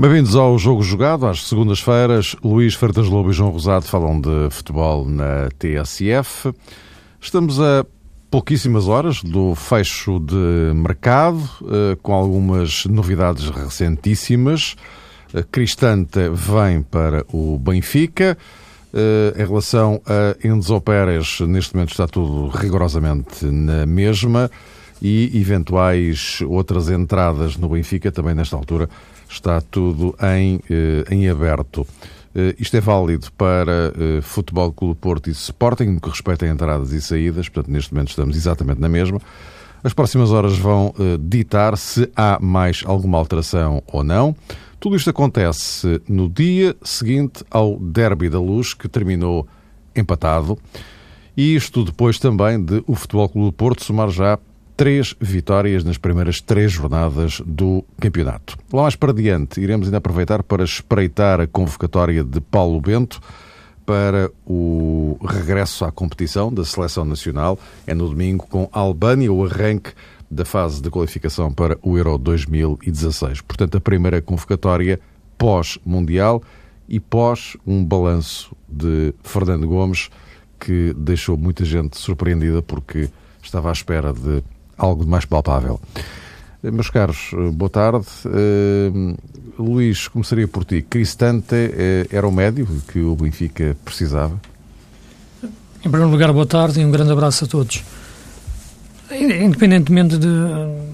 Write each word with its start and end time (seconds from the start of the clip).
Bem-vindos 0.00 0.36
ao 0.36 0.56
Jogo 0.56 0.80
Jogado. 0.80 1.26
Às 1.26 1.48
segundas-feiras, 1.48 2.36
Luís 2.44 2.74
Fertas 2.74 3.08
Lobo 3.08 3.30
e 3.30 3.32
João 3.32 3.50
Rosado 3.50 3.84
falam 3.84 4.20
de 4.20 4.48
futebol 4.48 5.04
na 5.04 5.48
TSF. 5.58 6.54
Estamos 7.20 7.60
a 7.60 7.84
pouquíssimas 8.30 8.86
horas 8.86 9.24
do 9.24 9.56
fecho 9.56 10.20
de 10.20 10.72
mercado, 10.72 11.42
eh, 11.64 11.96
com 12.00 12.14
algumas 12.14 12.84
novidades 12.84 13.50
recentíssimas. 13.50 14.76
Cristante 15.50 16.30
vem 16.32 16.80
para 16.80 17.26
o 17.32 17.58
Benfica. 17.58 18.38
Eh, 18.94 19.34
em 19.36 19.46
relação 19.46 20.00
a 20.06 20.46
Enzo 20.46 20.80
Pérez, 20.80 21.40
neste 21.40 21.74
momento 21.74 21.90
está 21.90 22.06
tudo 22.06 22.56
rigorosamente 22.56 23.44
na 23.46 23.84
mesma 23.84 24.48
e 25.02 25.40
eventuais 25.40 26.40
outras 26.46 26.88
entradas 26.88 27.56
no 27.56 27.68
Benfica, 27.68 28.12
também 28.12 28.34
nesta 28.34 28.54
altura, 28.54 28.88
está 29.28 29.60
tudo 29.60 30.14
em, 30.36 30.60
eh, 30.70 31.04
em 31.10 31.28
aberto. 31.28 31.86
Eh, 32.34 32.54
isto 32.58 32.76
é 32.76 32.80
válido 32.80 33.30
para 33.32 33.92
eh, 33.96 34.20
Futebol 34.22 34.72
Clube 34.72 34.98
Porto 35.00 35.28
e 35.28 35.32
Sporting, 35.32 35.84
no 35.84 36.00
que 36.00 36.08
respeita 36.08 36.46
a 36.46 36.48
entradas 36.48 36.92
e 36.92 37.00
saídas, 37.00 37.48
portanto, 37.48 37.72
neste 37.72 37.92
momento 37.92 38.10
estamos 38.10 38.36
exatamente 38.36 38.80
na 38.80 38.88
mesma. 38.88 39.20
As 39.82 39.92
próximas 39.92 40.32
horas 40.32 40.58
vão 40.58 40.92
ditar 41.20 41.78
se 41.78 42.10
há 42.16 42.36
mais 42.40 42.82
alguma 42.84 43.16
alteração 43.16 43.80
ou 43.86 44.02
não. 44.02 44.34
Tudo 44.80 44.96
isto 44.96 45.08
acontece 45.08 46.02
no 46.08 46.28
dia 46.28 46.74
seguinte 46.82 47.44
ao 47.48 47.78
Derby 47.78 48.28
da 48.28 48.40
Luz, 48.40 48.74
que 48.74 48.88
terminou 48.88 49.46
empatado. 49.94 50.58
E 51.36 51.54
isto 51.54 51.84
depois 51.84 52.18
também 52.18 52.60
de 52.60 52.82
o 52.88 52.96
Futebol 52.96 53.28
Clube 53.28 53.56
Porto 53.56 53.84
somar 53.84 54.10
já 54.10 54.36
três 54.78 55.12
vitórias 55.20 55.82
nas 55.82 55.98
primeiras 55.98 56.40
três 56.40 56.70
jornadas 56.70 57.42
do 57.44 57.84
campeonato. 58.00 58.56
Lá 58.72 58.82
mais 58.82 58.94
para 58.94 59.12
diante, 59.12 59.60
iremos 59.60 59.88
ainda 59.88 59.98
aproveitar 59.98 60.40
para 60.44 60.62
espreitar 60.62 61.40
a 61.40 61.48
convocatória 61.48 62.22
de 62.22 62.40
Paulo 62.40 62.80
Bento 62.80 63.20
para 63.84 64.30
o 64.46 65.18
regresso 65.20 65.84
à 65.84 65.90
competição 65.90 66.54
da 66.54 66.64
Seleção 66.64 67.04
Nacional. 67.04 67.58
É 67.88 67.92
no 67.92 68.08
domingo 68.08 68.46
com 68.46 68.70
a 68.72 68.78
Albânia, 68.78 69.32
o 69.32 69.44
arranque 69.44 69.90
da 70.30 70.44
fase 70.44 70.80
de 70.80 70.88
qualificação 70.90 71.52
para 71.52 71.76
o 71.82 71.98
Euro 71.98 72.16
2016. 72.16 73.40
Portanto, 73.40 73.78
a 73.78 73.80
primeira 73.80 74.22
convocatória 74.22 75.00
pós-Mundial 75.36 76.40
e 76.88 77.00
pós 77.00 77.56
um 77.66 77.84
balanço 77.84 78.54
de 78.68 79.12
Fernando 79.24 79.66
Gomes 79.66 80.08
que 80.60 80.94
deixou 80.96 81.36
muita 81.36 81.64
gente 81.64 81.98
surpreendida 81.98 82.62
porque 82.62 83.08
estava 83.42 83.70
à 83.70 83.72
espera 83.72 84.12
de 84.12 84.40
algo 84.78 85.04
de 85.04 85.10
mais 85.10 85.24
palpável. 85.24 85.80
Meus 86.62 86.90
caros, 86.90 87.30
eh, 87.34 87.50
boa 87.52 87.70
tarde. 87.70 88.06
Uh, 88.24 89.16
Luís, 89.58 90.08
começaria 90.08 90.48
por 90.48 90.64
ti. 90.64 90.82
Cristante 90.82 91.54
uh, 91.54 92.08
era 92.10 92.26
o 92.26 92.32
médio 92.32 92.66
que 92.90 93.00
o 93.00 93.14
Benfica 93.14 93.76
precisava? 93.84 94.40
Em 95.42 95.90
primeiro 95.90 96.10
lugar, 96.10 96.32
boa 96.32 96.46
tarde 96.46 96.80
e 96.80 96.84
um 96.84 96.90
grande 96.90 97.12
abraço 97.12 97.44
a 97.44 97.48
todos. 97.48 97.84
Independentemente 99.10 100.18
de, 100.18 100.28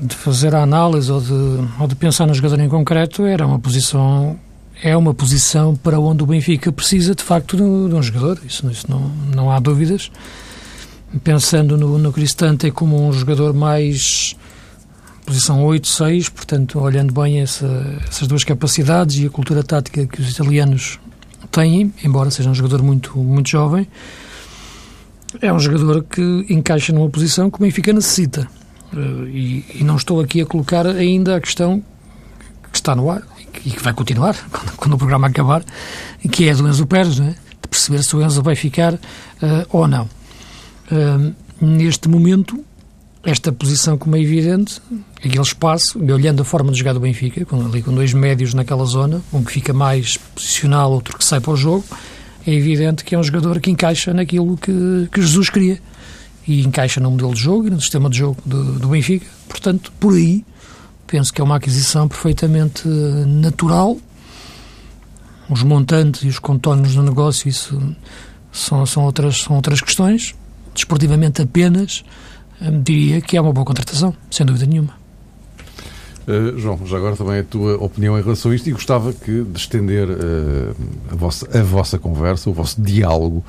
de 0.02 0.14
fazer 0.14 0.54
a 0.54 0.62
análise 0.62 1.10
ou 1.10 1.20
de, 1.20 1.32
ou 1.80 1.88
de 1.88 1.96
pensar 1.96 2.26
no 2.26 2.34
jogador 2.34 2.60
em 2.60 2.68
concreto, 2.68 3.24
era 3.24 3.46
uma 3.46 3.58
posição 3.58 4.38
é 4.82 4.94
uma 4.96 5.14
posição 5.14 5.74
para 5.74 5.98
onde 5.98 6.22
o 6.22 6.26
Benfica 6.26 6.70
precisa 6.70 7.14
de 7.14 7.22
facto 7.22 7.56
de, 7.56 7.62
de 7.62 7.94
um 7.94 8.02
jogador, 8.02 8.38
isso, 8.44 8.68
isso 8.70 8.90
não, 8.90 9.10
não 9.34 9.50
há 9.50 9.58
dúvidas 9.58 10.10
pensando 11.22 11.76
no, 11.76 11.98
no 11.98 12.12
Cristante 12.12 12.70
como 12.70 13.06
um 13.06 13.12
jogador 13.12 13.54
mais 13.54 14.36
posição 15.24 15.64
8-6, 15.64 16.30
portanto, 16.30 16.78
olhando 16.78 17.12
bem 17.12 17.40
essa, 17.40 17.66
essas 18.06 18.28
duas 18.28 18.44
capacidades 18.44 19.16
e 19.16 19.26
a 19.26 19.30
cultura 19.30 19.62
tática 19.62 20.06
que 20.06 20.20
os 20.20 20.30
italianos 20.30 20.98
têm, 21.50 21.92
embora 22.04 22.30
seja 22.30 22.50
um 22.50 22.54
jogador 22.54 22.82
muito, 22.82 23.16
muito 23.18 23.48
jovem, 23.48 23.86
é 25.40 25.52
um 25.52 25.58
jogador 25.58 26.04
que 26.04 26.46
encaixa 26.48 26.92
numa 26.92 27.08
posição 27.08 27.50
que 27.50 27.56
o 27.56 27.60
Benfica 27.60 27.92
necessita. 27.92 28.46
Eh, 28.92 28.98
e, 29.28 29.64
e, 29.80 29.84
não 29.84 29.96
estou 29.96 30.20
aqui 30.20 30.40
a 30.40 30.46
colocar 30.46 30.86
ainda 30.86 31.36
a 31.36 31.40
questão 31.40 31.82
que 32.70 32.76
está 32.76 32.94
no 32.94 33.10
ar 33.10 33.22
e 33.64 33.70
que 33.70 33.82
vai 33.82 33.92
continuar 33.92 34.36
quando, 34.50 34.72
quando 34.76 34.94
o 34.94 34.98
programa 34.98 35.28
acabar, 35.28 35.64
que 36.30 36.48
é 36.48 36.52
a 36.52 36.54
do 36.54 36.68
Enzo 36.68 36.86
Pérez, 36.86 37.18
é? 37.18 37.30
de 37.30 37.68
perceber 37.68 38.02
se 38.04 38.14
o 38.14 38.22
Enzo 38.22 38.42
vai 38.42 38.54
ficar 38.54 38.94
uh, 38.94 39.00
ou 39.70 39.88
não 39.88 40.08
neste 41.60 42.08
momento, 42.08 42.62
esta 43.24 43.50
posição, 43.50 43.96
como 43.96 44.16
é 44.16 44.20
evidente, 44.20 44.80
aquele 45.16 45.40
espaço, 45.40 45.98
olhando 45.98 46.42
a 46.42 46.44
forma 46.44 46.70
de 46.70 46.78
jogar 46.78 46.92
do 46.92 47.00
Benfica, 47.00 47.44
com, 47.44 47.64
ali 47.64 47.82
com 47.82 47.92
dois 47.94 48.12
médios 48.12 48.52
naquela 48.52 48.84
zona, 48.84 49.22
um 49.32 49.42
que 49.42 49.52
fica 49.52 49.72
mais 49.72 50.16
posicional, 50.16 50.92
outro 50.92 51.16
que 51.16 51.24
sai 51.24 51.40
para 51.40 51.52
o 51.52 51.56
jogo, 51.56 51.84
é 52.46 52.52
evidente 52.52 53.02
que 53.04 53.14
é 53.14 53.18
um 53.18 53.22
jogador 53.22 53.58
que 53.60 53.70
encaixa 53.70 54.12
naquilo 54.12 54.56
que, 54.56 55.08
que 55.10 55.20
Jesus 55.20 55.48
queria. 55.48 55.80
E 56.46 56.60
encaixa 56.60 57.00
no 57.00 57.10
modelo 57.10 57.34
de 57.34 57.40
jogo 57.40 57.68
e 57.68 57.70
no 57.70 57.80
sistema 57.80 58.10
de 58.10 58.18
jogo 58.18 58.36
do, 58.44 58.78
do 58.78 58.88
Benfica. 58.88 59.26
Portanto, 59.48 59.90
por 59.98 60.12
aí, 60.12 60.44
penso 61.06 61.32
que 61.32 61.40
é 61.40 61.44
uma 61.44 61.56
aquisição 61.56 62.06
perfeitamente 62.06 62.86
natural. 62.86 63.96
Os 65.48 65.62
montantes 65.62 66.22
e 66.22 66.28
os 66.28 66.38
contornos 66.38 66.94
do 66.94 67.02
negócio, 67.02 67.48
isso 67.48 67.80
são, 68.52 68.84
são, 68.84 69.04
outras, 69.04 69.40
são 69.40 69.56
outras 69.56 69.80
questões 69.80 70.34
desportivamente 70.74 71.40
apenas, 71.40 72.04
hum, 72.60 72.82
diria 72.82 73.20
que 73.20 73.36
é 73.36 73.40
uma 73.40 73.52
boa 73.52 73.64
contratação, 73.64 74.14
sem 74.30 74.44
dúvida 74.44 74.66
nenhuma. 74.66 75.04
Uh, 76.26 76.58
João, 76.58 76.80
já 76.86 76.96
agora 76.96 77.16
também 77.16 77.40
a 77.40 77.44
tua 77.44 77.76
opinião 77.76 78.18
em 78.18 78.22
relação 78.22 78.50
a 78.50 78.54
isto 78.54 78.66
e 78.68 78.72
gostava 78.72 79.12
que 79.12 79.42
de 79.42 79.58
estender 79.58 80.08
uh, 80.08 80.74
a, 81.12 81.14
vossa, 81.14 81.58
a 81.58 81.62
vossa 81.62 81.98
conversa, 81.98 82.48
o 82.48 82.52
vosso 82.54 82.80
diálogo 82.80 83.44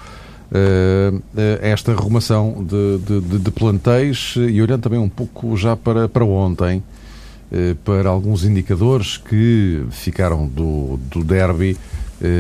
uh, 0.52 1.24
esta 1.62 1.94
arrumação 1.94 2.66
de, 2.68 2.98
de, 2.98 3.22
de, 3.22 3.40
de, 3.40 3.52
plantéis 3.52 4.36
e 4.36 4.62
olhando 4.62 4.82
também 4.82 5.00
um 5.00 5.08
pouco 5.08 5.56
já 5.56 5.78
para, 5.78 6.10
para 6.10 6.26
ontem, 6.26 6.84
para 7.86 8.10
alguns 8.10 8.44
indicadores 8.44 9.16
que 9.16 9.86
ficaram 9.92 10.46
do, 10.46 11.00
do 11.10 11.24
derby, 11.24 11.78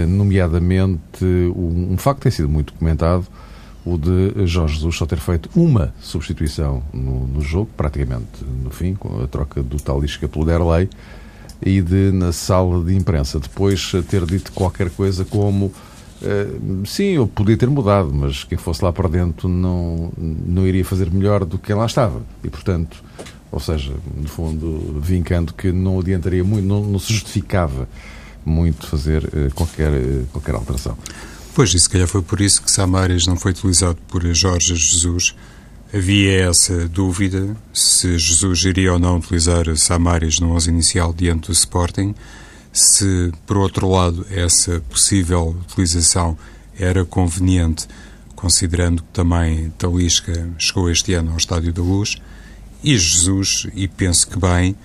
nomeadamente 0.07 1.23
um, 1.23 1.93
um 1.93 1.97
facto 1.97 2.17
que 2.17 2.23
tem 2.23 2.31
sido 2.31 2.49
muito 2.49 2.73
comentado, 2.73 3.25
o 3.85 3.97
de 3.97 4.47
Jorge 4.47 4.75
Jesus 4.75 4.95
só 4.95 5.05
ter 5.05 5.19
feito 5.19 5.49
uma 5.55 5.93
substituição 6.01 6.81
no, 6.91 7.27
no 7.27 7.41
jogo, 7.41 7.69
praticamente 7.77 8.43
no 8.63 8.71
fim, 8.71 8.95
com 8.95 9.23
a 9.23 9.27
troca 9.27 9.61
do 9.61 9.77
Talisca 9.77 10.27
pelo 10.27 10.43
Derlei, 10.43 10.89
e 11.63 11.81
de, 11.81 12.11
na 12.11 12.31
sala 12.31 12.83
de 12.83 12.95
imprensa, 12.95 13.39
depois 13.39 13.91
ter 14.09 14.25
dito 14.25 14.51
qualquer 14.51 14.89
coisa 14.89 15.23
como 15.23 15.67
uh, 15.67 16.85
sim, 16.85 17.11
eu 17.11 17.27
podia 17.27 17.55
ter 17.55 17.69
mudado, 17.69 18.11
mas 18.11 18.43
quem 18.43 18.57
fosse 18.57 18.83
lá 18.83 18.91
para 18.91 19.07
dentro 19.07 19.47
não, 19.47 20.11
não 20.17 20.65
iria 20.65 20.83
fazer 20.83 21.09
melhor 21.11 21.45
do 21.45 21.57
que 21.57 21.67
quem 21.67 21.75
lá 21.75 21.85
estava. 21.85 22.21
E, 22.43 22.49
portanto, 22.49 23.03
ou 23.51 23.59
seja, 23.59 23.93
no 24.15 24.27
fundo, 24.27 24.99
vincando 24.99 25.53
que 25.53 25.71
não 25.71 25.99
adiantaria 25.99 26.43
muito, 26.43 26.65
não, 26.65 26.83
não 26.83 26.99
se 26.99 27.13
justificava 27.13 27.87
muito 28.43 28.87
fazer 28.87 29.23
uh, 29.25 29.53
qualquer, 29.53 29.91
qualquer 30.31 30.55
alteração. 30.55 30.97
Pois, 31.55 31.73
e 31.73 31.79
se 31.79 31.89
calhar 31.89 32.05
foi 32.05 32.21
por 32.21 32.41
isso 32.41 32.61
que 32.61 32.69
Samaris 32.69 33.25
não 33.25 33.37
foi 33.37 33.51
utilizado 33.51 33.97
por 34.09 34.21
Jorge 34.33 34.75
Jesus. 34.75 35.33
Havia 35.93 36.49
essa 36.49 36.85
dúvida 36.89 37.55
se 37.73 38.17
Jesus 38.17 38.65
iria 38.65 38.91
ou 38.91 38.99
não 38.99 39.19
utilizar 39.19 39.65
Samaris 39.77 40.37
no 40.41 40.51
11 40.51 40.69
inicial 40.69 41.13
diante 41.13 41.47
do 41.47 41.53
Sporting, 41.53 42.13
se, 42.73 43.31
por 43.47 43.55
outro 43.55 43.89
lado, 43.89 44.27
essa 44.29 44.81
possível 44.89 45.55
utilização 45.61 46.37
era 46.77 47.05
conveniente, 47.05 47.87
considerando 48.35 49.01
que 49.01 49.09
também 49.13 49.69
Talisca 49.77 50.49
chegou 50.57 50.91
este 50.91 51.13
ano 51.13 51.31
ao 51.31 51.37
Estádio 51.37 51.71
da 51.71 51.81
Luz, 51.81 52.17
e 52.83 52.97
Jesus, 52.97 53.65
e 53.73 53.87
penso 53.87 54.27
que 54.27 54.37
bem, 54.37 54.75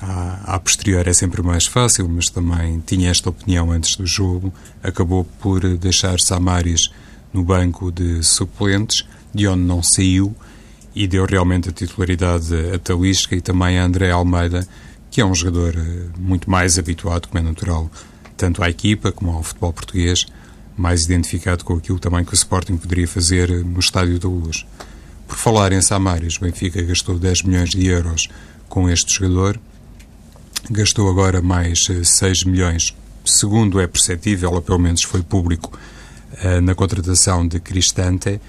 a, 0.00 0.54
a 0.54 0.58
posterior 0.58 1.06
é 1.06 1.12
sempre 1.12 1.42
mais 1.42 1.66
fácil, 1.66 2.08
mas 2.08 2.28
também 2.28 2.82
tinha 2.86 3.10
esta 3.10 3.30
opinião 3.30 3.70
antes 3.70 3.96
do 3.96 4.06
jogo. 4.06 4.52
Acabou 4.82 5.24
por 5.24 5.60
deixar 5.76 6.20
Samaris 6.20 6.90
no 7.32 7.42
banco 7.42 7.90
de 7.90 8.22
suplentes, 8.22 9.06
de 9.32 9.46
onde 9.46 9.62
não 9.62 9.82
saiu, 9.82 10.34
e 10.94 11.06
deu 11.06 11.24
realmente 11.24 11.68
a 11.68 11.72
titularidade 11.72 12.54
a 12.74 12.78
Talisca 12.78 13.36
e 13.36 13.40
também 13.40 13.78
a 13.78 13.84
André 13.84 14.10
Almeida, 14.10 14.66
que 15.10 15.20
é 15.20 15.24
um 15.24 15.34
jogador 15.34 15.74
eh, 15.76 16.06
muito 16.18 16.50
mais 16.50 16.78
habituado, 16.78 17.28
como 17.28 17.38
é 17.38 17.42
natural, 17.42 17.90
tanto 18.36 18.62
à 18.62 18.70
equipa 18.70 19.12
como 19.12 19.32
ao 19.32 19.42
futebol 19.42 19.72
português, 19.72 20.26
mais 20.76 21.04
identificado 21.04 21.64
com 21.64 21.74
aquilo 21.74 21.98
também 21.98 22.24
que 22.24 22.32
o 22.32 22.34
Sporting 22.34 22.76
poderia 22.76 23.06
fazer 23.06 23.50
no 23.64 23.80
Estádio 23.80 24.18
da 24.18 24.28
Luz. 24.28 24.66
Por 25.28 25.36
falar 25.36 25.72
em 25.72 25.80
Samaris, 25.80 26.36
o 26.36 26.40
Benfica 26.40 26.82
gastou 26.82 27.18
10 27.18 27.42
milhões 27.42 27.70
de 27.70 27.86
euros 27.86 28.28
com 28.70 28.88
este 28.88 29.12
jogador. 29.12 29.60
Gastou 30.70 31.10
agora 31.10 31.42
mais 31.42 31.84
6 31.84 32.22
eh, 32.22 32.48
milhões, 32.48 32.96
segundo 33.24 33.80
é 33.80 33.86
perceptível, 33.86 34.52
ou 34.52 34.62
pelo 34.62 34.78
menos 34.78 35.02
foi 35.02 35.22
público, 35.22 35.78
eh, 36.42 36.60
na 36.60 36.74
contratação 36.74 37.46
de 37.46 37.58
Cristante 37.60 38.40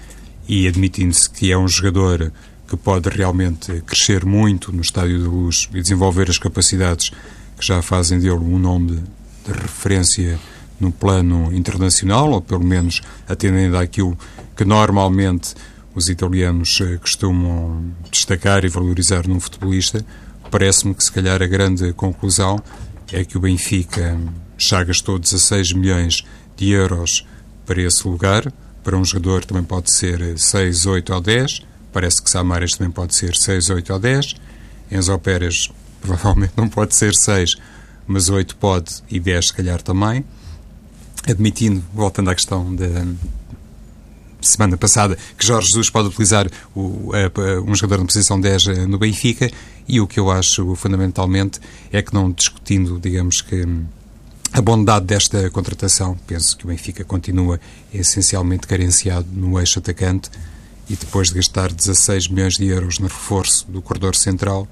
e 0.48 0.66
admitindo-se 0.66 1.28
que 1.28 1.52
é 1.52 1.58
um 1.58 1.68
jogador 1.68 2.32
que 2.68 2.76
pode 2.76 3.08
realmente 3.10 3.82
crescer 3.82 4.24
muito 4.24 4.72
no 4.72 4.80
Estádio 4.80 5.18
de 5.18 5.24
Luz 5.24 5.68
e 5.74 5.82
desenvolver 5.82 6.30
as 6.30 6.38
capacidades 6.38 7.10
que 7.58 7.66
já 7.66 7.82
fazem 7.82 8.18
dele 8.18 8.32
um 8.32 8.58
nome 8.58 9.02
de 9.44 9.52
referência 9.52 10.38
no 10.80 10.92
plano 10.92 11.52
internacional, 11.52 12.30
ou 12.30 12.40
pelo 12.40 12.64
menos 12.64 13.02
atendendo 13.28 13.76
àquilo 13.76 14.16
que 14.56 14.64
normalmente 14.64 15.54
os 15.94 16.08
italianos 16.08 16.80
eh, 16.80 16.96
costumam 16.98 17.92
destacar 18.10 18.64
e 18.64 18.68
valorizar 18.68 19.26
num 19.26 19.38
futebolista, 19.38 20.04
parece-me 20.50 20.94
que 20.94 21.04
se 21.04 21.12
calhar 21.12 21.42
a 21.42 21.46
grande 21.46 21.92
conclusão 21.92 22.62
é 23.12 23.24
que 23.24 23.36
o 23.36 23.40
Benfica 23.40 24.18
já 24.56 24.82
gastou 24.82 25.18
16 25.18 25.72
milhões 25.72 26.24
de 26.56 26.70
euros 26.70 27.26
para 27.66 27.80
esse 27.80 28.06
lugar, 28.06 28.52
para 28.82 28.96
um 28.96 29.04
jogador 29.04 29.44
também 29.44 29.62
pode 29.62 29.90
ser 29.90 30.38
6, 30.38 30.86
8 30.86 31.12
ou 31.12 31.20
10, 31.20 31.62
parece 31.92 32.22
que 32.22 32.30
Samares 32.30 32.72
também 32.72 32.90
pode 32.90 33.14
ser 33.14 33.36
6, 33.36 33.70
8 33.70 33.92
ou 33.92 33.98
10, 33.98 34.34
Enzo 34.90 35.18
Pérez 35.18 35.70
provavelmente 36.00 36.54
não 36.56 36.68
pode 36.68 36.94
ser 36.96 37.14
6, 37.14 37.56
mas 38.06 38.28
8 38.28 38.56
pode 38.56 39.02
e 39.10 39.20
10 39.20 39.46
se 39.46 39.52
calhar 39.52 39.80
também. 39.80 40.24
Admitindo, 41.28 41.84
voltando 41.94 42.30
à 42.30 42.34
questão 42.34 42.74
da 42.74 42.88
semana 44.48 44.76
passada, 44.76 45.16
que 45.36 45.46
Jorge 45.46 45.68
Jesus 45.68 45.90
pode 45.90 46.08
utilizar 46.08 46.48
o, 46.74 47.10
um 47.66 47.74
jogador 47.74 48.00
na 48.00 48.06
posição 48.06 48.40
10 48.40 48.66
eh, 48.66 48.86
no 48.86 48.98
Benfica, 48.98 49.50
e 49.88 50.00
o 50.00 50.06
que 50.06 50.18
eu 50.18 50.30
acho 50.30 50.74
fundamentalmente 50.76 51.60
é 51.92 52.02
que 52.02 52.14
não 52.14 52.30
discutindo, 52.30 52.98
digamos 53.00 53.40
que 53.40 53.66
a 54.52 54.60
bondade 54.60 55.06
desta 55.06 55.48
contratação, 55.50 56.16
penso 56.26 56.56
que 56.56 56.64
o 56.64 56.68
Benfica 56.68 57.04
continua 57.04 57.58
essencialmente 57.92 58.66
carenciado 58.66 59.26
no 59.32 59.58
eixo 59.58 59.78
atacante 59.78 60.30
e 60.90 60.94
depois 60.94 61.28
de 61.28 61.34
gastar 61.34 61.72
16 61.72 62.28
milhões 62.28 62.54
de 62.54 62.66
euros 62.66 62.98
no 62.98 63.06
reforço 63.06 63.66
do 63.70 63.80
corredor 63.80 64.14
central, 64.14 64.68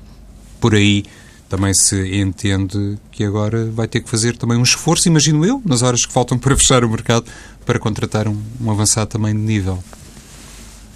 por 0.61 0.75
aí 0.75 1.05
também 1.51 1.75
se 1.75 2.17
entende 2.17 2.97
que 3.11 3.25
agora 3.25 3.67
vai 3.67 3.89
ter 3.89 4.01
que 4.01 4.09
fazer 4.09 4.37
também 4.37 4.57
um 4.57 4.63
esforço, 4.63 5.09
imagino 5.09 5.45
eu, 5.45 5.61
nas 5.67 5.83
horas 5.83 6.07
que 6.07 6.13
faltam 6.13 6.39
para 6.39 6.57
fechar 6.57 6.85
o 6.85 6.89
mercado, 6.89 7.27
para 7.67 7.79
contratar 7.79 8.29
um, 8.29 8.41
um 8.61 8.71
avançado 8.71 9.11
também 9.11 9.35
de 9.35 9.41
nível. 9.41 9.83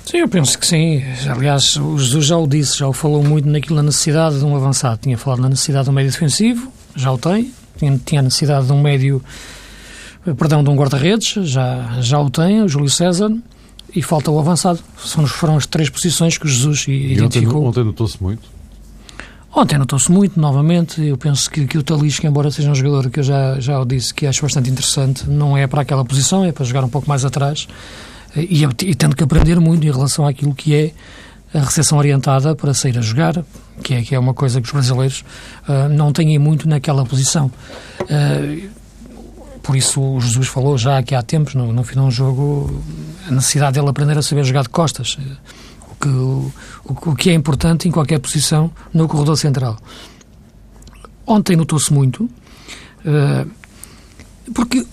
Sim, 0.06 0.18
eu 0.18 0.28
penso 0.28 0.56
que 0.56 0.66
sim. 0.66 1.02
Aliás, 1.28 1.76
o 1.76 1.98
Jesus 1.98 2.26
já 2.26 2.36
o 2.36 2.46
disse, 2.46 2.78
já 2.78 2.86
o 2.86 2.92
falou 2.92 3.24
muito 3.24 3.48
naquilo, 3.48 3.74
na 3.76 3.82
necessidade 3.82 4.38
de 4.38 4.44
um 4.44 4.54
avançado. 4.54 5.00
Tinha 5.02 5.18
falado 5.18 5.40
na 5.40 5.48
necessidade 5.48 5.84
de 5.84 5.90
um 5.90 5.92
médio 5.92 6.12
defensivo, 6.12 6.70
já 6.94 7.10
o 7.10 7.18
tem. 7.18 7.52
Tinha, 7.76 8.00
tinha 8.04 8.22
necessidade 8.22 8.66
de 8.66 8.72
um 8.72 8.80
médio, 8.80 9.20
perdão, 10.38 10.62
de 10.62 10.70
um 10.70 10.76
guarda-redes, 10.76 11.48
já, 11.48 11.98
já 12.00 12.20
o 12.20 12.30
tem, 12.30 12.62
o 12.62 12.68
Júlio 12.68 12.90
César. 12.90 13.34
E 13.96 14.02
falta 14.02 14.30
o 14.30 14.38
avançado. 14.38 14.78
São, 14.98 15.26
foram 15.26 15.56
as 15.56 15.66
três 15.66 15.88
posições 15.88 16.38
que 16.38 16.46
o 16.46 16.48
Jesus 16.48 16.86
identificou. 16.86 17.54
E 17.54 17.66
ontem, 17.66 17.68
ontem 17.68 17.84
notou-se 17.84 18.22
muito? 18.22 18.53
Ontem 19.56 19.78
notou-se 19.78 20.10
muito, 20.10 20.38
novamente. 20.40 21.00
Eu 21.00 21.16
penso 21.16 21.48
que, 21.48 21.64
que 21.64 21.78
o 21.78 21.82
Talisca, 21.82 22.26
embora 22.26 22.50
seja 22.50 22.68
um 22.70 22.74
jogador 22.74 23.08
que 23.08 23.20
eu 23.20 23.22
já, 23.22 23.60
já 23.60 23.78
o 23.78 23.84
disse 23.84 24.12
que 24.12 24.26
acho 24.26 24.42
bastante 24.42 24.68
interessante, 24.68 25.30
não 25.30 25.56
é 25.56 25.64
para 25.68 25.82
aquela 25.82 26.04
posição, 26.04 26.44
é 26.44 26.50
para 26.50 26.64
jogar 26.64 26.82
um 26.82 26.88
pouco 26.88 27.08
mais 27.08 27.24
atrás. 27.24 27.68
E, 28.36 28.64
e 28.64 28.94
tendo 28.96 29.14
que 29.14 29.22
aprender 29.22 29.60
muito 29.60 29.86
em 29.86 29.90
relação 29.92 30.26
àquilo 30.26 30.52
que 30.52 30.74
é 30.74 30.92
a 31.56 31.60
recepção 31.60 31.98
orientada 31.98 32.56
para 32.56 32.74
sair 32.74 32.98
a 32.98 33.00
jogar, 33.00 33.44
que 33.80 33.94
é, 33.94 34.02
que 34.02 34.12
é 34.12 34.18
uma 34.18 34.34
coisa 34.34 34.60
que 34.60 34.66
os 34.66 34.72
brasileiros 34.72 35.24
uh, 35.68 35.88
não 35.88 36.12
têm 36.12 36.36
muito 36.36 36.68
naquela 36.68 37.06
posição. 37.06 37.48
Uh, 38.00 38.68
por 39.62 39.76
isso 39.76 40.00
o 40.00 40.20
Jesus 40.20 40.48
falou 40.48 40.76
já 40.76 41.00
que 41.00 41.14
há 41.14 41.22
tempos, 41.22 41.54
no, 41.54 41.72
no 41.72 41.84
final 41.84 42.06
do 42.06 42.10
jogo, 42.10 42.82
a 43.28 43.30
necessidade 43.30 43.74
dele 43.74 43.88
aprender 43.88 44.18
a 44.18 44.22
saber 44.22 44.42
jogar 44.42 44.62
de 44.62 44.68
costas 44.68 45.16
que, 46.04 46.08
o, 46.08 46.52
o 46.84 47.14
que 47.14 47.30
é 47.30 47.34
importante 47.34 47.88
em 47.88 47.90
qualquer 47.90 48.18
posição 48.18 48.70
no 48.92 49.08
corredor 49.08 49.36
central. 49.36 49.78
Ontem 51.26 51.56
notou-se 51.56 51.92
muito, 51.92 52.24
uh, 52.24 53.50
porque 54.52 54.86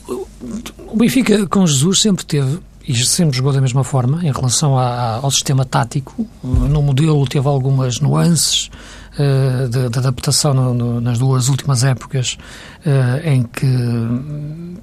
o 0.88 0.96
Benfica 0.96 1.46
com 1.48 1.68
Jesus 1.68 2.02
sempre 2.02 2.26
teve 2.26 2.60
e 2.88 2.96
sempre 3.06 3.38
jogou 3.38 3.54
da 3.54 3.62
mesma 3.62 3.84
forma 3.84 4.26
em 4.26 4.32
relação 4.32 4.78
a, 4.78 5.16
ao 5.16 5.30
sistema 5.30 5.66
tático. 5.66 6.26
No 6.44 6.82
modelo 6.82 7.28
teve 7.28 7.48
algumas 7.48 8.00
nuances 8.00 8.70
uh, 9.20 9.68
de, 9.68 9.90
de, 9.90 10.00
adaptação 10.00 10.54
no, 10.54 10.74
no, 10.74 11.02
nas 11.02 11.20
duas 11.20 11.50
últimas 11.50 11.84
épocas 11.84 12.38
uh, 12.86 13.28
em 13.28 13.44
que 13.44 13.68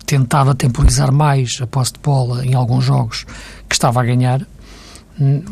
tentava 0.04 0.54
temporizar 0.54 1.10
mais 1.10 1.58
a 1.62 1.66
posse 1.66 1.94
de 1.94 2.00
bola 2.00 2.44
em 2.44 2.54
alguns 2.54 2.84
jogos 2.84 3.24
que 3.68 3.74
estava 3.74 4.00
a 4.00 4.04
ganhar 4.04 4.46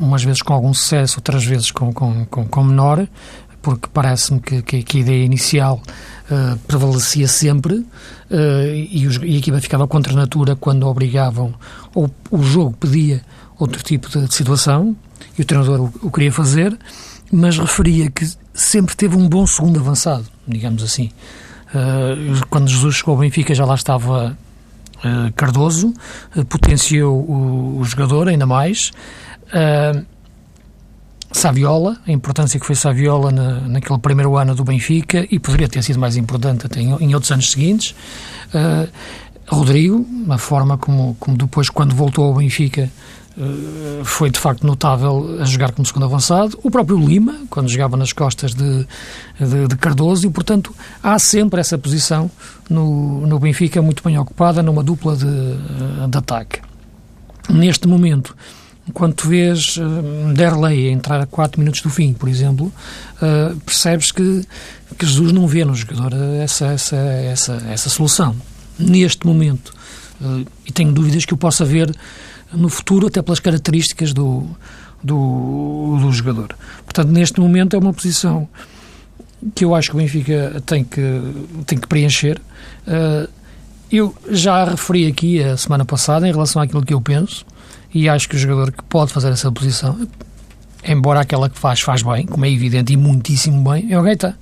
umas 0.01 0.23
vezes 0.23 0.43
com 0.43 0.53
algum 0.53 0.73
sucesso, 0.73 1.19
outras 1.19 1.45
vezes 1.45 1.71
com, 1.71 1.93
com, 1.93 2.25
com, 2.27 2.47
com 2.47 2.65
menor, 2.65 3.07
porque 3.61 3.89
parece-me 3.93 4.39
que, 4.39 4.63
que, 4.63 4.83
que, 4.85 4.99
a 4.99 5.01
ideia 5.01 5.25
inicial 5.25 5.83
uh, 6.31 6.57
prevalecia 6.69 7.27
sempre 7.27 7.75
uh, 7.75 7.87
e, 8.73 9.07
os, 9.09 9.17
e, 9.17 9.35
a 9.35 9.39
equipa 9.39 9.61
ficava 9.61 9.89
contra 9.89 10.13
a 10.13 10.17
natura 10.17 10.55
quando 10.55 10.87
obrigavam, 10.87 11.53
ou 11.93 12.09
o 12.31 12.43
jogo 12.45 12.77
pedia 12.79 13.23
outro 13.59 13.83
tipo 13.83 14.09
de, 14.09 14.29
de 14.29 14.35
situação 14.35 14.95
e 15.37 15.43
o 15.43 15.45
treinador 15.45 15.81
o, 15.81 16.07
o, 16.07 16.11
queria 16.13 16.31
fazer, 16.31 16.79
mas 17.33 17.59
referia 17.59 18.09
que 18.09 18.31
sempre 18.55 18.95
teve 18.95 19.17
um 19.17 19.29
bom 19.29 19.45
segundo 19.47 19.81
avançado, 19.81 20.27
digamos 20.47 20.85
assim. 20.85 21.11
Uh, 21.75 22.47
quando 22.49 22.69
Jesus 22.69 22.97
chegou 22.97 23.15
ao 23.15 23.21
Benfica 23.21 23.53
já 23.53 23.65
lá 23.65 23.75
estava 23.75 24.39
Cardoso, 25.37 25.93
potenciou 26.49 27.21
o, 27.21 27.79
o 27.81 27.85
jogador 27.85 28.29
ainda 28.29 28.47
mais. 28.47 28.93
Uh, 29.53 30.17
Saviola, 31.33 31.99
a 32.07 32.13
importância 32.13 32.59
que 32.59 32.65
foi 32.65 32.75
Saviola 32.75 33.31
na, 33.31 33.61
naquele 33.61 33.99
primeiro 33.99 34.37
ano 34.37 34.55
do 34.55 34.65
Benfica 34.65 35.27
e 35.31 35.39
poderia 35.39 35.69
ter 35.69 35.83
sido 35.83 35.99
mais 35.99 36.17
importante 36.17 36.67
até 36.67 36.81
em, 36.81 36.95
em 36.95 37.15
outros 37.15 37.31
anos 37.31 37.51
seguintes. 37.51 37.95
Uh, 38.55 38.89
Rodrigo, 39.47 40.07
a 40.29 40.39
forma 40.39 40.79
como, 40.79 41.17
como 41.21 41.37
depois, 41.37 41.69
quando 41.69 41.95
voltou 41.95 42.25
ao 42.25 42.35
Benfica, 42.35 42.91
uh, 43.37 44.05
foi 44.05 44.31
de 44.31 44.39
facto 44.39 44.67
notável 44.67 45.39
a 45.41 45.45
jogar 45.45 45.73
como 45.73 45.85
segundo 45.85 46.07
avançado. 46.07 46.59
O 46.63 46.71
próprio 46.71 46.99
Lima, 46.99 47.35
quando 47.51 47.69
jogava 47.69 47.97
nas 47.97 48.13
costas 48.13 48.55
de, 48.55 48.87
de, 49.39 49.69
de 49.69 49.77
Cardoso, 49.77 50.27
e 50.27 50.31
portanto 50.31 50.75
há 51.03 51.19
sempre 51.19 51.61
essa 51.61 51.77
posição 51.77 52.31
no, 52.71 53.27
no 53.27 53.39
Benfica 53.39 53.83
muito 53.83 54.03
bem 54.03 54.17
ocupada 54.19 54.63
numa 54.63 54.83
dupla 54.83 55.17
de, 55.17 55.27
de 56.09 56.19
ataque. 56.19 56.61
Neste 57.49 57.87
momento 57.87 58.35
quando 58.93 59.15
tu 59.15 59.29
vês 59.29 59.77
uh, 59.77 60.33
Derlei 60.35 60.91
entrar 60.91 61.21
a 61.21 61.27
4 61.27 61.61
minutos 61.61 61.81
do 61.81 61.91
fim, 61.91 62.13
por 62.13 62.29
exemplo, 62.29 62.73
uh, 63.17 63.57
percebes 63.61 64.13
que, 64.13 64.45
que 64.97 65.07
Jesus 65.07 65.33
não 65.33 65.47
vê 65.47 65.65
no 65.65 65.75
jogador 65.75 66.15
essa, 66.41 66.67
essa, 66.67 66.97
essa, 66.97 67.63
essa 67.69 67.89
solução. 67.89 68.37
Neste 68.79 69.27
momento. 69.27 69.75
Uh, 70.21 70.47
e 70.65 70.73
tenho 70.73 70.93
dúvidas 70.93 71.25
que 71.25 71.35
o 71.35 71.37
possa 71.37 71.65
ver 71.65 71.95
no 72.53 72.69
futuro, 72.69 73.09
até 73.09 73.21
pelas 73.21 73.41
características 73.41 74.13
do, 74.13 74.47
do, 75.03 75.99
do 76.01 76.13
jogador. 76.13 76.57
Portanto, 76.85 77.09
neste 77.09 77.41
momento 77.41 77.75
é 77.75 77.79
uma 77.79 77.93
posição 77.93 78.49
que 79.55 79.65
eu 79.65 79.75
acho 79.75 79.91
que 79.91 79.97
o 79.97 79.99
Benfica 79.99 80.63
tem 80.65 80.85
que, 80.85 81.23
tem 81.67 81.79
que 81.79 81.87
preencher. 81.87 82.41
Uh, 82.87 83.29
eu 83.91 84.15
já 84.31 84.65
referi 84.65 85.07
aqui 85.07 85.43
a 85.43 85.57
semana 85.57 85.85
passada 85.85 86.27
em 86.27 86.33
relação 86.33 86.61
àquilo 86.61 86.85
que 86.85 86.95
eu 86.95 87.01
penso 87.01 87.45
e 87.97 88.11
acho 88.11 88.29
que 88.29 88.37
o 88.37 88.39
jogador 88.39 88.71
que 88.71 88.83
pode 88.83 89.11
fazer 89.11 89.31
essa 89.31 89.51
posição, 89.51 90.07
embora 90.85 91.21
aquela 91.21 91.49
que 91.49 91.59
faz, 91.59 91.81
faz 91.81 92.03
bem, 92.03 92.27
como 92.27 92.45
é 92.45 92.51
evidente 92.51 92.93
e 92.93 92.97
muitíssimo 92.97 93.71
bem, 93.71 93.91
é 93.91 93.99
o 93.99 94.03
Gaeta. 94.03 94.37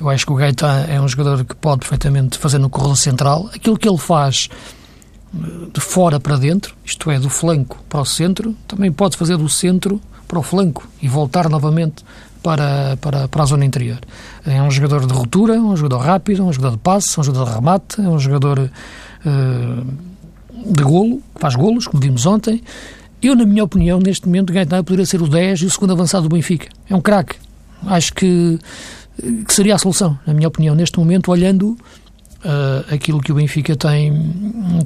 Eu 0.00 0.08
acho 0.10 0.26
que 0.26 0.32
o 0.32 0.34
Gaeta 0.34 0.66
é 0.88 1.00
um 1.00 1.06
jogador 1.06 1.44
que 1.44 1.54
pode 1.54 1.80
perfeitamente 1.80 2.36
fazer 2.36 2.58
no 2.58 2.68
corredor 2.68 2.96
central 2.96 3.48
aquilo 3.54 3.78
que 3.78 3.88
ele 3.88 3.96
faz 3.96 4.48
eh, 5.32 5.68
de 5.72 5.80
fora 5.80 6.18
para 6.18 6.36
dentro, 6.36 6.74
isto 6.84 7.08
é, 7.12 7.20
do 7.20 7.30
flanco 7.30 7.78
para 7.88 8.00
o 8.00 8.04
centro, 8.04 8.56
também 8.66 8.90
pode 8.90 9.16
fazer 9.16 9.36
do 9.36 9.48
centro 9.48 10.00
para 10.26 10.40
o 10.40 10.42
flanco 10.42 10.88
e 11.00 11.06
voltar 11.06 11.48
novamente 11.48 12.04
para, 12.42 12.96
para, 13.00 13.28
para 13.28 13.42
a 13.44 13.46
zona 13.46 13.64
interior. 13.64 14.00
É 14.44 14.60
um 14.60 14.70
jogador 14.70 15.06
de 15.06 15.12
ruptura, 15.12 15.54
um 15.54 15.76
jogador 15.76 15.98
rápido, 15.98 16.44
um 16.44 16.52
jogador 16.52 16.72
de 16.72 16.82
passe, 16.82 17.20
um 17.20 17.22
jogador 17.22 17.50
de 17.50 17.54
remate, 17.54 18.00
é 18.00 18.08
um 18.08 18.18
jogador 18.18 18.58
uh, 18.58 20.09
de 20.64 20.82
golo, 20.82 21.22
faz 21.36 21.54
golos, 21.54 21.86
como 21.86 22.02
vimos 22.02 22.26
ontem. 22.26 22.62
Eu, 23.22 23.34
na 23.34 23.44
minha 23.44 23.64
opinião, 23.64 23.98
neste 23.98 24.26
momento, 24.26 24.52
Gaetano 24.52 24.82
poderia 24.82 25.04
ser 25.04 25.20
o 25.20 25.28
10 25.28 25.60
e 25.60 25.66
o 25.66 25.70
segundo 25.70 25.92
avançado 25.92 26.28
do 26.28 26.34
Benfica. 26.34 26.68
É 26.88 26.94
um 26.94 27.00
craque. 27.00 27.36
Acho 27.86 28.14
que, 28.14 28.58
que, 29.46 29.52
seria 29.52 29.74
a 29.74 29.78
solução, 29.78 30.18
na 30.26 30.32
minha 30.32 30.48
opinião, 30.48 30.74
neste 30.74 30.98
momento, 30.98 31.30
olhando 31.30 31.76
uh, 32.44 32.94
aquilo 32.94 33.20
que 33.20 33.30
o 33.30 33.34
Benfica 33.34 33.76
tem, 33.76 34.12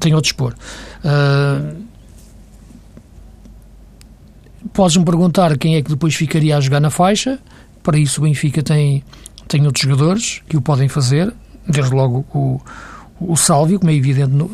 tem 0.00 0.12
ao 0.12 0.20
dispor. 0.20 0.54
Uh, 1.04 1.84
Podes-me 4.72 5.04
perguntar 5.04 5.56
quem 5.58 5.76
é 5.76 5.82
que 5.82 5.90
depois 5.90 6.14
ficaria 6.14 6.56
a 6.56 6.60
jogar 6.60 6.80
na 6.80 6.90
faixa. 6.90 7.38
Para 7.82 7.98
isso, 7.98 8.20
o 8.20 8.24
Benfica 8.24 8.62
tem, 8.62 9.04
tem 9.46 9.66
outros 9.66 9.84
jogadores 9.84 10.42
que 10.48 10.56
o 10.56 10.60
podem 10.60 10.88
fazer. 10.88 11.32
Desde 11.68 11.94
logo 11.94 12.24
o, 12.34 12.60
o 13.20 13.36
Sálvio, 13.36 13.78
como 13.78 13.90
é 13.90 13.94
evidente, 13.94 14.32
no, 14.32 14.50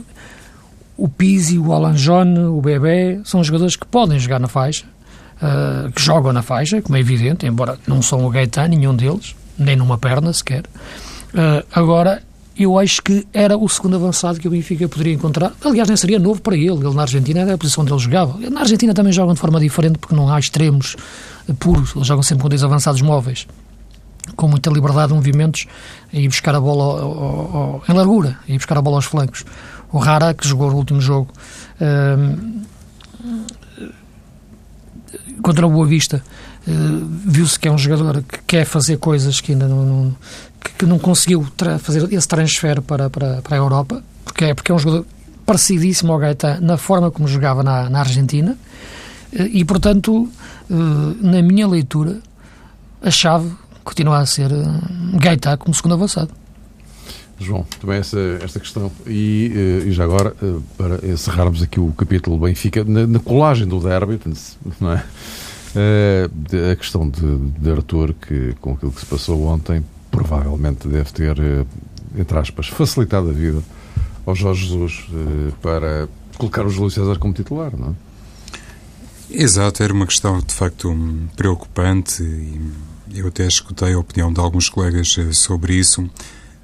o 1.01 1.09
Pizzi, 1.09 1.59
o 1.59 1.73
Alan 1.73 1.95
John, 1.95 2.59
o 2.59 2.61
Bebé, 2.61 3.21
são 3.25 3.43
jogadores 3.43 3.75
que 3.75 3.87
podem 3.87 4.19
jogar 4.19 4.39
na 4.39 4.49
faixa, 4.49 4.85
uh, 5.41 5.91
que 5.91 6.03
jogam 6.03 6.31
na 6.31 6.43
faixa, 6.43 6.83
como 6.83 6.95
é 6.95 7.01
evidente, 7.01 7.47
embora 7.47 7.79
não 7.87 8.03
são 8.03 8.27
o 8.27 8.29
Gaetan, 8.29 8.69
nenhum 8.69 8.95
deles, 8.95 9.35
nem 9.59 9.77
numa 9.77 9.97
perna 9.97 10.31
sequer. 10.31 10.65
Uh, 11.33 11.65
agora, 11.73 12.23
eu 12.55 12.79
acho 12.79 13.01
que 13.01 13.27
era 13.33 13.57
o 13.57 13.67
segundo 13.67 13.97
avançado 13.97 14.39
que 14.39 14.47
o 14.47 14.51
Benfica 14.51 14.87
poderia 14.91 15.15
encontrar. 15.15 15.55
Aliás, 15.65 15.89
nem 15.89 15.97
seria 15.97 16.19
novo 16.19 16.43
para 16.43 16.55
ele. 16.55 16.85
Ele 16.85 16.95
na 16.95 17.03
Argentina 17.03 17.41
era 17.41 17.55
a 17.55 17.59
posição 17.59 17.83
onde 17.83 17.93
ele 17.95 18.01
jogava. 18.01 18.39
Na 18.51 18.61
Argentina 18.61 18.93
também 18.93 19.13
jogam 19.13 19.33
de 19.33 19.41
forma 19.41 19.59
diferente 19.59 19.99
porque 19.99 20.15
não 20.15 20.31
há 20.31 20.39
extremos 20.39 20.97
puros. 21.59 21.97
Eles 21.97 22.07
jogam 22.07 22.23
sempre 22.23 22.43
com 22.43 22.51
dois 22.51 22.63
avançados 22.63 23.01
móveis, 23.01 23.47
com 24.37 24.47
muita 24.47 24.69
liberdade 24.69 25.09
de 25.09 25.15
movimentos 25.15 25.67
e 26.13 26.29
buscar 26.29 26.55
a 26.55 26.61
bola 26.61 27.01
ao, 27.01 27.11
ao, 27.11 27.57
ao, 27.57 27.83
em 27.89 27.93
largura 27.95 28.39
e 28.47 28.55
buscar 28.59 28.77
a 28.77 28.83
bola 28.83 28.99
aos 28.99 29.07
flancos. 29.07 29.45
O 29.93 29.99
Rara, 29.99 30.33
que 30.35 30.47
jogou 30.47 30.71
o 30.71 30.75
último 30.75 31.01
jogo 31.01 31.33
uh, 31.81 32.61
contra 35.43 35.67
o 35.67 35.71
Boa 35.71 35.87
Vista, 35.87 36.23
uh, 36.67 37.07
viu-se 37.27 37.59
que 37.59 37.69
é 37.69 37.73
um 37.73 37.79
jogador 37.79 38.23
que 38.23 38.39
quer 38.47 38.65
fazer 38.65 38.99
coisas 38.99 39.41
que 39.41 39.53
ainda 39.53 39.67
não, 39.67 39.85
não 39.85 40.17
que 40.79 40.87
não 40.87 40.99
conseguiu 40.99 41.47
fazer 41.79 42.11
esse 42.13 42.29
transfer 42.29 42.81
para, 42.83 43.11
para, 43.11 43.43
para 43.43 43.57
a 43.57 43.59
Europa, 43.59 44.03
porque 44.25 44.47
é, 44.47 44.55
porque 44.55 44.73
é 44.73 44.75
um 44.75 44.79
jogador 44.79 45.07
parecidíssimo 45.45 46.13
ao 46.13 46.19
Gaeta 46.19 46.61
na 46.61 46.77
forma 46.77 47.11
como 47.11 47.27
jogava 47.29 47.63
na, 47.63 47.91
na 47.91 48.01
Argentina, 48.01 48.57
eh, 49.33 49.49
e 49.53 49.65
portanto, 49.65 50.29
eh, 50.71 50.75
na 51.21 51.43
minha 51.43 51.67
leitura, 51.67 52.19
a 53.03 53.11
chave 53.11 53.51
continua 53.83 54.19
a 54.19 54.27
ser 54.27 54.51
Gaeta 55.15 55.57
como 55.57 55.75
segundo 55.75 55.95
avançado. 55.95 56.40
João, 57.41 57.67
também 57.81 57.99
essa, 57.99 58.19
esta 58.43 58.61
questão. 58.61 58.91
E, 59.07 59.85
e 59.87 59.93
já 59.93 60.05
agora, 60.05 60.35
para 60.77 61.07
encerrarmos 61.07 61.63
aqui 61.63 61.81
o 61.81 61.91
capítulo 61.93 62.39
Benfica, 62.39 62.85
na, 62.85 63.07
na 63.07 63.19
colagem 63.19 63.67
do 63.67 63.81
derby, 63.81 64.21
não 64.81 64.93
é? 64.93 65.05
a 66.73 66.77
questão 66.77 67.09
de, 67.09 67.37
de 67.59 67.71
Arthur, 67.71 68.15
que 68.15 68.55
com 68.61 68.73
aquilo 68.73 68.93
que 68.93 69.01
se 69.01 69.07
passou 69.07 69.45
ontem, 69.47 69.85
provavelmente 70.11 70.89
deve 70.89 71.13
ter, 71.13 71.39
eh, 71.39 71.65
entre 72.17 72.39
aspas, 72.39 72.69
facilitado 72.69 73.31
a 73.31 73.33
vida 73.33 73.63
ao 74.27 74.35
Jorge 74.35 74.67
Jesus 74.67 75.07
eh, 75.13 75.53
para 75.63 76.09
colocar 76.37 76.67
o 76.67 76.71
Júlio 76.71 76.91
César 76.91 77.19
como 77.19 77.33
titular, 77.33 77.77
não 77.77 77.91
é? 77.91 78.11
Exato, 79.33 79.83
era 79.83 79.93
uma 79.93 80.07
questão 80.07 80.41
de 80.41 80.53
facto 80.53 80.93
preocupante 81.37 82.21
e 82.23 83.21
eu 83.21 83.29
até 83.29 83.47
escutei 83.47 83.93
a 83.93 83.99
opinião 83.99 84.33
de 84.33 84.41
alguns 84.41 84.69
colegas 84.69 85.15
eh, 85.19 85.33
sobre 85.33 85.75
isso. 85.75 86.11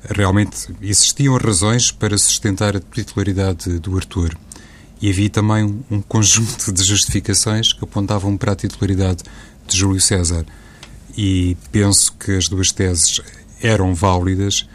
Realmente 0.09 0.75
existiam 0.81 1.37
razões 1.37 1.91
para 1.91 2.17
sustentar 2.17 2.77
a 2.77 2.81
titularidade 2.81 3.79
do 3.79 3.97
Arthur 3.97 4.37
e 5.01 5.11
havia 5.11 5.29
também 5.29 5.85
um 5.91 6.01
conjunto 6.01 6.73
de 6.73 6.83
justificações 6.85 7.73
que 7.73 7.85
apontavam 7.85 8.37
para 8.37 8.53
a 8.53 8.57
titularidade 8.57 9.23
de 9.67 9.77
Júlio 9.77 10.01
César. 10.01 10.47
E 11.17 11.57
penso 11.73 12.13
que 12.15 12.33
as 12.33 12.49
duas 12.49 12.73
teses 12.73 13.21
eram 13.61 13.95
válidas 13.95 14.67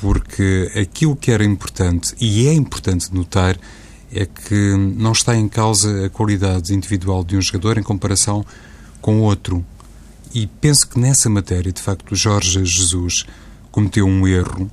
porque 0.00 0.70
aquilo 0.74 1.16
que 1.16 1.30
era 1.30 1.44
importante, 1.44 2.14
e 2.20 2.46
é 2.46 2.52
importante 2.52 3.14
notar, 3.14 3.56
é 4.12 4.26
que 4.26 4.74
não 4.76 5.12
está 5.12 5.36
em 5.36 5.48
causa 5.48 6.06
a 6.06 6.10
qualidade 6.10 6.74
individual 6.74 7.24
de 7.24 7.36
um 7.36 7.40
jogador 7.40 7.78
em 7.78 7.82
comparação 7.82 8.44
com 9.00 9.20
outro. 9.20 9.64
E 10.32 10.46
penso 10.46 10.88
que 10.88 10.98
nessa 10.98 11.30
matéria, 11.30 11.72
de 11.72 11.80
facto, 11.80 12.14
Jorge 12.14 12.64
Jesus 12.64 13.24
cometeu 13.74 14.06
um 14.06 14.24
erro, 14.24 14.70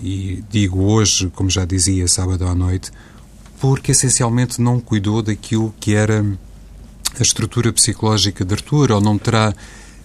e 0.00 0.44
digo 0.48 0.84
hoje, 0.84 1.28
como 1.34 1.50
já 1.50 1.64
dizia, 1.64 2.06
sábado 2.06 2.46
à 2.46 2.54
noite, 2.54 2.92
porque 3.58 3.90
essencialmente 3.90 4.60
não 4.60 4.78
cuidou 4.78 5.20
daquilo 5.22 5.74
que 5.80 5.92
era 5.92 6.24
a 7.18 7.20
estrutura 7.20 7.72
psicológica 7.72 8.44
de 8.44 8.54
Arthur, 8.54 8.92
ou 8.92 9.00
não 9.00 9.18
terá 9.18 9.52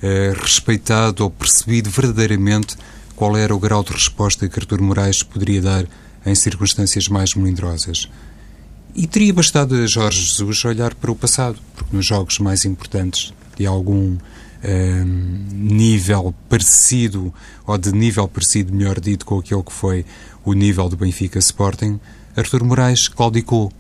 eh, 0.02 0.34
respeitado 0.36 1.24
ou 1.24 1.30
percebido 1.30 1.92
verdadeiramente 1.92 2.76
qual 3.16 3.38
era 3.38 3.56
o 3.56 3.60
grau 3.60 3.84
de 3.84 3.92
resposta 3.92 4.50
que 4.50 4.60
Artur 4.60 4.82
Moraes 4.82 5.22
poderia 5.22 5.62
dar 5.62 5.86
em 6.26 6.34
circunstâncias 6.34 7.08
mais 7.08 7.36
melindrosas. 7.36 8.10
E 8.96 9.06
teria 9.06 9.32
bastado 9.32 9.76
a 9.76 9.86
Jorge 9.86 10.22
Jesus 10.22 10.66
olhar 10.66 10.96
para 10.96 11.12
o 11.12 11.16
passado, 11.16 11.60
porque 11.76 11.96
nos 11.96 12.08
jogos 12.08 12.40
mais 12.40 12.66
importantes 12.66 13.32
de 13.56 13.68
algum 13.68 14.18
eh, 14.64 15.04
nível 15.04 16.34
parecido, 16.48 17.34
ou 17.66 17.78
de 17.78 17.92
nível 17.92 18.28
parecido, 18.28 18.74
melhor 18.74 19.00
dito, 19.00 19.26
com 19.26 19.40
aquele 19.40 19.64
que 19.64 19.74
foi 19.74 20.06
o 20.44 20.54
nível 20.54 20.90
do 20.90 20.98
Benfica 20.98 21.40
Sporting, 21.40 22.00
Artur 22.36 22.64
Moraes 22.64 23.08
claudicou 23.08 23.72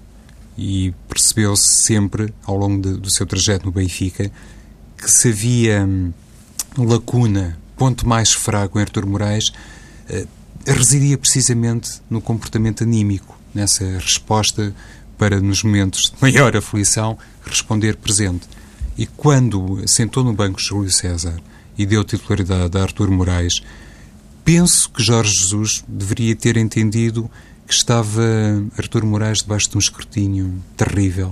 e 0.57 0.93
percebeu-se 1.07 1.67
sempre, 1.67 2.33
ao 2.45 2.57
longo 2.57 2.81
de, 2.81 2.97
do 2.97 3.09
seu 3.09 3.25
trajeto 3.25 3.65
no 3.65 3.71
Benfica, 3.71 4.29
que 4.97 5.09
se 5.09 5.29
havia 5.29 5.85
hum, 5.85 6.11
lacuna, 6.77 7.57
ponto 7.77 8.07
mais 8.07 8.33
fraco 8.33 8.77
em 8.77 8.81
Artur 8.81 9.05
Moraes, 9.05 9.51
eh, 10.09 10.27
residia 10.65 11.17
precisamente 11.17 12.01
no 12.09 12.21
comportamento 12.21 12.83
anímico, 12.83 13.39
nessa 13.53 13.85
resposta 13.97 14.75
para, 15.17 15.39
nos 15.39 15.63
momentos 15.63 16.11
de 16.11 16.21
maior 16.21 16.55
aflição, 16.55 17.17
responder 17.45 17.95
presente. 17.95 18.47
E 18.99 19.05
quando 19.05 19.81
sentou 19.87 20.25
no 20.25 20.33
banco 20.33 20.59
Júlio 20.59 20.91
César 20.91 21.41
e 21.77 21.85
deu 21.85 22.03
titularidade 22.03 22.77
a 22.77 22.81
Artur 22.81 23.09
Moraes, 23.09 23.63
penso 24.43 24.89
que 24.89 25.01
Jorge 25.01 25.33
Jesus 25.37 25.85
deveria 25.87 26.35
ter 26.35 26.57
entendido 26.57 27.31
que 27.65 27.73
estava 27.73 28.21
Artur 28.77 29.05
Moraes 29.05 29.37
debaixo 29.37 29.69
de 29.69 29.77
um 29.77 29.79
escrutínio 29.79 30.53
terrível 30.75 31.31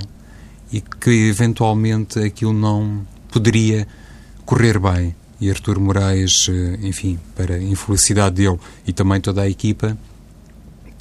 e 0.72 0.80
que 0.80 1.28
eventualmente 1.28 2.20
aquilo 2.20 2.54
não 2.54 3.06
poderia 3.30 3.86
correr 4.46 4.80
bem. 4.80 5.14
E 5.42 5.50
Artur 5.50 5.78
Moraes, 5.78 6.48
eh, 6.50 6.80
enfim, 6.84 7.20
para 7.36 7.56
a 7.56 7.62
infelicidade 7.62 8.38
dele 8.38 8.58
e 8.88 8.94
também 8.94 9.20
toda 9.20 9.42
a 9.42 9.50
equipa, 9.50 9.98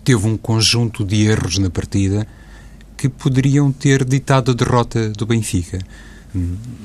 teve 0.03 0.27
um 0.27 0.37
conjunto 0.37 1.05
de 1.05 1.29
erros 1.29 1.59
na 1.59 1.71
partida 1.71 2.27
que 2.97 3.09
poderiam 3.09 3.71
ter 3.71 4.05
ditado 4.05 4.51
a 4.51 4.55
derrota 4.55 5.11
do 5.11 5.25
Benfica. 5.27 5.79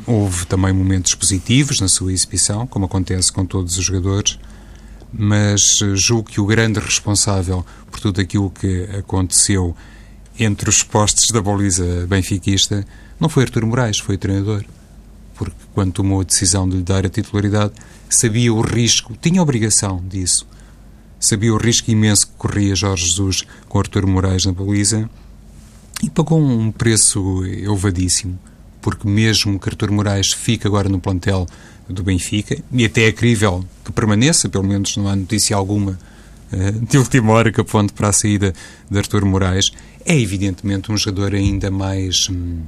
Houve 0.05 0.45
também 0.45 0.73
momentos 0.73 1.15
positivos 1.15 1.79
na 1.79 1.87
sua 1.87 2.13
exibição, 2.13 2.65
como 2.67 2.85
acontece 2.85 3.31
com 3.31 3.45
todos 3.45 3.77
os 3.77 3.83
jogadores, 3.85 4.39
mas 5.11 5.81
eh, 5.81 5.95
julgo 5.95 6.29
que 6.29 6.41
o 6.41 6.45
grande 6.45 6.79
responsável 6.79 7.65
por 7.89 7.99
tudo 7.99 8.21
aquilo 8.21 8.49
que 8.49 8.83
aconteceu 8.97 9.75
entre 10.39 10.69
os 10.69 10.83
postes 10.83 11.31
da 11.31 11.41
baliza 11.41 12.05
benfiquista 12.07 12.85
não 13.19 13.29
foi 13.29 13.43
Artur 13.43 13.65
Moraes, 13.65 13.99
foi 13.99 14.15
o 14.15 14.17
treinador 14.17 14.65
porque 15.41 15.55
quando 15.73 15.93
tomou 15.93 16.21
a 16.21 16.23
decisão 16.23 16.69
de 16.69 16.77
lhe 16.77 16.83
dar 16.83 17.03
a 17.03 17.09
titularidade, 17.09 17.73
sabia 18.07 18.53
o 18.53 18.61
risco, 18.61 19.17
tinha 19.19 19.41
obrigação 19.41 19.99
disso. 20.07 20.45
Sabia 21.19 21.51
o 21.51 21.57
risco 21.57 21.89
imenso 21.89 22.27
que 22.27 22.33
corria 22.37 22.75
Jorge 22.75 23.07
Jesus 23.07 23.43
com 23.67 23.79
Artur 23.79 24.05
Moraes 24.05 24.45
na 24.45 24.51
baliza 24.51 25.09
e 26.03 26.11
pagou 26.11 26.39
um 26.39 26.71
preço 26.71 27.43
elevadíssimo, 27.43 28.37
porque 28.81 29.07
mesmo 29.07 29.59
que 29.59 29.69
Artur 29.69 29.91
Moraes 29.91 30.33
fique 30.33 30.67
agora 30.67 30.89
no 30.89 30.99
plantel 30.99 31.45
do 31.87 32.03
Benfica, 32.03 32.57
e 32.71 32.85
até 32.85 33.07
é 33.07 33.11
crível 33.11 33.65
que 33.83 33.91
permaneça, 33.91 34.49
pelo 34.49 34.63
menos 34.63 34.95
não 34.97 35.07
há 35.07 35.15
notícia 35.15 35.55
alguma 35.55 35.99
eh, 36.51 36.71
de 36.71 36.97
última 36.97 37.33
hora 37.33 37.51
que 37.51 37.61
aponte 37.61 37.93
para 37.93 38.09
a 38.09 38.13
saída 38.13 38.53
de 38.89 38.97
Artur 38.97 39.25
Moraes, 39.25 39.71
é 40.05 40.17
evidentemente 40.17 40.91
um 40.91 40.97
jogador 40.97 41.35
ainda 41.35 41.69
mais. 41.69 42.27
Hum, 42.29 42.61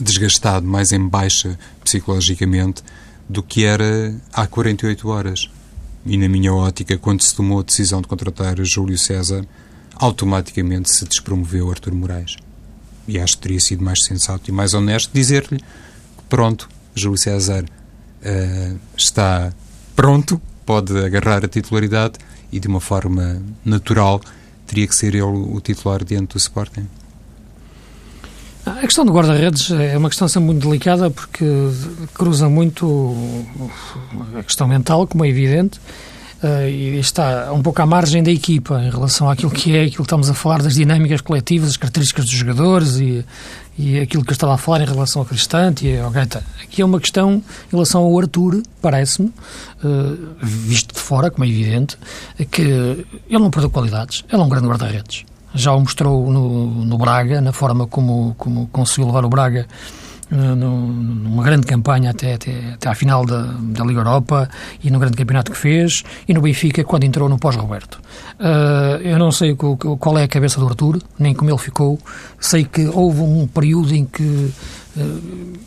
desgastado, 0.00 0.66
mais 0.66 0.92
em 0.92 1.06
baixa 1.06 1.58
psicologicamente 1.82 2.82
do 3.28 3.42
que 3.42 3.64
era 3.64 4.14
há 4.32 4.46
48 4.46 5.08
horas. 5.08 5.50
E 6.06 6.16
na 6.16 6.28
minha 6.28 6.52
ótica, 6.52 6.98
quando 6.98 7.22
se 7.22 7.34
tomou 7.34 7.60
a 7.60 7.62
decisão 7.62 8.02
de 8.02 8.08
contratar 8.08 8.62
Júlio 8.62 8.98
César, 8.98 9.46
automaticamente 9.94 10.90
se 10.90 11.04
despromoveu 11.06 11.70
Artur 11.70 11.94
Moraes. 11.94 12.36
E 13.06 13.18
acho 13.18 13.36
que 13.36 13.42
teria 13.42 13.60
sido 13.60 13.84
mais 13.84 14.02
sensato 14.04 14.50
e 14.50 14.52
mais 14.52 14.74
honesto 14.74 15.10
dizer-lhe 15.12 15.58
que 15.58 16.24
pronto, 16.28 16.68
Júlio 16.94 17.18
César 17.18 17.64
uh, 17.64 18.78
está 18.96 19.52
pronto, 19.94 20.40
pode 20.64 20.96
agarrar 21.04 21.44
a 21.44 21.48
titularidade 21.48 22.14
e 22.50 22.58
de 22.58 22.68
uma 22.68 22.80
forma 22.80 23.42
natural 23.64 24.20
teria 24.66 24.86
que 24.86 24.94
ser 24.94 25.14
ele 25.14 25.22
o 25.22 25.60
titular 25.60 26.02
diante 26.04 26.32
do 26.32 26.38
Sporting. 26.38 26.86
A 28.66 28.80
questão 28.80 29.04
do 29.04 29.12
guarda-redes 29.12 29.70
é 29.70 29.96
uma 29.98 30.08
questão 30.08 30.26
sempre 30.26 30.46
muito 30.46 30.66
delicada 30.66 31.10
porque 31.10 31.44
cruza 32.14 32.48
muito 32.48 33.04
a 34.38 34.42
questão 34.42 34.66
mental, 34.66 35.06
como 35.06 35.22
é 35.24 35.28
evidente, 35.28 35.78
eh, 36.44 36.70
e 36.70 36.98
está 36.98 37.50
um 37.54 37.62
pouco 37.62 37.80
à 37.80 37.86
margem 37.86 38.22
da 38.22 38.30
equipa 38.30 38.78
em 38.82 38.90
relação 38.90 39.30
àquilo 39.30 39.50
que 39.50 39.74
é, 39.74 39.84
aquilo 39.84 39.96
que 39.96 40.02
estamos 40.02 40.28
a 40.28 40.34
falar 40.34 40.60
das 40.60 40.74
dinâmicas 40.74 41.22
coletivas, 41.22 41.70
as 41.70 41.76
características 41.78 42.26
dos 42.26 42.34
jogadores 42.34 42.96
e, 42.98 43.24
e 43.78 43.98
aquilo 43.98 44.22
que 44.22 44.30
eu 44.30 44.34
estava 44.34 44.52
a 44.52 44.58
falar 44.58 44.82
em 44.82 44.84
relação 44.84 45.22
ao 45.22 45.26
Cristante 45.26 45.86
e 45.86 45.98
ao 45.98 46.10
Gaeta. 46.10 46.44
Aqui 46.62 46.82
é 46.82 46.84
uma 46.84 47.00
questão 47.00 47.36
em 47.36 47.70
relação 47.70 48.02
ao 48.02 48.18
Arthur, 48.18 48.62
parece-me, 48.82 49.32
eh, 49.82 50.16
visto 50.42 50.94
de 50.94 51.00
fora, 51.00 51.30
como 51.30 51.46
é 51.46 51.48
evidente, 51.48 51.96
que 52.50 52.60
ele 52.60 53.06
não 53.30 53.50
perdeu 53.50 53.70
qualidades, 53.70 54.22
ele 54.30 54.42
é 54.42 54.44
um 54.44 54.48
grande 54.50 54.68
guarda-redes 54.68 55.24
já 55.54 55.72
o 55.72 55.78
mostrou 55.78 56.30
no, 56.32 56.84
no 56.84 56.98
Braga, 56.98 57.40
na 57.40 57.52
forma 57.52 57.86
como, 57.86 58.34
como 58.36 58.66
conseguiu 58.72 59.06
levar 59.06 59.24
o 59.24 59.28
Braga 59.28 59.68
numa 60.30 61.42
grande 61.42 61.66
campanha 61.66 62.10
até, 62.10 62.34
até, 62.34 62.72
até 62.74 62.88
à 62.88 62.94
final 62.94 63.24
da, 63.24 63.42
da 63.42 63.84
Liga 63.84 64.00
Europa 64.00 64.48
e 64.82 64.90
no 64.90 64.98
grande 64.98 65.16
campeonato 65.16 65.52
que 65.52 65.58
fez, 65.58 66.02
e 66.26 66.34
no 66.34 66.40
Benfica 66.40 66.82
quando 66.84 67.04
entrou 67.04 67.28
no 67.28 67.38
pós-Roberto. 67.38 68.00
Uh, 68.38 69.00
eu 69.02 69.18
não 69.18 69.30
sei 69.30 69.54
qual 69.54 70.18
é 70.18 70.24
a 70.24 70.28
cabeça 70.28 70.58
do 70.58 70.66
Arthur, 70.66 71.00
nem 71.18 71.34
como 71.34 71.50
ele 71.50 71.58
ficou. 71.58 71.98
Sei 72.40 72.64
que 72.64 72.86
houve 72.86 73.20
um 73.20 73.46
período 73.46 73.94
em 73.94 74.04
que, 74.04 74.22
uh, 74.96 75.58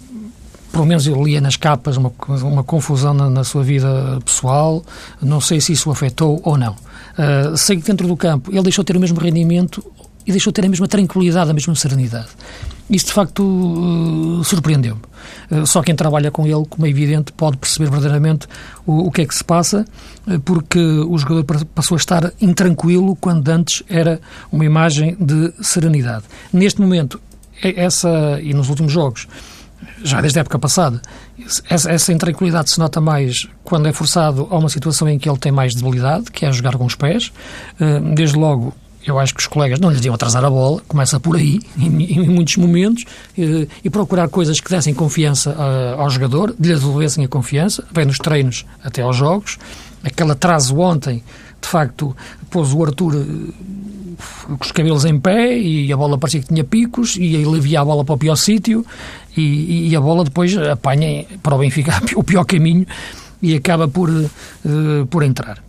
pelo 0.71 0.85
menos 0.85 1.07
eu 1.07 1.23
lia 1.23 1.39
nas 1.39 1.55
capas, 1.55 1.97
uma, 1.97 2.11
uma 2.27 2.63
confusão 2.63 3.13
na, 3.13 3.29
na, 3.29 3.43
sua 3.43 3.63
vida 3.63 4.19
pessoal. 4.25 4.83
Não 5.21 5.39
sei 5.39 5.61
se 5.61 5.73
isso 5.73 5.89
o 5.89 5.91
afetou 5.91 6.41
ou 6.43 6.57
não. 6.57 6.73
Uh, 6.73 7.55
sei 7.57 7.77
que 7.77 7.83
dentro 7.83 8.07
do 8.07 8.17
campo 8.17 8.51
ele 8.51 8.63
deixou 8.63 8.83
de 8.83 8.87
ter 8.87 8.97
o 8.97 8.99
mesmo 8.99 9.19
rendimento 9.19 9.83
e 10.25 10.31
deixou 10.31 10.51
de 10.51 10.55
ter 10.55 10.65
a 10.65 10.69
mesma 10.69 10.87
tranquilidade, 10.87 11.49
a 11.49 11.53
mesma 11.53 11.73
serenidade. 11.73 12.27
Isso, 12.89 13.07
de 13.07 13.13
facto, 13.13 13.43
uh, 13.43 14.43
surpreendeu-me. 14.43 15.01
Uh, 15.51 15.65
só 15.65 15.81
quem 15.81 15.93
trabalha 15.93 16.31
com 16.31 16.45
ele, 16.45 16.65
como 16.69 16.85
é 16.85 16.89
evidente, 16.89 17.33
pode 17.33 17.57
perceber 17.57 17.89
verdadeiramente 17.89 18.47
o, 18.85 19.07
o 19.07 19.11
que 19.11 19.21
é 19.21 19.25
que 19.25 19.35
se 19.35 19.43
passa, 19.43 19.85
uh, 20.25 20.39
porque 20.39 20.79
o 20.79 21.17
jogador 21.17 21.65
passou 21.75 21.95
a 21.95 21.97
estar 21.97 22.31
intranquilo 22.39 23.15
quando 23.17 23.47
antes 23.49 23.83
era 23.89 24.21
uma 24.51 24.63
imagem 24.63 25.17
de 25.19 25.53
serenidade. 25.61 26.23
Neste 26.53 26.79
momento, 26.79 27.19
essa, 27.61 28.39
e 28.41 28.53
nos 28.53 28.69
últimos 28.69 28.93
jogos, 28.93 29.27
já 30.01 30.21
desde 30.21 30.39
a 30.39 30.41
época 30.41 30.57
passada, 30.57 31.01
essa, 31.69 31.91
essa 31.91 32.13
intranquilidade 32.13 32.69
se 32.69 32.79
nota 32.79 33.01
mais 33.01 33.47
quando 33.65 33.87
é 33.87 33.93
forçado 33.93 34.47
a 34.49 34.57
uma 34.57 34.69
situação 34.69 35.09
em 35.09 35.19
que 35.19 35.29
ele 35.29 35.37
tem 35.37 35.51
mais 35.51 35.75
debilidade, 35.75 36.31
que 36.31 36.45
é 36.45 36.51
jogar 36.51 36.77
com 36.77 36.85
os 36.85 36.95
pés. 36.95 37.31
Desde 38.15 38.37
logo, 38.37 38.73
eu 39.07 39.17
acho 39.17 39.33
que 39.33 39.39
os 39.39 39.47
colegas 39.47 39.79
não 39.79 39.89
lhes 39.89 40.03
iam 40.03 40.13
atrasar 40.13 40.43
a 40.43 40.49
bola, 40.49 40.81
começa 40.85 41.17
por 41.17 41.37
aí, 41.37 41.61
em, 41.79 42.03
em 42.03 42.29
muitos 42.29 42.57
momentos, 42.57 43.05
e, 43.37 43.67
e, 43.83 43.89
procurar 43.89 44.27
coisas 44.27 44.59
que 44.59 44.69
dessem 44.69 44.93
confiança 44.93 45.51
uh, 45.51 46.01
ao 46.01 46.09
jogador, 46.09 46.49
lhe 46.59 46.67
devolvessem 46.67 47.23
a 47.23 47.27
confiança, 47.27 47.85
vem 47.91 48.05
nos 48.05 48.17
treinos 48.17 48.65
até 48.83 49.01
aos 49.01 49.15
jogos. 49.15 49.57
Aquele 50.03 50.31
atraso 50.31 50.77
ontem, 50.77 51.23
de 51.61 51.67
facto, 51.67 52.15
pôs 52.51 52.73
o 52.73 52.83
Arthur 52.83 53.15
uh, 53.15 53.53
com 54.45 54.65
os 54.65 54.71
cabelos 54.73 55.05
em 55.05 55.17
pé 55.17 55.57
e 55.57 55.91
a 55.93 55.95
bola 55.95 56.17
parecia 56.17 56.41
que 56.41 56.47
tinha 56.47 56.63
picos 56.63 57.15
e 57.15 57.35
ele 57.35 57.59
via 57.61 57.81
a 57.81 57.85
bola 57.85 58.03
para 58.03 58.15
o 58.15 58.17
pior 58.17 58.35
sítio 58.35 58.85
e, 59.37 59.89
e, 59.89 59.95
a 59.95 60.01
bola 60.01 60.23
depois 60.23 60.57
apanha 60.57 61.23
para 61.43 61.55
o 61.55 61.59
Benfica 61.59 62.01
o 62.15 62.23
pior 62.23 62.43
caminho 62.43 62.85
e 63.39 63.55
acaba 63.55 63.87
por, 63.87 64.09
por 65.11 65.21
entrar. 65.21 65.63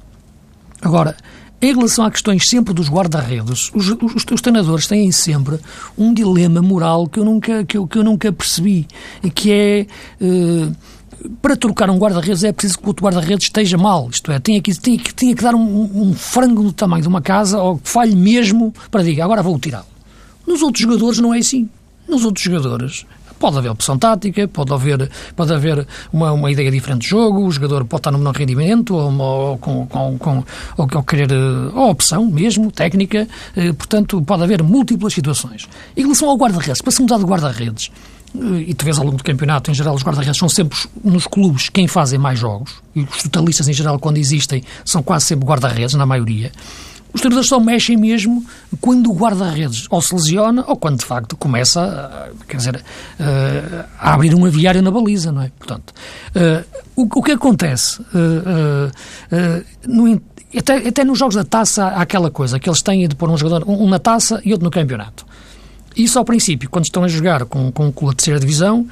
Agora, 0.81 1.15
em 1.61 1.75
relação 1.75 2.05
a 2.05 2.11
questões 2.11 2.49
sempre 2.49 2.73
dos 2.73 2.89
guarda-redes, 2.89 3.71
os, 3.75 3.89
os, 3.89 4.25
os, 4.31 4.41
treinadores 4.41 4.87
têm 4.87 5.11
sempre 5.11 5.59
um 5.97 6.15
dilema 6.15 6.63
moral 6.63 7.09
que 7.09 7.19
eu 7.19 7.25
nunca, 7.25 7.65
que 7.65 7.77
eu, 7.77 7.87
que 7.87 7.99
eu 7.99 8.05
nunca 8.05 8.33
percebi, 8.33 8.87
que 9.35 9.53
é... 9.53 9.87
Uh, 10.21 10.75
para 11.43 11.57
trocar 11.57 11.91
um 11.91 11.99
guarda-redes 11.99 12.45
é 12.45 12.53
preciso 12.53 12.79
que 12.79 12.85
o 12.85 12.89
outro 12.89 13.05
guarda-redes 13.05 13.47
esteja 13.47 13.77
mal, 13.77 14.09
isto 14.09 14.31
é, 14.31 14.39
tinha 14.39 14.63
que, 14.63 14.73
tinha 14.73 14.97
que, 14.97 15.13
tinha 15.13 15.35
que 15.35 15.43
dar 15.43 15.53
um, 15.53 15.91
um, 16.03 16.15
frango 16.15 16.63
do 16.63 16.73
tamanho 16.73 17.03
de 17.03 17.09
uma 17.09 17.21
casa 17.21 17.61
ou 17.61 17.79
que 17.79 17.89
falhe 17.89 18.15
mesmo 18.15 18.73
para 18.89 19.03
diga 19.03 19.25
agora 19.25 19.43
vou 19.43 19.59
tirá-lo. 19.59 19.87
Nos 20.47 20.63
outros 20.63 20.83
jogadores 20.83 21.19
não 21.19 21.35
é 21.35 21.39
assim. 21.39 21.69
Nos 22.09 22.25
outros 22.25 22.45
jogadores 22.45 23.05
Pode 23.39 23.59
haver 23.59 23.71
opção 23.71 23.99
tática, 23.99 24.49
pode 24.49 24.73
haver, 24.73 25.11
pode 25.37 25.53
haver 25.53 25.87
uma, 26.13 26.33
uma 26.33 26.51
ideia 26.51 26.71
diferente 26.71 27.03
de 27.03 27.09
jogo, 27.09 27.47
o 27.47 27.51
jogador 27.51 27.85
pode 27.85 28.01
estar 28.01 28.11
no 28.11 28.19
menor 28.19 28.35
rendimento, 28.35 28.95
ou, 28.95 29.13
ou, 29.13 29.59
com, 29.59 29.87
com, 29.87 30.19
com, 30.19 30.45
ou, 30.77 30.89
ou 30.93 31.03
querer, 31.03 31.33
ou 31.33 31.91
opção 31.91 32.27
mesmo, 32.27 32.71
técnica, 32.71 33.29
eh, 33.57 33.73
portanto, 33.73 34.21
pode 34.23 34.43
haver 34.43 34.63
múltiplas 34.63 35.13
situações. 35.13 35.69
Em 35.97 36.03
relação 36.03 36.29
ao 36.29 36.37
guarda-redes, 36.37 36.83
para 36.83 36.91
se 36.91 37.01
mudar 37.01 37.19
de 37.19 37.25
guarda-redes, 37.25 37.91
eh, 38.35 38.65
e 38.69 38.75
tu 38.75 38.85
vês 38.85 38.99
ao 38.99 39.05
longo 39.05 39.17
do 39.17 39.25
campeonato, 39.25 39.71
em 39.71 39.75
geral, 39.75 39.95
os 39.95 40.03
guarda-redes 40.03 40.39
são 40.39 40.49
sempre 40.49 40.79
nos 41.05 41.27
clubes 41.27 41.69
quem 41.69 41.87
fazem 41.87 42.19
mais 42.19 42.39
jogos, 42.39 42.75
e 42.95 43.03
os 43.03 43.23
totalistas, 43.23 43.69
em 43.69 43.73
geral, 43.73 43.99
quando 43.99 44.19
existem, 44.19 44.63
são 44.85 45.03
quase 45.03 45.27
sempre 45.27 45.47
guarda-redes, 45.47 45.95
na 45.95 46.07
maioria. 46.07 46.51
Os 47.13 47.21
treinadores 47.21 47.49
só 47.49 47.59
mexem 47.59 47.97
mesmo 47.97 48.45
quando 48.81 49.11
o 49.11 49.15
guarda-redes 49.15 49.87
ou 49.91 50.01
se 50.01 50.15
lesiona 50.15 50.65
ou 50.67 50.77
quando 50.77 50.99
de 50.99 51.05
facto 51.05 51.37
começa, 51.37 52.31
quer 52.47 52.57
dizer, 52.59 52.85
eh, 53.19 53.85
a 53.99 54.15
abrir 54.15 54.35
um 54.35 54.45
aviário 54.45 54.83
na 54.83 54.91
baliza, 54.91 55.33
não 55.33 55.43
é? 55.43 55.51
Portanto, 55.59 55.95
eh, 56.35 56.65
o, 56.95 57.23
que 57.23 57.33
acontece 57.33 58.01
eh, 58.15 59.65
no, 59.87 60.21
até, 60.57 60.89
até 60.89 61.05
nos 61.05 61.19
jogos 61.19 61.35
da 61.35 61.45
taça 61.45 61.87
há 61.87 62.03
aquela 62.03 62.31
coisa 62.31 62.59
que 62.59 62.69
eles 62.69 62.83
têm 62.83 63.09
de 63.09 63.15
pôr 63.15 63.31
um 63.31 63.37
jogador, 63.37 63.69
um 63.69 63.89
na 63.89 63.99
taça 63.99 64.41
e 64.45 64.53
outro 64.53 64.65
no 64.65 64.71
campeonato. 64.71 65.27
Isso 65.97 66.19
ao 66.19 66.25
princípio, 66.25 66.69
quando 66.71 66.85
estão 66.85 67.03
a 67.03 67.09
jogar 67.09 67.45
com, 67.47 67.73
com 67.73 67.91
o 68.07 68.15
terceira 68.15 68.39
divisão, 68.39 68.87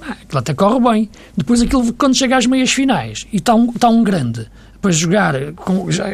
ah, 0.00 0.16
aquilo 0.22 0.38
até 0.38 0.54
corre 0.54 0.80
bem. 0.80 1.10
Depois 1.36 1.60
aquilo, 1.62 1.92
quando 1.94 2.14
chega 2.14 2.36
às 2.36 2.46
meias 2.46 2.72
finais 2.72 3.26
e 3.32 3.36
está 3.36 3.54
um, 3.54 3.70
está 3.70 3.88
um 3.88 4.02
grande 4.04 4.46
para 4.82 4.90
jogar, 4.90 5.52
com, 5.54 5.88
já, 5.92 6.04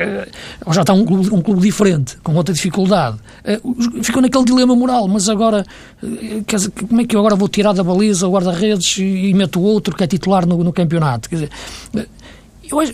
ou 0.65 0.73
já 0.75 0.83
está 0.83 0.93
um 0.93 1.05
clube, 1.05 1.35
um 1.35 1.41
clube 1.41 1.63
diferente, 1.63 2.19
com 2.23 2.35
outra 2.35 2.55
dificuldade, 2.55 3.17
uh, 3.17 4.05
ficam 4.05 4.21
naquele 4.21 4.45
dilema 4.45 4.77
moral, 4.77 5.09
mas 5.09 5.27
agora, 5.29 5.65
quer 6.47 6.57
dizer, 6.57 6.71
como 6.71 7.01
é 7.01 7.05
que 7.07 7.17
eu 7.17 7.21
agora 7.21 7.35
vou 7.35 7.49
tirar 7.49 7.73
da 7.73 7.83
baliza 7.83 8.29
o 8.29 8.31
guarda-redes 8.31 8.99
e, 8.99 9.31
e 9.31 9.35
meto 9.35 9.61
outro 9.63 9.97
que 9.97 10.05
é 10.05 10.07
titular 10.07 10.47
no, 10.47 10.63
no 10.63 10.73
campeonato? 10.73 11.31
Quer 11.31 11.37
dizer, 11.37 11.51
eu, 12.71 12.79
acho, 12.79 12.93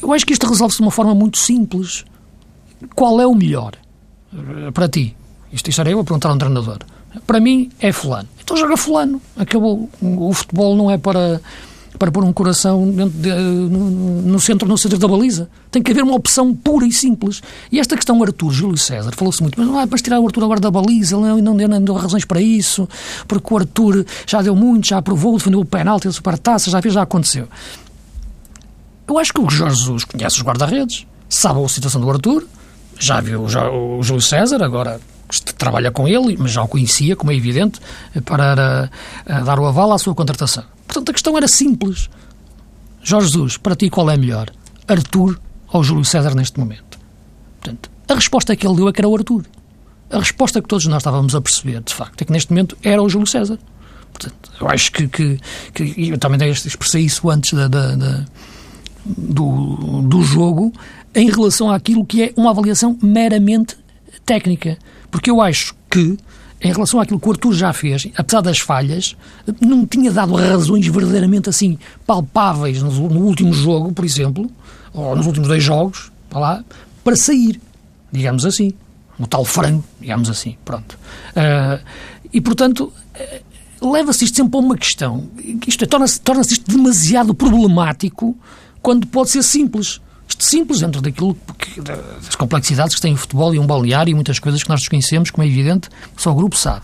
eu 0.00 0.12
acho 0.12 0.24
que 0.24 0.32
isto 0.32 0.46
resolve-se 0.46 0.78
de 0.78 0.82
uma 0.84 0.92
forma 0.92 1.14
muito 1.14 1.36
simples. 1.36 2.04
Qual 2.94 3.20
é 3.20 3.26
o 3.26 3.34
melhor 3.34 3.72
para 4.72 4.88
ti? 4.88 5.16
Isto, 5.52 5.68
isto 5.68 5.80
era 5.80 5.90
eu 5.90 5.98
a 5.98 6.04
perguntar 6.04 6.28
a 6.28 6.34
um 6.34 6.38
treinador. 6.38 6.78
Para 7.26 7.40
mim 7.40 7.70
é 7.80 7.90
fulano. 7.90 8.28
Então 8.40 8.56
joga 8.56 8.76
fulano. 8.76 9.20
Acabou. 9.36 9.90
O 10.00 10.32
futebol 10.32 10.76
não 10.76 10.88
é 10.88 10.96
para 10.96 11.40
para 11.98 12.10
pôr 12.10 12.24
um 12.24 12.32
coração 12.32 12.90
de, 12.90 13.34
no, 13.34 14.22
no, 14.22 14.40
centro, 14.40 14.68
no 14.68 14.78
centro 14.78 14.98
da 14.98 15.08
baliza. 15.08 15.48
Tem 15.70 15.82
que 15.82 15.90
haver 15.90 16.04
uma 16.04 16.14
opção 16.14 16.54
pura 16.54 16.86
e 16.86 16.92
simples. 16.92 17.42
E 17.70 17.78
esta 17.80 17.96
questão 17.96 18.22
Arthur, 18.22 18.52
Júlio 18.52 18.78
César, 18.78 19.12
falou-se 19.14 19.42
muito, 19.42 19.58
mas 19.58 19.68
não 19.68 19.80
é 19.80 19.86
para 19.86 19.98
tirar 19.98 20.20
o 20.20 20.26
Arthur 20.26 20.44
agora 20.44 20.60
da 20.60 20.70
baliza, 20.70 21.16
ele 21.16 21.42
não, 21.42 21.54
não, 21.54 21.68
não 21.68 21.82
deu 21.82 21.94
razões 21.94 22.24
para 22.24 22.40
isso, 22.40 22.88
porque 23.26 23.52
o 23.52 23.56
Arthur 23.58 24.06
já 24.26 24.40
deu 24.40 24.54
muito, 24.54 24.88
já 24.88 24.98
aprovou, 24.98 25.36
defendeu 25.36 25.60
o 25.60 25.64
penalti, 25.64 26.08
a 26.08 26.12
supertaça, 26.12 26.70
já 26.70 26.80
fez, 26.80 26.94
já 26.94 27.02
aconteceu. 27.02 27.48
Eu 29.06 29.18
acho 29.18 29.32
que 29.32 29.40
o 29.40 29.48
Jorge 29.48 29.76
Jesus 29.76 30.04
conhece 30.04 30.36
os 30.36 30.42
guarda-redes, 30.42 31.06
sabe 31.28 31.64
a 31.64 31.68
situação 31.68 32.00
do 32.00 32.10
Arthur, 32.10 32.46
já 32.98 33.20
viu 33.20 33.42
o 33.42 34.02
Júlio 34.02 34.20
César, 34.20 34.62
agora 34.62 35.00
trabalha 35.56 35.90
com 35.90 36.08
ele, 36.08 36.36
mas 36.38 36.52
já 36.52 36.62
o 36.62 36.68
conhecia, 36.68 37.16
como 37.16 37.30
é 37.30 37.34
evidente, 37.34 37.80
para 38.24 38.90
dar 39.26 39.58
o 39.58 39.66
aval 39.66 39.92
à 39.92 39.98
sua 39.98 40.14
contratação. 40.14 40.64
Portanto, 40.86 41.10
a 41.10 41.12
questão 41.12 41.36
era 41.36 41.46
simples. 41.46 42.08
Jorge 43.02 43.28
Jesus, 43.28 43.56
para 43.56 43.76
ti 43.76 43.90
qual 43.90 44.10
é 44.10 44.16
melhor? 44.16 44.50
Arthur 44.86 45.38
ou 45.72 45.84
Júlio 45.84 46.04
César 46.04 46.34
neste 46.34 46.58
momento? 46.58 46.98
Portanto, 47.60 47.90
a 48.08 48.14
resposta 48.14 48.56
que 48.56 48.66
ele 48.66 48.76
deu 48.76 48.88
é 48.88 48.92
que 48.92 49.00
era 49.00 49.08
o 49.08 49.14
Arthur. 49.14 49.44
A 50.10 50.18
resposta 50.18 50.62
que 50.62 50.68
todos 50.68 50.86
nós 50.86 50.98
estávamos 50.98 51.34
a 51.34 51.40
perceber, 51.40 51.82
de 51.82 51.92
facto, 51.92 52.22
é 52.22 52.24
que 52.24 52.32
neste 52.32 52.50
momento 52.50 52.76
era 52.82 53.02
o 53.02 53.08
Júlio 53.08 53.26
César. 53.26 53.58
Portanto, 54.12 54.50
eu 54.60 54.68
acho 54.68 54.90
que, 54.90 55.06
que, 55.06 55.38
que 55.74 56.08
eu 56.08 56.18
também 56.18 56.48
expressei 56.50 57.02
isso 57.02 57.28
antes 57.28 57.52
da, 57.52 57.68
da, 57.68 57.94
da, 57.94 58.24
do, 59.04 60.02
do 60.02 60.22
jogo, 60.22 60.72
em 61.14 61.30
relação 61.30 61.70
àquilo 61.70 62.04
que 62.04 62.22
é 62.22 62.32
uma 62.36 62.50
avaliação 62.50 62.98
meramente 63.02 63.76
técnica. 64.24 64.78
Porque 65.10 65.30
eu 65.30 65.40
acho 65.40 65.74
que 65.90 66.18
em 66.60 66.72
relação 66.72 67.00
àquilo 67.00 67.20
que 67.20 67.28
o 67.28 67.30
Arthur 67.30 67.52
já 67.52 67.72
fez, 67.72 68.08
apesar 68.16 68.40
das 68.40 68.58
falhas, 68.58 69.16
não 69.60 69.86
tinha 69.86 70.10
dado 70.10 70.34
razões 70.34 70.86
verdadeiramente 70.86 71.48
assim 71.48 71.78
palpáveis 72.06 72.82
no, 72.82 72.90
último 72.90 73.52
jogo, 73.52 73.92
por 73.92 74.04
exemplo, 74.04 74.50
ou 74.92 75.14
nos 75.14 75.26
últimos 75.26 75.48
dois 75.48 75.62
jogos, 75.62 76.10
para 76.28 76.40
lá, 76.40 76.64
para 77.04 77.16
sair, 77.16 77.60
digamos 78.10 78.44
assim. 78.44 78.72
O 79.18 79.26
tal 79.26 79.44
frango, 79.44 79.84
digamos 80.00 80.30
assim. 80.30 80.56
Pronto. 80.64 80.96
Uh, 81.30 81.82
e, 82.32 82.40
portanto, 82.40 82.92
uh, 83.82 83.90
leva-se 83.92 84.24
isto 84.24 84.36
sempre 84.36 84.56
a 84.56 84.60
uma 84.60 84.76
questão. 84.76 85.28
Isto 85.66 85.84
é, 85.84 85.86
torna-se 85.88 86.20
torna 86.20 86.42
isto 86.42 86.70
demasiado 86.70 87.34
problemático 87.34 88.36
quando 88.80 89.08
pode 89.08 89.30
ser 89.30 89.42
simples. 89.42 90.00
Isto 90.28 90.44
simples 90.44 90.80
dentro 90.80 91.00
daquilo 91.00 91.36
que, 91.58 91.80
das 91.80 92.36
complexidades 92.36 92.94
que 92.94 93.00
tem 93.00 93.14
o 93.14 93.16
futebol 93.16 93.54
e 93.54 93.58
um 93.58 93.66
balneário 93.66 94.10
e 94.10 94.14
muitas 94.14 94.38
coisas 94.38 94.62
que 94.62 94.68
nós 94.68 94.80
desconhecemos, 94.80 95.30
como 95.30 95.42
é 95.42 95.46
evidente, 95.48 95.88
só 96.16 96.30
o 96.30 96.34
grupo 96.34 96.56
sabe. 96.56 96.82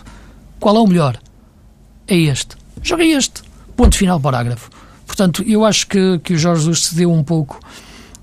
Qual 0.58 0.74
é 0.76 0.80
o 0.80 0.86
melhor? 0.86 1.18
É 2.08 2.16
este. 2.16 2.56
Joga 2.82 3.04
este. 3.04 3.42
Ponto 3.76 3.96
final, 3.96 4.18
parágrafo. 4.18 4.70
Portanto, 5.06 5.44
eu 5.46 5.64
acho 5.64 5.86
que, 5.86 6.18
que 6.20 6.32
o 6.34 6.38
Jorge 6.38 6.62
Jesus 6.62 6.86
cedeu 6.86 7.12
um 7.12 7.22
pouco, 7.22 7.60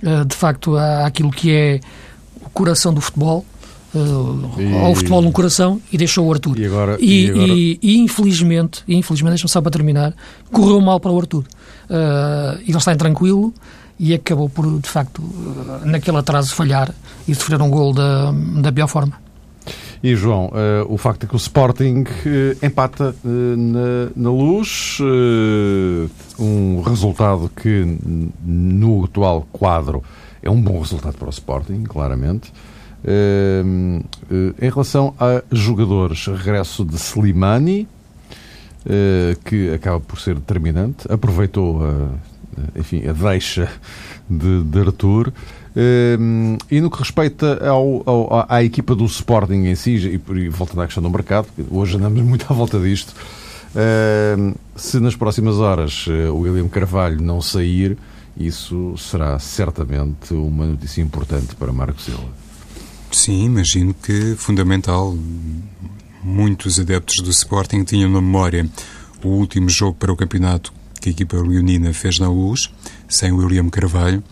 uh, 0.04 0.26
de 0.26 0.36
facto, 0.36 0.76
à, 0.76 1.06
àquilo 1.06 1.30
que 1.30 1.52
é 1.52 1.80
o 2.44 2.50
coração 2.50 2.94
do 2.94 3.00
futebol, 3.00 3.46
uh, 3.94 4.60
e... 4.60 4.76
ao 4.78 4.96
futebol 4.96 5.22
no 5.22 5.32
coração, 5.32 5.80
e 5.92 5.98
deixou 5.98 6.28
o 6.28 6.34
Arthur. 6.34 6.60
E, 6.60 6.66
agora, 6.66 6.98
e, 7.00 7.26
e, 7.26 7.30
agora... 7.30 7.54
e, 7.54 7.98
infelizmente, 7.98 8.84
e 8.88 8.96
infelizmente 8.96 9.34
deixa-me 9.34 9.50
só 9.50 9.62
para 9.62 9.72
terminar, 9.72 10.16
correu 10.52 10.82
mal 10.82 11.00
para 11.00 11.12
o 11.12 11.20
Arthur. 11.20 11.46
Uh, 11.90 12.60
ele 12.68 12.78
está 12.78 12.92
intranquilo, 12.92 13.54
e 14.02 14.16
acabou 14.16 14.50
por, 14.50 14.66
de 14.80 14.90
facto, 14.90 15.22
naquele 15.86 16.18
atraso 16.18 16.56
falhar 16.56 16.92
e 17.28 17.36
sofrer 17.36 17.62
um 17.62 17.70
gol 17.70 17.94
da, 17.94 18.32
da 18.60 18.72
pior 18.72 18.88
forma. 18.88 19.14
E, 20.02 20.16
João, 20.16 20.48
uh, 20.48 20.92
o 20.92 20.98
facto 20.98 21.26
é 21.26 21.28
que 21.28 21.36
o 21.36 21.38
Sporting 21.38 22.02
uh, 22.02 22.66
empata 22.66 23.16
uh, 23.24 23.28
na, 23.28 24.10
na, 24.16 24.32
luz, 24.32 24.98
um 26.40 26.82
resultado 26.82 27.52
que, 27.56 28.00
no 28.44 29.06
atual 29.06 29.48
quadro, 29.52 30.04
é 30.42 30.50
um 30.50 30.60
bom 30.60 30.80
resultado 30.80 31.16
para 31.16 31.28
o 31.28 31.30
Sporting, 31.30 31.84
claramente. 31.84 32.52
em 33.06 34.70
relação 34.70 35.14
a 35.20 35.44
jogadores, 35.52 36.26
regresso 36.26 36.84
de 36.84 36.96
Slimani, 36.96 37.88
que 39.46 39.72
acaba 39.72 40.00
por 40.00 40.20
ser 40.20 40.34
determinante, 40.34 41.06
aproveitou 41.12 41.86
a, 41.86 42.31
enfim, 42.76 43.08
a 43.08 43.14
deixa 43.14 43.70
de, 44.30 44.64
de 44.64 44.80
Arthur. 44.80 45.34
Ehm, 45.76 46.58
e 46.70 46.82
no 46.82 46.90
que 46.90 47.00
respeita 47.00 47.66
ao, 47.68 48.04
ao, 48.06 48.46
à 48.50 48.64
equipa 48.64 48.94
do 48.94 49.06
Sporting 49.06 49.66
em 49.66 49.76
si, 49.76 49.96
e, 49.96 50.50
voltando 50.50 50.82
à 50.82 50.86
questão 50.86 51.02
do 51.02 51.10
mercado, 51.10 51.48
hoje 51.70 51.98
andamos 51.98 52.22
muito 52.24 52.46
à 52.50 52.54
volta 52.54 52.80
disto, 52.80 53.14
ehm, 53.76 54.54
se 54.76 55.00
nas 55.00 55.16
próximas 55.16 55.56
horas 55.58 56.06
eh, 56.10 56.30
o 56.30 56.40
William 56.40 56.68
Carvalho 56.68 57.22
não 57.22 57.42
sair, 57.42 57.98
isso 58.36 58.96
será 58.98 59.38
certamente 59.40 60.34
uma 60.34 60.66
notícia 60.66 61.02
importante 61.02 61.56
para 61.56 61.72
Marco 61.72 62.02
Silva. 62.02 62.30
Sim, 63.12 63.46
imagino 63.46 63.94
que 63.94 64.36
fundamental. 64.38 65.16
Muitos 66.24 66.80
adeptos 66.80 67.16
do 67.24 67.30
Sporting 67.30 67.84
tinham 67.84 68.10
na 68.10 68.22
memória 68.22 68.68
o 69.24 69.30
último 69.30 69.70
jogo 69.70 69.98
para 69.98 70.12
o 70.12 70.16
campeonato 70.16 70.72
que 71.02 71.10
a 71.10 71.12
equipa 71.12 71.36
leonina 71.38 71.94
fez 71.94 72.20
na 72.20 72.30
Luz, 72.30 72.72
sem 73.10 73.32
William 73.32 73.68
Carvalho 73.70 74.24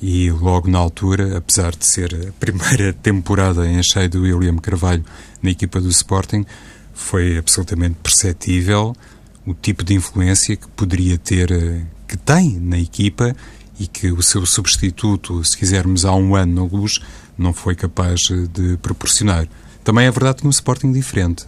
e 0.00 0.30
logo 0.30 0.70
na 0.70 0.78
altura, 0.78 1.36
apesar 1.36 1.74
de 1.74 1.84
ser 1.84 2.28
a 2.28 2.32
primeira 2.38 2.92
temporada 3.02 3.68
em 3.68 3.82
cheio 3.82 4.08
do 4.08 4.22
William 4.22 4.56
Carvalho 4.56 5.04
na 5.42 5.50
equipa 5.50 5.80
do 5.80 5.88
Sporting, 5.88 6.46
foi 6.94 7.36
absolutamente 7.36 7.96
perceptível 8.02 8.94
o 9.44 9.52
tipo 9.52 9.84
de 9.84 9.94
influência 9.94 10.56
que 10.56 10.66
poderia 10.68 11.18
ter, 11.18 11.50
eh, 11.52 11.82
que 12.08 12.16
tem 12.16 12.58
na 12.58 12.78
equipa 12.78 13.34
e 13.78 13.86
que 13.86 14.10
o 14.10 14.22
seu 14.22 14.44
substituto, 14.46 15.44
se 15.44 15.56
quisermos 15.56 16.04
há 16.04 16.14
um 16.14 16.34
ano 16.34 16.54
na 16.54 16.76
luz, 16.76 17.00
não 17.36 17.52
foi 17.52 17.74
capaz 17.74 18.28
eh, 18.30 18.46
de 18.52 18.76
proporcionar. 18.78 19.46
Também 19.84 20.06
é 20.06 20.10
verdade 20.10 20.40
que 20.40 20.46
um 20.46 20.50
Sporting 20.50 20.90
diferente, 20.90 21.46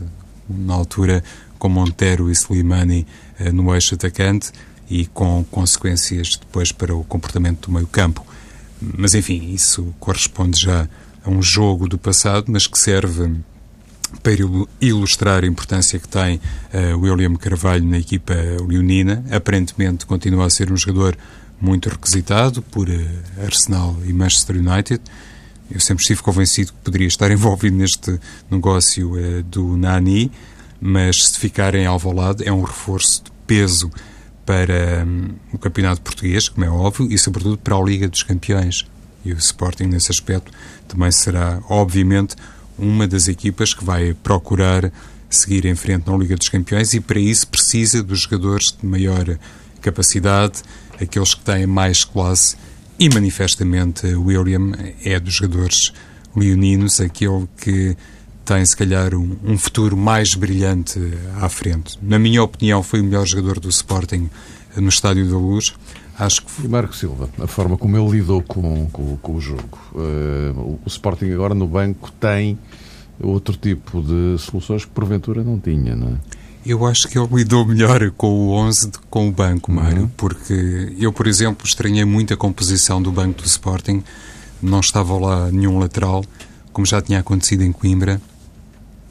na 0.49 0.75
altura 0.75 1.23
com 1.59 1.69
Montero 1.69 2.31
e 2.31 2.33
Slimani 2.33 3.07
eh, 3.39 3.53
no 3.53 3.75
eixo 3.75 3.95
atacante 3.95 4.53
e 4.91 5.07
com 5.07 5.45
consequências 5.51 6.37
depois 6.37 6.73
para 6.73 6.95
o 6.95 7.05
comportamento 7.05 7.69
do 7.69 7.73
meio 7.73 7.87
campo. 7.87 8.25
Mas, 8.81 9.15
enfim, 9.15 9.53
isso 9.53 9.95
corresponde 9.99 10.61
já 10.61 10.89
a 11.25 11.31
um 11.31 11.43
jogo 11.43 11.89
do 11.89 11.99
passado, 11.99 12.47
mas 12.49 12.67
que 12.67 12.79
serve 12.79 13.37
para 14.23 14.33
ilustrar 14.81 15.45
a 15.45 15.47
importância 15.47 15.99
que 15.99 16.09
tem 16.09 16.37
uh, 16.37 16.99
William 16.99 17.35
Carvalho 17.35 17.85
na 17.85 17.99
equipa 17.99 18.35
leonina. 18.67 19.25
Aparentemente 19.31 20.07
continua 20.07 20.47
a 20.47 20.51
ser 20.51 20.73
um 20.73 20.77
jogador 20.77 21.17
muito 21.61 21.89
requisitado 21.89 22.63
por 22.63 22.89
uh, 22.89 22.93
Arsenal 23.45 23.97
e 24.07 24.13
Manchester 24.13 24.57
United. 24.57 25.01
Eu 25.71 25.81
sempre 25.81 26.03
estive 26.03 26.23
convencido 26.23 26.73
que 26.73 26.79
poderia 26.83 27.09
estar 27.09 27.31
envolvido 27.33 27.77
neste 27.77 28.19
negócio 28.51 29.13
uh, 29.13 29.43
do 29.43 29.77
Nani, 29.77 30.33
mas 30.81 31.29
se 31.29 31.39
ficar 31.39 31.75
em 31.75 31.87
Alvalade 31.87 32.47
é 32.47 32.53
um 32.53 32.63
reforço 32.63 33.25
de 33.25 33.31
peso 33.47 33.91
para 34.47 35.05
um, 35.07 35.31
o 35.53 35.59
Campeonato 35.59 36.01
Português, 36.01 36.49
como 36.49 36.65
é 36.65 36.71
óbvio, 36.71 37.09
e 37.11 37.19
sobretudo 37.19 37.59
para 37.59 37.77
a 37.77 37.83
Liga 37.83 38.09
dos 38.09 38.23
Campeões. 38.23 38.87
E 39.25 39.33
o 39.33 39.37
Sporting, 39.37 39.85
nesse 39.85 40.11
aspecto, 40.11 40.51
também 40.87 41.11
será, 41.11 41.61
obviamente, 41.69 42.35
uma 42.79 43.07
das 43.07 43.29
equipas 43.29 43.75
que 43.75 43.85
vai 43.85 44.15
procurar 44.15 44.91
seguir 45.29 45.67
em 45.67 45.75
frente 45.75 46.09
na 46.09 46.17
Liga 46.17 46.37
dos 46.37 46.49
Campeões 46.49 46.95
e, 46.95 47.01
para 47.01 47.21
isso, 47.21 47.47
precisa 47.49 48.03
dos 48.03 48.21
jogadores 48.21 48.75
de 48.81 48.87
maior 48.87 49.39
capacidade, 49.81 50.63
aqueles 51.01 51.35
que 51.35 51.43
têm 51.43 51.67
mais 51.67 52.05
classe, 52.05 52.57
e 52.99 53.09
manifestamente 53.09 54.07
William 54.07 54.73
é 55.05 55.21
dos 55.21 55.35
jogadores 55.35 55.93
leoninos, 56.35 57.01
aquele 57.01 57.47
que 57.61 57.97
tem, 58.49 58.65
se 58.65 58.75
calhar, 58.75 59.15
um, 59.15 59.37
um, 59.45 59.59
futuro 59.59 59.95
mais 59.95 60.35
brilhante 60.35 60.99
à 61.39 61.51
frente. 61.51 61.99
Na 62.01 62.19
minha 62.19 62.43
opinião, 62.43 62.83
foi 62.83 63.03
o 63.03 63.05
melhor 63.05 63.27
jogador 63.27 63.61
do 63.61 63.69
Sporting 63.69 64.31
no 64.75 64.89
Estádio 64.89 65.29
da 65.29 65.37
Luz. 65.37 65.75
Acho 66.19 66.43
que... 66.47 66.65
E 66.65 66.69
Marco 66.69 66.97
Silva, 66.97 67.29
a 67.39 67.47
forma 67.47 67.77
como 67.77 67.99
ele 67.99 68.19
lidou 68.19 68.41
com, 68.43 68.87
com, 68.87 69.19
com 69.19 69.35
o 69.35 69.41
jogo. 69.41 69.79
Uh, 69.93 70.79
o 70.83 70.87
Sporting 70.87 71.31
agora 71.31 71.55
no 71.55 71.67
banco 71.67 72.11
tem 72.13 72.59
outro 73.21 73.55
tipo 73.55 74.01
de 74.01 74.39
soluções 74.39 74.87
que 74.87 74.93
porventura 74.93 75.45
não 75.45 75.59
tinha, 75.59 75.95
não 75.95 76.09
é? 76.09 76.15
Eu 76.65 76.87
acho 76.87 77.07
que 77.07 77.19
ele 77.19 77.29
lidou 77.31 77.67
melhor 77.67 78.11
com 78.13 78.31
o 78.31 78.51
11 78.53 78.91
do 78.91 78.99
que 78.99 79.07
com 79.11 79.29
o 79.29 79.33
banco, 79.33 79.71
Mário, 79.71 80.03
uhum. 80.03 80.11
porque 80.17 80.95
eu, 80.99 81.13
por 81.13 81.27
exemplo, 81.27 81.67
estranhei 81.67 82.07
muito 82.07 82.33
a 82.33 82.37
composição 82.37 83.03
do 83.03 83.13
banco 83.13 83.43
do 83.43 83.47
Sporting. 83.47 84.03
Não 84.63 84.81
estava 84.81 85.19
lá 85.19 85.51
nenhum 85.51 85.79
lateral, 85.79 86.25
como 86.73 86.87
já 86.87 87.03
tinha 87.03 87.21
acontecido 87.21 87.63
em 87.63 87.73
Coimbra 87.73 88.19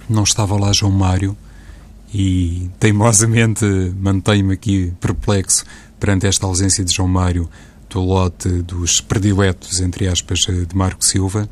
não 0.09 0.23
estava 0.23 0.57
lá 0.57 0.71
João 0.73 0.91
Mário 0.91 1.35
e 2.13 2.69
teimosamente 2.79 3.65
mantenho-me 3.99 4.53
aqui 4.53 4.93
perplexo 4.99 5.65
perante 5.99 6.25
esta 6.25 6.45
ausência 6.45 6.83
de 6.83 6.93
João 6.93 7.07
Mário 7.07 7.49
do 7.89 8.01
lote 8.01 8.49
dos 8.61 9.01
prediletos, 9.01 9.79
entre 9.79 10.07
aspas, 10.07 10.39
de 10.39 10.75
Marco 10.75 11.03
Silva, 11.03 11.49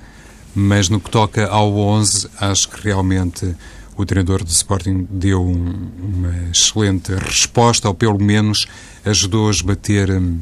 mas 0.54 0.89
no 0.89 1.00
que 1.00 1.10
toca 1.10 1.48
ao 1.48 1.76
11, 1.76 2.30
acho 2.39 2.70
que 2.70 2.82
realmente 2.84 3.56
o 3.98 4.06
treinador 4.06 4.44
do 4.44 4.50
Sporting 4.50 5.08
deu 5.10 5.41
um, 5.41 5.89
uma 5.98 6.50
excelente 6.52 7.13
resposta, 7.13 7.88
ou 7.88 7.94
pelo 7.94 8.22
menos 8.22 8.68
ajudou 9.06 9.48
a 9.48 9.52
esbater 9.52 10.12
hum, 10.12 10.39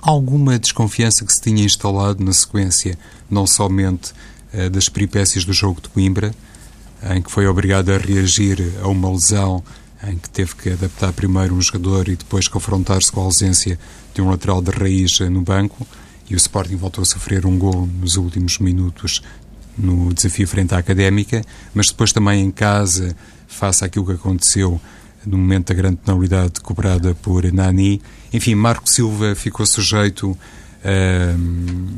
alguma 0.00 0.58
desconfiança 0.58 1.24
que 1.24 1.32
se 1.32 1.40
tinha 1.40 1.64
instalado 1.64 2.22
na 2.24 2.32
sequência, 2.32 2.98
não 3.30 3.46
somente 3.46 4.12
uh, 4.52 4.68
das 4.70 4.88
peripécias 4.88 5.44
do 5.44 5.52
jogo 5.52 5.80
de 5.80 5.88
Coimbra, 5.88 6.34
em 7.10 7.20
que 7.20 7.30
foi 7.30 7.46
obrigado 7.46 7.90
a 7.90 7.98
reagir 7.98 8.58
a 8.82 8.88
uma 8.88 9.10
lesão 9.10 9.62
em 10.08 10.16
que 10.16 10.28
teve 10.28 10.54
que 10.54 10.70
adaptar 10.70 11.12
primeiro 11.12 11.54
um 11.54 11.60
jogador 11.60 12.08
e 12.08 12.16
depois 12.16 12.48
confrontar-se 12.48 13.10
com 13.10 13.20
a 13.20 13.24
ausência 13.24 13.78
de 14.14 14.22
um 14.22 14.30
lateral 14.30 14.62
de 14.62 14.70
raiz 14.70 15.20
no 15.20 15.42
banco. 15.42 15.86
E 16.28 16.34
o 16.34 16.36
Sporting 16.36 16.76
voltou 16.76 17.02
a 17.02 17.04
sofrer 17.04 17.46
um 17.46 17.58
gol 17.58 17.86
nos 18.00 18.16
últimos 18.16 18.58
minutos 18.58 19.22
no 19.76 20.12
desafio 20.14 20.46
frente 20.46 20.74
à 20.74 20.78
Académica, 20.78 21.42
mas 21.74 21.88
depois 21.88 22.12
também 22.12 22.42
em 22.42 22.50
casa, 22.50 23.14
face 23.46 23.84
àquilo 23.84 24.06
que 24.06 24.12
aconteceu 24.12 24.80
no 25.26 25.36
momento 25.36 25.68
da 25.68 25.74
grande 25.74 25.96
penalidade 25.96 26.60
cobrada 26.60 27.14
por 27.14 27.50
Nani. 27.52 28.00
Enfim, 28.32 28.54
Marco 28.54 28.88
Silva 28.88 29.34
ficou 29.34 29.66
sujeito 29.66 30.36
a 30.84 31.34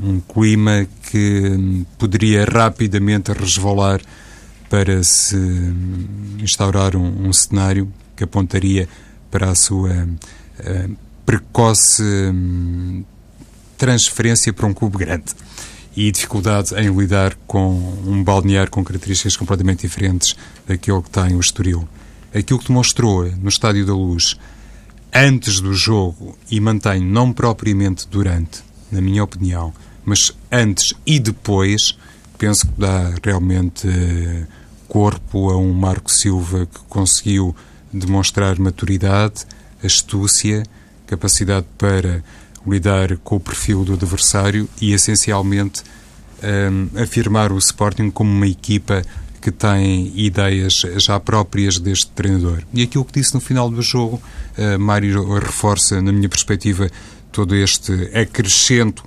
um 0.07 0.21
clima 0.21 0.87
que 1.11 1.85
poderia 1.99 2.45
rapidamente 2.45 3.33
resvalar 3.33 4.01
para 4.69 5.03
se 5.03 5.37
instaurar 6.41 6.97
um, 6.97 7.29
um 7.29 7.33
cenário 7.33 7.93
que 8.15 8.25
apontaria 8.25 8.89
para 9.31 9.51
a 9.51 9.55
sua 9.55 9.91
uh, 9.91 10.97
precoce 11.25 12.03
um, 12.03 13.05
transferência 13.77 14.53
para 14.53 14.67
um 14.67 14.73
clube 14.73 14.99
grande 14.99 15.35
e 15.97 16.11
dificuldade 16.11 16.75
em 16.75 16.95
lidar 16.95 17.35
com 17.47 17.71
um 18.07 18.23
balneário 18.23 18.71
com 18.71 18.85
características 18.85 19.37
completamente 19.37 19.81
diferentes 19.81 20.37
daquele 20.67 21.03
que 21.03 21.11
tem 21.11 21.35
o 21.35 21.41
Estoril. 21.41 21.89
Aquilo 22.35 22.59
que 22.59 22.69
demonstrou 22.69 23.25
no 23.25 23.49
Estádio 23.49 23.87
da 23.87 23.95
Luz 23.95 24.37
antes 25.13 25.61
do 25.61 25.73
jogo 25.73 26.37
e 26.51 26.61
mantém 26.61 27.01
não 27.01 27.33
propriamente 27.33 28.07
durante, 28.09 28.63
na 28.93 29.01
minha 29.01 29.25
opinião, 29.25 29.73
mas 30.05 30.33
antes 30.53 30.93
e 31.07 31.19
depois, 31.19 31.97
penso 32.37 32.67
que 32.67 32.81
dá 32.81 33.13
realmente 33.23 33.87
uh, 33.87 34.47
corpo 34.89 35.51
a 35.51 35.57
um 35.57 35.73
Marco 35.73 36.11
Silva 36.11 36.67
que 36.67 36.81
conseguiu 36.89 37.55
demonstrar 37.93 38.59
maturidade, 38.59 39.47
astúcia, 39.85 40.63
capacidade 41.07 41.67
para 41.79 42.23
lidar 42.67 43.17
com 43.19 43.37
o 43.37 43.41
perfil 43.41 43.85
do 43.85 43.95
adversário 43.95 44.69
e, 44.81 44.93
essencialmente, 44.93 45.83
um, 46.43 47.01
afirmar 47.01 47.53
o 47.53 47.59
Sporting 47.59 48.11
como 48.11 48.31
uma 48.31 48.47
equipa 48.47 49.03
que 49.41 49.51
tem 49.53 50.13
ideias 50.17 50.83
já 50.97 51.21
próprias 51.21 51.79
deste 51.79 52.09
treinador. 52.09 52.63
E 52.75 52.83
aquilo 52.83 53.05
que 53.05 53.21
disse 53.21 53.35
no 53.35 53.41
final 53.41 53.71
do 53.71 53.81
jogo, 53.81 54.21
uh, 54.59 54.79
Mário 54.79 55.39
reforça, 55.39 56.03
na 56.03 56.13
minha 56.13 56.29
perspectiva, 56.29 56.91
todo 57.31 57.55
este 57.55 57.93
acrescento 58.17 59.05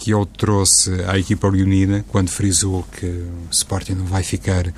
que 0.00 0.14
ele 0.14 0.26
trouxe 0.36 0.90
à 1.06 1.18
equipa 1.18 1.46
leonina 1.46 2.02
quando 2.08 2.30
frisou 2.30 2.82
que 2.84 3.04
o 3.04 3.48
Sporting 3.50 3.92
não 3.92 4.06
vai 4.06 4.22
ficar 4.22 4.72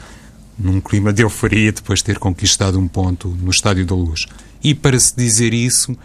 num 0.59 0.81
clima 0.81 1.13
de 1.13 1.23
euforia 1.23 1.71
depois 1.71 2.01
de 2.01 2.07
ter 2.07 2.19
conquistado 2.19 2.79
um 2.79 2.89
ponto 2.89 3.29
no 3.29 3.51
Estádio 3.51 3.87
da 3.87 3.95
Luz. 3.95 4.27
E 4.63 4.75
para 4.75 4.99
se 4.99 5.15
dizer 5.17 5.55
isso 5.55 5.97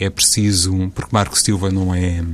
é 0.00 0.08
preciso, 0.08 0.90
porque 0.94 1.10
Marco 1.12 1.38
Silva 1.38 1.70
não 1.70 1.94
é, 1.94 2.24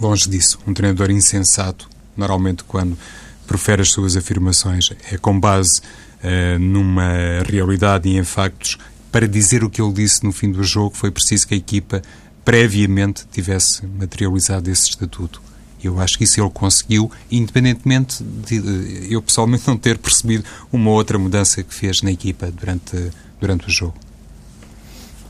longe 0.00 0.28
disso, 0.30 0.60
um 0.64 0.72
treinador 0.72 1.10
insensato. 1.10 1.90
Normalmente, 2.16 2.62
quando 2.62 2.96
profere 3.44 3.82
as 3.82 3.90
suas 3.90 4.16
afirmações 4.16 4.90
é 5.10 5.18
com 5.18 5.38
base 5.38 5.80
uh, 6.22 6.58
numa 6.58 7.42
realidade 7.44 8.08
e 8.08 8.16
em 8.16 8.24
factos. 8.24 8.78
Para 9.10 9.26
dizer 9.26 9.64
o 9.64 9.68
que 9.68 9.82
ele 9.82 9.92
disse 9.92 10.24
no 10.24 10.32
fim 10.32 10.50
do 10.52 10.62
jogo, 10.62 10.96
foi 10.96 11.10
preciso 11.10 11.48
que 11.48 11.54
a 11.54 11.56
equipa 11.56 12.00
previamente 12.44 13.24
tivesse 13.30 13.86
materializado 13.86 14.70
esse 14.70 14.90
estatuto. 14.90 15.40
Eu 15.82 15.98
acho 16.00 16.16
que 16.16 16.24
isso 16.24 16.40
ele 16.40 16.50
conseguiu, 16.50 17.10
independentemente 17.30 18.22
de 18.22 19.08
eu 19.10 19.20
pessoalmente 19.20 19.64
não 19.68 19.76
ter 19.76 19.98
percebido 19.98 20.44
uma 20.72 20.90
outra 20.90 21.18
mudança 21.18 21.62
que 21.62 21.74
fez 21.74 22.02
na 22.02 22.12
equipa 22.12 22.50
durante, 22.50 23.10
durante 23.40 23.66
o 23.66 23.70
jogo. 23.70 23.94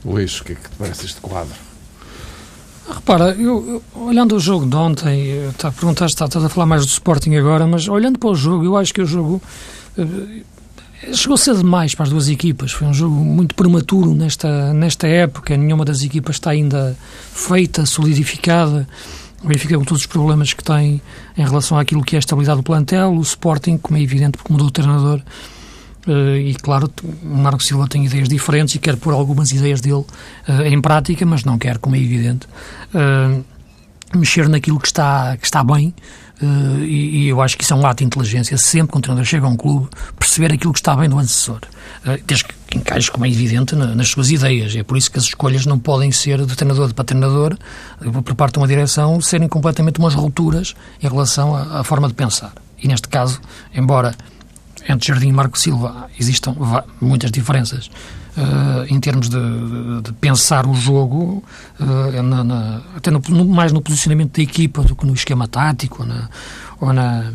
Luís, 0.05 0.40
o 0.40 0.44
que 0.44 0.53
é 0.53 0.55
que 0.57 0.68
te 0.68 0.77
parece 0.77 1.07
este 1.07 1.20
quadro? 1.20 1.55
Repara, 2.88 3.31
eu, 3.38 3.83
eu, 3.94 4.03
olhando 4.03 4.35
o 4.35 4.40
jogo 4.40 4.66
de 4.66 4.75
ontem, 4.75 5.48
está 5.48 5.68
a 5.68 5.72
perguntar, 5.72 6.07
está, 6.07 6.25
estás 6.25 6.44
a 6.44 6.48
falar 6.48 6.66
mais 6.66 6.85
do 6.85 6.88
Sporting 6.88 7.37
agora, 7.37 7.66
mas 7.66 7.87
olhando 7.87 8.18
para 8.18 8.31
o 8.31 8.35
jogo, 8.35 8.64
eu 8.64 8.77
acho 8.77 8.92
que 8.92 9.01
o 9.01 9.07
jogo 9.07 9.40
uh, 9.96 10.44
chegou 11.12 11.36
cedo 11.36 11.58
demais 11.58 11.94
para 11.94 12.04
as 12.04 12.10
duas 12.10 12.28
equipas. 12.28 12.72
Foi 12.72 12.86
um 12.86 12.94
jogo 12.94 13.14
muito 13.14 13.54
prematuro 13.54 14.14
nesta, 14.14 14.72
nesta 14.72 15.06
época. 15.06 15.56
Nenhuma 15.56 15.84
das 15.84 16.02
equipas 16.02 16.36
está 16.36 16.50
ainda 16.50 16.96
feita, 17.32 17.84
solidificada. 17.86 18.86
O 19.42 19.48
Benfica 19.48 19.76
com 19.76 19.84
todos 19.84 20.02
os 20.02 20.06
problemas 20.06 20.52
que 20.52 20.62
tem 20.62 21.02
em 21.36 21.44
relação 21.44 21.78
àquilo 21.78 22.04
que 22.04 22.14
é 22.14 22.18
a 22.18 22.20
estabilidade 22.20 22.58
do 22.58 22.62
plantel. 22.62 23.12
O 23.12 23.20
Sporting, 23.22 23.76
como 23.76 23.98
é 23.98 24.02
evidente, 24.02 24.38
porque 24.38 24.52
mudou 24.52 24.68
o 24.68 24.70
treinador, 24.70 25.20
Uh, 26.06 26.36
e 26.36 26.54
claro, 26.56 26.90
o 27.22 27.36
Marco 27.36 27.62
Silva 27.62 27.86
tem 27.86 28.04
ideias 28.04 28.28
diferentes 28.28 28.74
e 28.74 28.80
quer 28.80 28.96
pôr 28.96 29.14
algumas 29.14 29.52
ideias 29.52 29.80
dele 29.80 30.04
uh, 30.48 30.62
em 30.66 30.80
prática, 30.80 31.24
mas 31.24 31.44
não 31.44 31.56
quer, 31.56 31.78
como 31.78 31.94
é 31.94 31.98
evidente, 32.00 32.48
uh, 32.92 33.44
mexer 34.12 34.48
naquilo 34.48 34.80
que 34.80 34.88
está, 34.88 35.36
que 35.36 35.44
está 35.46 35.62
bem. 35.62 35.94
E, 36.44 37.24
e, 37.24 37.28
eu 37.28 37.40
acho 37.40 37.57
que 37.57 37.64
isso 37.64 37.72
é 37.72 37.76
um 37.76 37.87
ato 37.87 37.98
de 37.98 38.05
inteligência. 38.05 38.57
Sempre 38.57 38.92
que 38.92 38.98
um 38.98 39.00
treinador 39.00 39.24
chega 39.24 39.46
a 39.46 39.48
um 39.48 39.57
clube, 39.57 39.88
perceber 40.18 40.52
aquilo 40.52 40.72
que 40.72 40.78
está 40.78 40.94
bem 40.96 41.09
do 41.09 41.18
antecessor. 41.18 41.61
desde 42.26 42.44
que 42.44 42.78
encaixe, 42.78 43.11
como 43.11 43.24
é 43.24 43.28
evidente, 43.28 43.74
na, 43.76 43.94
nas 43.94 44.09
suas 44.09 44.31
ideias. 44.31 44.74
É 44.74 44.83
por 44.83 44.96
isso 44.96 45.11
que 45.11 45.18
as 45.18 45.24
escolhas 45.24 45.66
não 45.66 45.78
podem 45.78 46.11
ser 46.11 46.44
de 46.44 46.57
treinador 46.57 46.92
para 46.94 47.05
treinador, 47.05 47.57
por 48.24 48.35
parte 48.35 48.55
de 48.55 48.59
uma 48.59 48.68
direção, 48.68 49.20
serem 49.20 49.48
completamente 49.48 49.98
umas 49.98 50.14
rupturas 50.14 50.74
em 51.02 51.09
relação 51.09 51.55
à, 51.55 51.81
à 51.81 51.85
forma 51.85 52.09
de 52.09 52.14
pensar. 52.14 52.52
E 52.83 52.88
neste 52.88 53.09
caso, 53.09 53.40
embora 53.74 54.14
entre 54.88 55.09
Jardim 55.09 55.28
e 55.28 55.33
Marco 55.33 55.59
Silva 55.59 56.09
existam 56.18 56.57
muitas 57.00 57.31
diferenças 57.31 57.88
uh, 58.37 58.85
em 58.88 58.99
termos 59.01 59.29
de, 59.29 59.38
de, 60.03 60.12
pensar 60.14 60.66
o 60.66 60.75
jogo, 60.75 61.42
uh, 61.81 62.23
na, 62.23 62.45
na, 62.45 62.81
até 62.97 63.11
no, 63.11 63.21
no, 63.29 63.45
mais 63.45 63.73
no 63.73 63.81
posicionamento 63.81 64.37
da 64.37 64.42
equipa 64.42 64.83
do 64.83 64.97
que 64.97 65.07
no 65.07 65.14
esquema 65.14 65.47
tático 65.49 66.03
ou 66.03 66.09
na, 66.09 66.29
ou 66.81 66.92
na, 66.92 67.33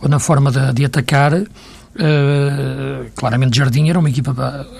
ou 0.00 0.08
na 0.08 0.18
forma 0.18 0.50
de, 0.50 0.72
de 0.72 0.84
atacar. 0.84 1.34
Uh, 1.34 3.08
claramente 3.14 3.56
Jardim 3.56 3.88
era 3.88 4.00
uma 4.00 4.10
equipa, 4.10 4.34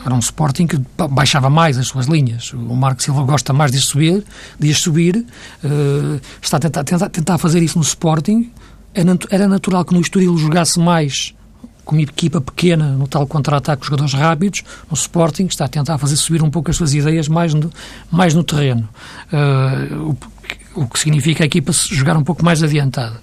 era 0.05 0.12
um 0.12 0.18
Sporting 0.18 0.66
que 0.66 0.81
baixava 1.09 1.48
mais 1.48 1.79
as 1.79 1.87
suas 1.87 2.07
linhas. 2.07 2.53
O 2.53 2.74
Marco 2.74 3.03
Silva 3.03 3.22
gosta 3.22 3.53
mais 3.53 3.70
de 3.70 3.79
subir, 3.81 4.24
de 4.59 4.74
subir, 4.74 5.24
está 6.42 6.57
a 6.57 6.61
tentar, 6.61 6.83
tentar, 6.83 7.09
tentar 7.09 7.38
fazer 7.38 7.62
isso 7.62 7.79
no 7.79 7.85
Sporting. 7.85 8.50
Era 9.31 9.46
natural 9.46 9.85
que 9.85 9.94
no 9.94 10.00
Estoril 10.00 10.37
jogasse 10.37 10.79
mais 10.81 11.35
com 11.84 11.94
uma 11.94 12.02
equipa 12.02 12.40
pequena 12.40 12.92
no 12.92 13.06
tal 13.06 13.26
contra-ataque, 13.26 13.84
jogadores 13.84 14.14
rápidos, 14.14 14.62
no 14.90 14.94
Sporting 14.94 15.46
está 15.46 15.66
a 15.66 15.68
tentar 15.68 15.98
fazer 15.98 16.16
subir 16.16 16.42
um 16.42 16.50
pouco 16.50 16.70
as 16.70 16.76
suas 16.76 16.94
ideias 16.94 17.28
mais 17.28 17.52
no, 17.54 17.70
mais 18.10 18.34
no 18.34 18.42
terreno. 18.42 18.88
Uh, 19.32 20.16
o, 20.74 20.82
o 20.82 20.88
que 20.88 20.98
significa 20.98 21.44
a 21.44 21.46
equipa 21.46 21.72
jogar 21.72 22.16
um 22.16 22.24
pouco 22.24 22.44
mais 22.44 22.62
adiantada. 22.62 23.20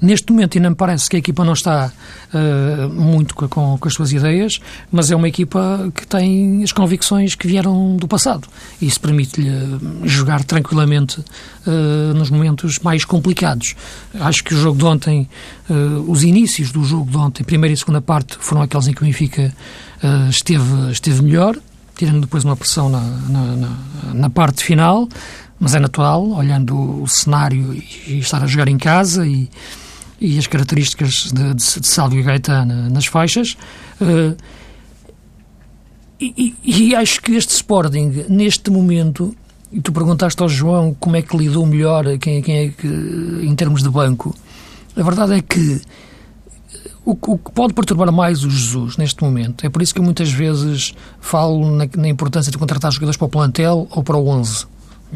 Neste 0.00 0.32
momento 0.32 0.58
ainda 0.58 0.70
me 0.70 0.76
parece 0.76 1.08
que 1.08 1.16
a 1.16 1.18
equipa 1.18 1.44
não 1.44 1.52
está 1.52 1.90
uh, 2.32 2.88
muito 2.88 3.34
com, 3.34 3.48
com, 3.48 3.88
as 3.88 3.94
suas 3.94 4.12
ideias, 4.12 4.60
mas 4.90 5.10
é 5.10 5.16
uma 5.16 5.28
equipa 5.28 5.90
que 5.94 6.06
tem 6.06 6.62
as 6.62 6.72
convicções 6.72 7.34
que 7.34 7.46
vieram 7.46 7.96
do 7.96 8.06
passado. 8.06 8.48
E 8.80 8.86
isso 8.86 9.00
permite-lhe 9.00 9.50
jogar 10.04 10.44
tranquilamente 10.44 11.20
uh, 11.20 12.14
nos 12.14 12.30
momentos 12.30 12.78
mais 12.80 13.04
complicados. 13.04 13.74
Acho 14.20 14.44
que 14.44 14.54
o 14.54 14.58
jogo 14.58 14.78
de 14.78 14.84
ontem, 14.84 15.28
uh, 15.70 16.10
os 16.10 16.22
inícios 16.22 16.70
do 16.70 16.84
jogo 16.84 17.10
de 17.10 17.16
ontem, 17.16 17.44
primeira 17.44 17.72
e 17.72 17.76
segunda 17.76 18.00
parte, 18.00 18.36
foram 18.40 18.62
aqueles 18.62 18.88
em 18.88 18.92
que 18.92 19.02
o 19.02 19.04
Benfica 19.04 19.54
esteve, 20.28 20.92
esteve 20.92 21.22
melhor, 21.22 21.56
tirando 21.96 22.22
depois 22.22 22.44
uma 22.44 22.56
pressão 22.56 22.90
na, 22.90 23.00
na, 23.00 23.56
na, 23.56 23.78
na 24.12 24.30
parte 24.30 24.62
final 24.62 25.08
mas 25.58 25.74
é 25.74 25.80
natural, 25.80 26.26
olhando 26.30 27.02
o 27.02 27.08
cenário 27.08 27.72
e, 27.72 28.18
estar 28.18 28.42
a 28.42 28.46
jogar 28.46 28.68
em 28.68 28.78
casa 28.78 29.26
e, 29.26 29.48
e 30.20 30.38
as 30.38 30.46
características 30.46 31.32
de, 31.32 31.54
de, 31.54 31.80
de 31.80 31.86
Sálvio 31.86 32.22
Gaetano 32.24 32.90
nas 32.90 33.06
faixas. 33.06 33.56
Uh, 34.00 34.36
e, 36.20 36.54
e, 36.64 36.94
acho 36.94 37.20
que 37.20 37.32
este 37.32 37.50
Sporting, 37.50 38.24
neste 38.28 38.70
momento, 38.70 39.34
e 39.72 39.80
tu 39.80 39.92
perguntaste 39.92 40.40
ao 40.42 40.48
João 40.48 40.96
como 40.98 41.16
é 41.16 41.22
que 41.22 41.36
lidou 41.36 41.66
melhor, 41.66 42.04
quem, 42.18 42.40
quem 42.40 42.56
é 42.56 42.68
que, 42.68 42.86
em 42.86 43.54
termos 43.54 43.82
de 43.82 43.90
banco, 43.90 44.34
a 44.96 45.02
verdade 45.02 45.34
é 45.34 45.42
que 45.42 45.82
o, 47.04 47.12
o, 47.12 47.38
que 47.38 47.52
pode 47.52 47.74
perturbar 47.74 48.10
mais 48.12 48.44
o 48.44 48.50
Jesus 48.50 48.96
neste 48.96 49.22
momento, 49.22 49.66
é 49.66 49.68
por 49.68 49.82
isso 49.82 49.92
que 49.92 50.00
eu 50.00 50.04
muitas 50.04 50.30
vezes 50.30 50.94
falo 51.20 51.70
na, 51.76 51.88
na 51.96 52.08
importância 52.08 52.50
de 52.50 52.56
contratar 52.56 52.90
jogadores 52.92 53.16
para 53.16 53.26
o 53.26 53.28
plantel 53.28 53.86
ou 53.90 54.02
para 54.02 54.16
o 54.16 54.28
11 54.28 54.66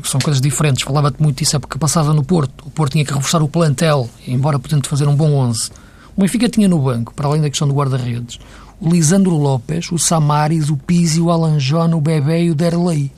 são 0.05 0.21
coisas 0.21 0.41
diferentes. 0.41 0.83
Falava-te 0.83 1.23
muito 1.23 1.39
disso 1.39 1.57
a 1.57 1.59
época 1.59 1.79
passada 1.79 2.13
no 2.13 2.23
Porto. 2.23 2.67
O 2.67 2.71
Porto 2.71 2.93
tinha 2.93 3.05
que 3.05 3.13
reforçar 3.13 3.43
o 3.43 3.49
plantel, 3.49 4.09
embora 4.27 4.59
podendo 4.59 4.89
fazer 4.89 5.07
um 5.09 5.15
bom 5.15 5.33
11. 5.35 5.71
O 6.17 6.21
Benfica 6.21 6.49
tinha 6.49 6.69
no 6.69 6.79
banco, 6.79 7.15
para 7.15 7.29
além 7.29 7.41
da 7.41 7.49
questão 7.49 7.69
do 7.69 7.75
guarda-redes, 7.75 8.39
o 8.81 8.89
Lisandro 8.89 9.37
Lopes, 9.37 9.91
o 9.91 9.99
Samaris, 9.99 10.69
o 10.71 10.77
Pizzi, 10.77 11.21
o 11.21 11.31
Alanjón, 11.31 11.95
o 11.95 12.01
Bebé 12.01 12.45
e 12.45 12.51
o 12.51 12.55
Derlei. 12.55 13.11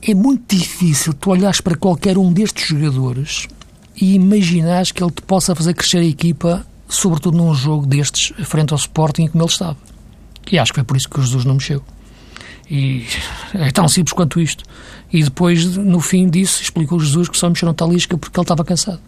É 0.00 0.14
muito 0.14 0.56
difícil 0.56 1.14
tu 1.14 1.30
olhares 1.30 1.60
para 1.60 1.76
qualquer 1.76 2.18
um 2.18 2.32
destes 2.32 2.66
jogadores 2.66 3.46
e 3.96 4.14
imaginares 4.14 4.90
que 4.90 5.02
ele 5.02 5.12
te 5.12 5.22
possa 5.22 5.54
fazer 5.54 5.74
crescer 5.74 5.98
a 5.98 6.04
equipa, 6.04 6.66
sobretudo 6.88 7.36
num 7.36 7.54
jogo 7.54 7.86
destes, 7.86 8.32
frente 8.44 8.72
ao 8.72 8.78
Sporting, 8.78 9.28
como 9.28 9.44
ele 9.44 9.50
estava. 9.50 9.76
E 10.50 10.58
acho 10.58 10.72
que 10.72 10.80
foi 10.80 10.84
por 10.84 10.96
isso 10.96 11.08
que 11.08 11.20
o 11.20 11.22
Jesus 11.22 11.44
não 11.44 11.54
mexeu. 11.54 11.82
E 12.70 13.04
é 13.54 13.70
tão 13.70 13.88
simples 13.88 14.12
quanto 14.12 14.40
isto. 14.40 14.64
E 15.12 15.22
depois, 15.22 15.76
no 15.76 16.00
fim 16.00 16.28
disso, 16.28 16.62
explicou 16.62 16.98
Jesus 16.98 17.28
que 17.28 17.36
só 17.36 17.48
mexeu 17.48 17.66
na 17.66 17.74
Talisca 17.74 18.16
porque 18.16 18.38
ele 18.38 18.44
estava 18.44 18.64
cansado. 18.64 19.00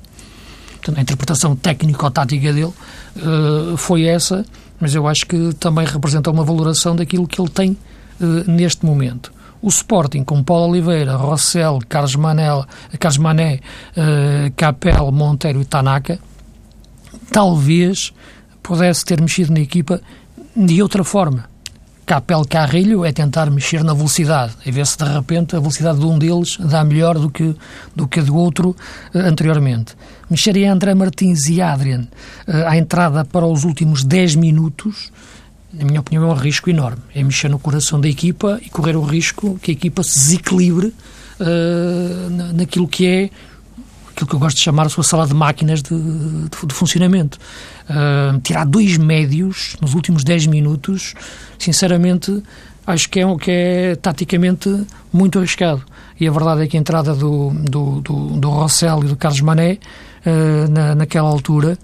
Portanto, 0.75 0.99
a 0.99 1.01
interpretação 1.01 1.57
técnico-tática 1.57 2.53
dele 2.53 2.65
uh, 2.67 3.77
foi 3.79 4.05
essa, 4.05 4.45
mas 4.79 4.95
eu 4.95 5.09
acho 5.09 5.25
que 5.25 5.55
também 5.55 5.87
representa 5.87 6.31
uma 6.31 6.45
valoração 6.45 6.95
daquilo 6.95 7.27
que 7.27 7.41
ele 7.41 7.49
tem 7.49 7.71
uh, 8.21 8.51
neste 8.51 8.85
momento. 8.85 9.33
O 9.63 9.69
Sporting, 9.69 10.25
com 10.25 10.45
Paulo 10.45 10.71
Oliveira, 10.71 11.17
Rossell, 11.17 11.79
Carlos, 11.89 12.17
Manel, 12.17 12.67
Carlos 13.01 13.17
Mané, 13.17 13.61
uh, 13.97 14.53
Capel, 14.55 15.11
Monteiro 15.11 15.63
e 15.63 15.65
Tanaka, 15.65 16.19
talvez 17.33 18.13
pudesse 18.63 19.07
ter 19.07 19.19
mexido 19.23 19.55
na 19.55 19.61
equipa 19.61 20.03
de 20.55 20.83
outra 20.83 21.03
forma 21.03 21.54
Capel 22.07 22.45
Carrilho 22.45 23.05
é 23.05 23.13
tentar 23.13 23.51
mexer 23.51 23.83
na 23.83 23.95
velocidade 23.95 24.55
e 24.65 24.71
ver 24.71 24.87
se 24.87 24.99
de 24.99 25.05
repente 25.05 25.57
a 25.57 25.59
velocidade 25.59 25.99
de 25.99 26.05
um 26.05 26.19
deles 26.19 26.59
dá 26.59 26.85
melhor 26.85 27.19
do 27.19 27.31
que, 27.31 27.57
do 27.97 28.07
que 28.07 28.21
a 28.21 28.23
do 28.23 28.37
outro 28.37 28.71
uh, 29.15 29.19
anteriormente. 29.19 29.95
Mexeria 30.31 30.73
André 30.73 30.95
Martins 30.95 31.49
e 31.49 31.63
Adrian 31.63 32.07
uh, 32.47 32.67
à 32.67 32.77
entrada 32.77 33.25
para 33.25 33.47
os 33.47 33.65
últimos 33.65 34.05
10 34.05 34.37
minutos, 34.37 35.11
na 35.73 35.85
minha 35.85 36.01
opinião, 36.01 36.25
é 36.25 36.33
um 36.33 36.37
risco 36.37 36.71
enorme. 36.71 37.03
É 37.15 37.23
mexer 37.23 37.49
no 37.49 37.59
coração 37.59 38.01
da 38.01 38.09
equipa 38.09 38.61
e 38.63 38.71
correr 38.71 38.97
o 38.97 39.03
risco 39.03 39.59
que 39.61 39.73
a 39.73 39.75
equipa 39.75 40.03
se 40.03 40.19
desequilibre 40.19 40.87
uh, 41.41 42.55
naquilo 42.55 42.87
que 42.87 43.07
é 43.07 43.31
aquilo 44.15 44.29
que 44.29 44.35
eu 44.35 44.39
gosto 44.39 44.57
de 44.57 44.63
chamar 44.63 44.87
a 44.87 44.89
sua 44.89 45.03
sala 45.03 45.27
de 45.27 45.35
máquinas 45.35 45.83
de, 45.83 45.91
de, 45.91 46.67
de 46.67 46.75
funcionamento. 46.75 47.39
Uh, 47.91 48.41
tirar 48.41 48.65
dois 48.65 48.97
médios 48.97 49.77
nos 49.81 49.95
últimos 49.95 50.23
10 50.23 50.47
minutos, 50.47 51.15
sinceramente, 51.59 52.43
acho 52.87 53.11
que 53.11 53.21
é, 53.21 53.37
que 53.37 53.51
é 53.51 53.97
taticamente 53.97 54.87
muito 55.13 55.39
arriscado. 55.39 55.83
E 56.19 56.29
a 56.29 56.31
verdade 56.31 56.63
é 56.63 56.67
que 56.69 56.77
a 56.77 56.81
entrada 56.81 57.13
do, 57.13 57.51
do, 57.51 58.01
do, 58.01 58.31
do 58.39 58.51
Rossell 58.51 59.03
e 59.05 59.09
do 59.09 59.17
Carlos 59.17 59.41
Mané, 59.41 59.79
uh, 60.25 60.71
na, 60.71 60.95
naquela 60.95 61.29
altura, 61.29 61.77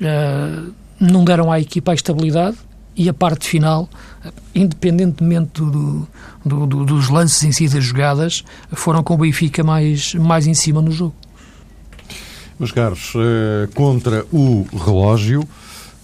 uh, 0.00 0.72
não 0.98 1.24
deram 1.24 1.52
à 1.52 1.60
equipa 1.60 1.92
a 1.92 1.94
estabilidade 1.94 2.56
e 2.96 3.08
a 3.08 3.14
parte 3.14 3.48
final, 3.48 3.88
independentemente 4.54 5.60
do, 5.60 6.06
do, 6.44 6.66
do, 6.66 6.84
dos 6.84 7.08
lances 7.08 7.42
em 7.44 7.52
si 7.52 7.68
das 7.68 7.84
jogadas, 7.84 8.44
foram 8.72 9.02
com 9.02 9.14
o 9.14 9.18
Benfica 9.18 9.62
mais, 9.62 10.14
mais 10.14 10.46
em 10.48 10.52
cima 10.52 10.82
no 10.82 10.90
jogo. 10.90 11.14
Meus 12.60 12.72
caros, 12.72 13.14
eh, 13.16 13.70
contra 13.74 14.26
o 14.30 14.66
relógio, 14.84 15.48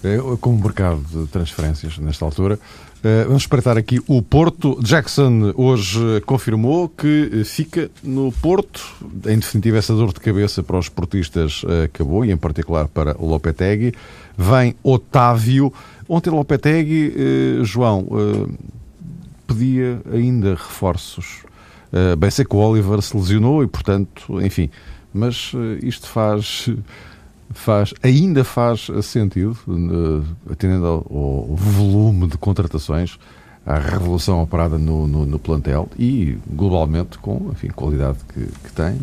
eh, 0.03 0.17
como 0.41 0.59
mercado 0.59 1.03
de 1.03 1.27
transferências 1.27 1.99
nesta 1.99 2.25
altura, 2.25 2.59
Uh, 2.97 3.27
vamos 3.27 3.43
espreitar 3.43 3.77
aqui 3.77 4.01
o 4.07 4.23
Porto. 4.23 4.79
Jackson 4.81 5.53
hoje 5.55 5.99
confirmou 6.25 6.89
que 6.89 7.43
fica 7.45 7.91
no 8.03 8.31
Porto. 8.31 8.81
Em 9.27 9.37
definitiva, 9.37 9.77
essa 9.77 9.93
dor 9.93 10.11
de 10.11 10.19
cabeça 10.19 10.63
para 10.63 10.79
os 10.79 10.89
portistas 10.89 11.61
acabou, 11.85 12.25
e 12.25 12.31
em 12.31 12.35
particular 12.35 12.87
para 12.87 13.15
o 13.19 13.27
Lopetegui. 13.27 13.93
Vem 14.35 14.75
Otávio. 14.81 15.71
Ontem 16.09 16.31
Lopetegui, 16.31 17.13
João, 17.61 18.07
pedia 19.45 20.01
ainda 20.11 20.55
reforços. 20.55 21.43
bem 22.17 22.31
sei 22.31 22.45
que 22.45 22.55
o 22.55 22.59
Oliver 22.59 22.99
se 23.03 23.15
lesionou 23.15 23.63
e, 23.63 23.67
portanto, 23.67 24.41
enfim, 24.41 24.71
mas 25.13 25.51
isto 25.81 26.07
faz 26.07 26.69
faz, 27.51 27.93
ainda 28.03 28.43
faz 28.43 28.87
sentido, 29.03 29.57
uh, 29.67 30.51
atendendo 30.51 30.85
ao, 30.85 30.95
ao, 30.95 31.55
volume 31.55 32.27
de 32.27 32.37
contratações, 32.37 33.17
à 33.65 33.77
revolução 33.77 34.41
operada 34.41 34.77
no, 34.77 35.07
no, 35.07 35.25
no, 35.25 35.39
plantel 35.39 35.89
e, 35.97 36.37
globalmente, 36.49 37.17
com 37.17 37.49
enfim, 37.51 37.67
qualidade 37.67 38.19
que, 38.33 38.45
que 38.45 38.71
tem. 38.73 38.97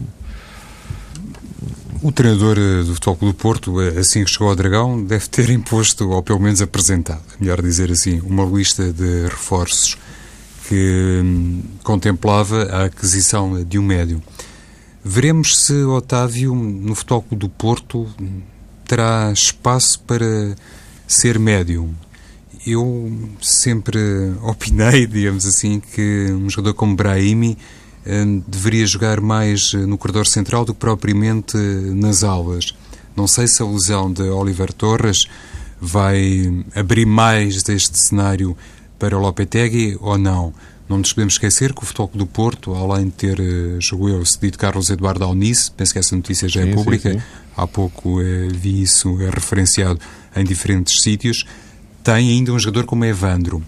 O 2.02 2.10
treinador 2.10 2.56
eh, 2.58 2.82
do 2.82 2.94
Futebol 2.94 3.30
do 3.30 3.34
Porto, 3.34 3.80
eh, 3.80 3.98
assim 3.98 4.24
que 4.24 4.30
chegou 4.30 4.48
ao 4.48 4.56
Dragão, 4.56 5.02
deve 5.02 5.28
ter 5.28 5.48
imposto, 5.50 6.10
ou 6.10 6.22
pelo 6.22 6.40
menos 6.40 6.60
apresentado, 6.60 7.22
melhor 7.38 7.62
dizer 7.62 7.90
assim, 7.90 8.20
uma 8.20 8.44
lista 8.44 8.92
de 8.92 9.24
reforços 9.24 9.96
que 10.68 11.20
hum, 11.22 11.62
contemplava 11.82 12.64
a 12.64 12.84
aquisição 12.84 13.62
de 13.64 13.78
um 13.78 13.82
médium. 13.82 14.20
Veremos 15.06 15.58
se 15.58 15.74
Otávio, 15.84 16.54
no 16.54 16.94
Futebol 16.94 17.26
do 17.32 17.46
Porto, 17.46 18.08
terá 18.86 19.30
espaço 19.30 20.00
para 20.00 20.56
ser 21.06 21.38
médium. 21.38 21.94
Eu 22.66 23.12
sempre 23.42 23.98
opinei, 24.40 25.06
digamos 25.06 25.44
assim, 25.44 25.78
que 25.78 26.32
um 26.32 26.48
jogador 26.48 26.72
como 26.72 26.96
Brahimi 26.96 27.58
eh, 28.06 28.24
deveria 28.48 28.86
jogar 28.86 29.20
mais 29.20 29.74
no 29.74 29.98
corredor 29.98 30.26
central 30.26 30.64
do 30.64 30.72
que 30.72 30.80
propriamente 30.80 31.58
nas 31.58 32.24
aulas. 32.24 32.74
Não 33.14 33.26
sei 33.26 33.46
se 33.46 33.62
a 33.62 33.66
lesão 33.66 34.10
de 34.10 34.22
Oliver 34.22 34.72
Torres 34.72 35.26
vai 35.78 36.64
abrir 36.74 37.04
mais 37.04 37.62
deste 37.62 37.98
cenário 37.98 38.56
para 38.98 39.18
o 39.18 39.20
Lopetegui 39.20 39.98
ou 40.00 40.16
não. 40.16 40.54
Não 40.88 40.99
nos 40.99 41.12
podemos 41.12 41.35
esquecer 41.35 41.73
que 41.73 41.83
o 41.83 41.87
Futebol 41.87 42.11
do 42.14 42.27
Porto, 42.27 42.75
além 42.75 43.07
de 43.07 43.12
ter, 43.12 43.40
eh, 43.40 43.81
jogo 43.81 44.09
eu, 44.09 44.25
cedido 44.25 44.59
Carlos 44.59 44.90
Eduardo 44.90 45.25
Alnice, 45.25 45.70
penso 45.70 45.92
que 45.92 45.99
essa 45.99 46.14
notícia 46.14 46.49
já 46.49 46.61
é 46.61 46.64
sim, 46.64 46.70
é 46.70 46.75
pública, 46.75 47.12
sim, 47.12 47.18
sim. 47.18 47.25
há 47.57 47.66
pouco 47.66 48.20
eh, 48.20 48.49
vi 48.53 48.83
isso 48.83 49.20
é 49.23 49.31
referenciado 49.31 49.99
em 50.37 50.44
diferentes 50.44 51.01
sítios, 51.01 51.47
tem 52.03 52.31
ainda 52.31 52.53
um 52.53 52.59
jogador 52.59 52.85
como 52.85 53.05
Evandro. 53.05 53.62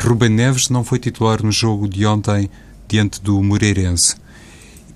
Ruben 0.00 0.30
Neves 0.30 0.68
não 0.68 0.84
foi 0.84 0.98
titular 0.98 1.42
no 1.42 1.50
jogo 1.50 1.88
de 1.88 2.04
ontem 2.04 2.50
diante 2.86 3.20
do 3.20 3.42
Moreirense. 3.42 4.16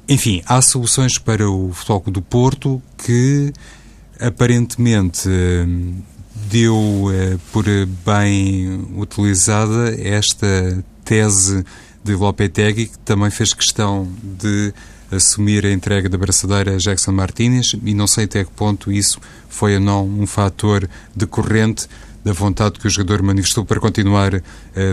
Enfim, 0.09 0.43
há 0.47 0.61
soluções 0.61 1.19
para 1.19 1.51
o 1.51 1.73
Futebol 1.73 2.13
do 2.13 2.23
Porto 2.23 2.83
que 2.99 3.53
aparentemente 4.21 5.29
eh, 5.29 5.67
deu 6.51 7.11
eh, 7.13 7.39
por 7.53 7.65
bem 8.05 8.87
utilizada 8.97 9.95
esta 10.01 10.85
tese 11.07 11.65
de 12.05 12.15
Lopetegui, 12.15 12.87
que 12.87 12.99
também 12.99 13.31
fez 13.31 13.55
questão 13.55 14.07
de 14.23 14.75
assumir 15.11 15.65
a 15.65 15.73
entrega 15.73 16.09
da 16.09 16.19
braçadeira 16.19 16.75
a 16.75 16.79
Jackson 16.79 17.13
Martinez 17.13 17.77
e 17.85 17.95
não 17.95 18.09
sei 18.09 18.25
até 18.25 18.45
que 18.45 18.51
ponto 18.51 18.91
isso 18.91 19.21
foi 19.49 19.75
ou 19.77 19.81
não 19.81 20.05
um 20.05 20.27
fator 20.27 20.89
decorrente 21.15 21.87
da 22.25 22.33
vontade 22.33 22.81
que 22.81 22.89
o 22.89 22.91
jogador 22.91 23.23
manifestou 23.23 23.65
para 23.65 23.79
continuar 23.79 24.35
uh, 24.35 24.43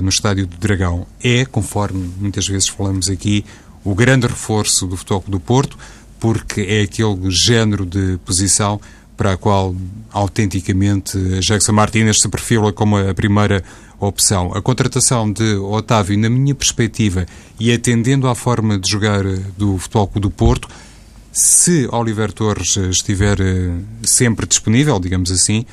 no 0.03 0.09
estádio 0.09 0.45
do 0.45 0.55
Dragão. 0.57 1.07
É, 1.21 1.45
conforme 1.45 2.13
muitas 2.19 2.47
vezes 2.47 2.67
falamos 2.67 3.09
aqui, 3.09 3.43
o 3.83 3.95
grande 3.95 4.27
reforço 4.27 4.85
do 4.85 4.95
Futebol 4.95 5.23
do 5.27 5.39
Porto, 5.39 5.75
porque 6.19 6.61
é 6.61 6.81
aquele 6.81 7.31
género 7.31 7.87
de 7.87 8.19
posição 8.23 8.79
para 9.15 9.33
a 9.33 9.37
qual 9.37 9.75
autenticamente 10.11 11.17
Jackson 11.39 11.73
Martinez 11.73 12.17
se 12.21 12.27
perfila 12.27 12.71
como 12.71 12.97
a 12.97 13.13
primeira 13.13 13.63
opção. 13.99 14.51
A 14.53 14.61
contratação 14.61 15.31
de 15.31 15.55
Otávio, 15.55 16.17
na 16.17 16.29
minha 16.29 16.53
perspectiva, 16.53 17.25
e 17.59 17.71
atendendo 17.71 18.27
à 18.27 18.35
forma 18.35 18.77
de 18.77 18.89
jogar 18.89 19.25
eh, 19.25 19.39
do 19.57 19.77
Futebol 19.77 20.11
do 20.15 20.29
Porto, 20.29 20.67
se 21.31 21.87
Oliver 21.91 22.31
Torres 22.31 22.77
eh, 22.77 22.89
estiver 22.89 23.39
eh, 23.39 23.71
sempre 24.03 24.45
disponível, 24.45 24.99
digamos 24.99 25.31
assim, 25.31 25.65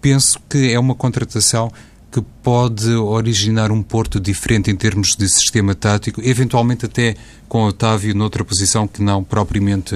penso 0.00 0.38
que 0.48 0.72
é 0.72 0.78
uma 0.78 0.94
contratação 0.94 1.70
que 2.10 2.22
pode 2.42 2.88
originar 2.94 3.70
um 3.70 3.82
Porto 3.82 4.18
diferente 4.18 4.70
em 4.70 4.76
termos 4.76 5.14
de 5.16 5.28
sistema 5.28 5.74
tático, 5.74 6.20
eventualmente 6.24 6.86
até 6.86 7.14
com 7.48 7.64
Otávio 7.64 8.14
noutra 8.14 8.44
posição 8.44 8.88
que 8.88 9.02
não 9.02 9.22
propriamente 9.22 9.94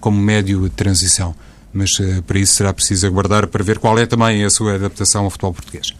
como 0.00 0.20
médio 0.20 0.62
de 0.62 0.70
transição. 0.70 1.34
Mas 1.74 1.90
para 2.24 2.38
isso 2.38 2.54
será 2.54 2.72
preciso 2.72 3.06
aguardar 3.06 3.48
para 3.48 3.64
ver 3.64 3.80
qual 3.80 3.98
é 3.98 4.06
também 4.06 4.44
a 4.44 4.50
sua 4.50 4.76
adaptação 4.76 5.24
ao 5.24 5.30
futebol 5.30 5.52
português. 5.52 5.92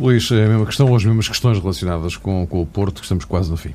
Luís, 0.00 0.30
é 0.32 0.46
a 0.46 0.48
mesma 0.48 0.66
questão 0.66 0.88
ou 0.88 0.96
as 0.96 1.04
mesmas 1.04 1.28
questões 1.28 1.58
relacionadas 1.58 2.16
com, 2.16 2.46
com 2.46 2.62
o 2.62 2.66
Porto, 2.66 2.94
que 2.96 3.04
estamos 3.04 3.24
quase 3.24 3.50
no 3.50 3.56
fim? 3.56 3.74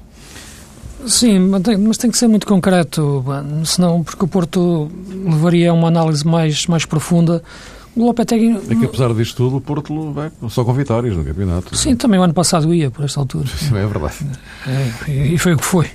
Sim, 1.07 1.39
mas 1.39 1.61
tem, 1.61 1.77
mas 1.77 1.97
tem 1.97 2.11
que 2.11 2.17
ser 2.17 2.27
muito 2.27 2.45
concreto, 2.45 3.23
senão, 3.63 4.03
porque 4.03 4.25
o 4.25 4.27
Porto 4.27 4.91
levaria 5.23 5.71
a 5.71 5.73
uma 5.73 5.87
análise 5.87 6.27
mais, 6.27 6.67
mais 6.67 6.83
profunda. 6.83 7.41
O 7.95 8.05
Lopetegui... 8.05 8.57
É 8.69 8.75
que 8.75 8.85
apesar 8.85 9.13
disto 9.13 9.37
tudo, 9.37 9.57
o 9.57 9.61
Porto 9.61 10.11
vai 10.11 10.29
só 10.49 10.63
com 10.63 10.73
vitórias 10.73 11.15
no 11.15 11.23
campeonato. 11.23 11.75
Sim, 11.75 11.95
também 11.95 12.19
o 12.19 12.23
ano 12.23 12.33
passado 12.33 12.73
ia, 12.73 12.91
por 12.91 13.05
esta 13.05 13.19
altura. 13.19 13.47
Sim, 13.47 13.77
é 13.77 13.87
verdade. 13.87 14.15
É, 14.67 15.27
e 15.27 15.37
foi 15.37 15.53
o 15.53 15.57
que 15.57 15.65
foi. 15.65 15.87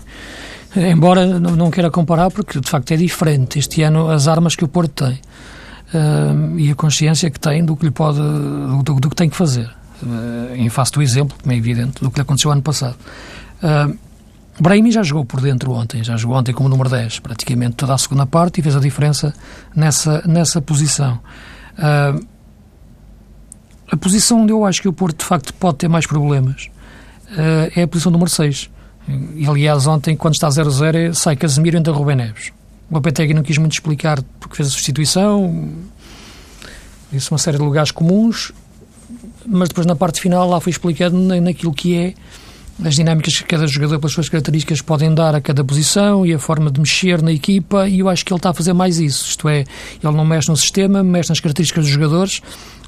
Embora 0.76 1.38
não, 1.38 1.70
queira 1.70 1.90
comparar, 1.90 2.30
porque 2.30 2.60
de 2.60 2.68
facto 2.68 2.90
é 2.92 2.96
diferente. 2.96 3.58
Este 3.58 3.82
ano, 3.82 4.10
as 4.10 4.26
armas 4.26 4.56
que 4.56 4.64
o 4.64 4.68
Porto 4.68 5.04
tem 5.04 5.20
uh, 5.94 6.58
e 6.58 6.70
a 6.70 6.74
consciência 6.74 7.30
que 7.30 7.38
tem 7.38 7.64
do 7.64 7.76
que, 7.76 7.84
lhe 7.84 7.90
pode, 7.90 8.18
do, 8.18 8.94
do 8.94 9.08
que 9.08 9.16
tem 9.16 9.28
que 9.28 9.36
fazer. 9.36 9.70
Uh, 10.02 10.54
em 10.56 10.68
face 10.68 10.92
do 10.92 11.00
exemplo, 11.00 11.36
como 11.40 11.52
é 11.52 11.56
evidente, 11.56 12.02
do 12.02 12.10
que 12.10 12.16
lhe 12.18 12.22
aconteceu 12.22 12.50
ano 12.50 12.62
passado. 12.62 12.96
Uh, 13.62 13.96
Brahimi 14.60 14.92
já 14.92 15.02
jogou 15.02 15.24
por 15.24 15.40
dentro 15.40 15.72
ontem, 15.72 16.02
já 16.04 16.16
jogou 16.16 16.36
ontem 16.36 16.52
como 16.52 16.68
número 16.68 16.88
10, 16.88 17.20
praticamente 17.20 17.76
toda 17.76 17.94
a 17.94 17.98
segunda 17.98 18.26
parte, 18.26 18.60
e 18.60 18.62
fez 18.62 18.76
a 18.76 18.80
diferença 18.80 19.34
nessa, 19.74 20.22
nessa 20.26 20.60
posição. 20.60 21.18
Uh, 21.78 22.24
a 23.90 23.96
posição 23.96 24.42
onde 24.42 24.52
eu 24.52 24.64
acho 24.64 24.80
que 24.80 24.88
o 24.88 24.92
Porto, 24.92 25.18
de 25.18 25.24
facto, 25.24 25.52
pode 25.54 25.78
ter 25.78 25.88
mais 25.88 26.06
problemas 26.06 26.68
uh, 27.30 27.70
é 27.74 27.82
a 27.82 27.88
posição 27.88 28.10
número 28.10 28.30
6. 28.30 28.70
Aliás, 29.46 29.86
ontem, 29.86 30.16
quando 30.16 30.34
está 30.34 30.48
0-0, 30.48 31.12
sai 31.14 31.36
Casemiro 31.36 31.76
e 31.76 31.80
entra 31.80 31.92
Rubem 31.92 32.16
Neves. 32.16 32.52
O 32.90 32.94
Lopetegui 32.94 33.34
não 33.34 33.42
quis 33.42 33.58
muito 33.58 33.72
explicar 33.72 34.22
porque 34.40 34.56
fez 34.56 34.68
a 34.68 34.70
substituição, 34.70 35.72
disse 37.12 37.30
uma 37.30 37.38
série 37.38 37.58
de 37.58 37.62
lugares 37.62 37.90
comuns, 37.90 38.52
mas 39.46 39.68
depois 39.68 39.86
na 39.86 39.96
parte 39.96 40.20
final 40.20 40.48
lá 40.48 40.60
foi 40.60 40.70
explicado 40.70 41.16
naquilo 41.16 41.72
que 41.72 41.96
é 41.96 42.14
as 42.82 42.94
dinâmicas 42.94 43.36
que 43.38 43.44
cada 43.44 43.66
jogador, 43.66 43.98
pelas 44.00 44.12
suas 44.12 44.28
características, 44.28 44.80
podem 44.80 45.14
dar 45.14 45.34
a 45.34 45.40
cada 45.40 45.62
posição 45.62 46.26
e 46.26 46.34
a 46.34 46.38
forma 46.38 46.70
de 46.70 46.80
mexer 46.80 47.22
na 47.22 47.32
equipa, 47.32 47.88
e 47.88 48.00
eu 48.00 48.08
acho 48.08 48.24
que 48.24 48.32
ele 48.32 48.38
está 48.38 48.50
a 48.50 48.54
fazer 48.54 48.72
mais 48.72 48.98
isso. 48.98 49.28
Isto 49.28 49.48
é, 49.48 49.60
ele 49.60 50.16
não 50.16 50.24
mexe 50.24 50.48
no 50.48 50.56
sistema, 50.56 51.02
mexe 51.02 51.28
nas 51.28 51.40
características 51.40 51.84
dos 51.84 51.92
jogadores. 51.92 52.40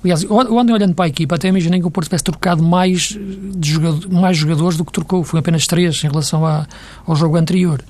Aliás, 0.07 0.23
eu 0.23 0.61
ando 0.61 0.73
olhando 0.73 0.95
para 0.95 1.07
a 1.07 1.09
equipa, 1.09 1.35
até 1.35 1.49
imaginei 1.49 1.81
que 1.81 1.87
o 1.87 1.91
Porto 1.91 2.07
tivesse 2.07 2.23
trocado 2.23 2.63
mais, 2.63 3.19
de 3.57 3.73
jogador, 3.73 4.09
mais 4.09 4.37
jogadores 4.37 4.79
do 4.79 4.85
que 4.85 4.93
trocou. 4.93 5.25
Foi 5.25 5.41
apenas 5.41 5.67
três 5.67 6.05
em 6.05 6.07
relação 6.07 6.47
a, 6.47 6.65
ao 7.05 7.17
jogo 7.17 7.37
anterior. 7.37 7.83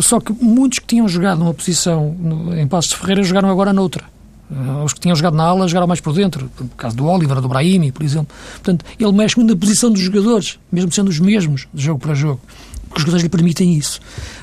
Só 0.00 0.18
que 0.18 0.32
muitos 0.32 0.80
que 0.80 0.86
tinham 0.86 1.06
jogado 1.06 1.38
numa 1.38 1.54
posição 1.54 2.16
em 2.58 2.66
Passos 2.66 2.90
de 2.90 2.96
Ferreira 2.96 3.22
jogaram 3.22 3.48
agora 3.48 3.72
noutra. 3.72 4.02
Eh, 4.50 4.84
os 4.84 4.92
que 4.92 4.98
tinham 4.98 5.14
jogado 5.14 5.36
na 5.36 5.44
ala 5.44 5.68
jogaram 5.68 5.86
mais 5.86 6.00
por 6.00 6.12
dentro, 6.12 6.50
no 6.58 6.68
caso 6.70 6.96
do 6.96 7.06
Oliver, 7.06 7.40
do 7.40 7.48
Brahimi, 7.48 7.92
por 7.92 8.02
exemplo. 8.02 8.34
Portanto, 8.54 8.84
ele 8.98 9.12
mexe 9.12 9.36
muito 9.36 9.54
na 9.54 9.56
posição 9.56 9.88
dos 9.88 10.00
jogadores, 10.00 10.58
mesmo 10.72 10.90
sendo 10.90 11.10
os 11.10 11.20
mesmos, 11.20 11.68
de 11.72 11.84
jogo 11.84 12.00
para 12.00 12.12
jogo, 12.12 12.40
porque 12.88 12.96
os 12.96 13.02
jogadores 13.02 13.22
lhe 13.22 13.28
permitem 13.28 13.74
isso. 13.74 14.00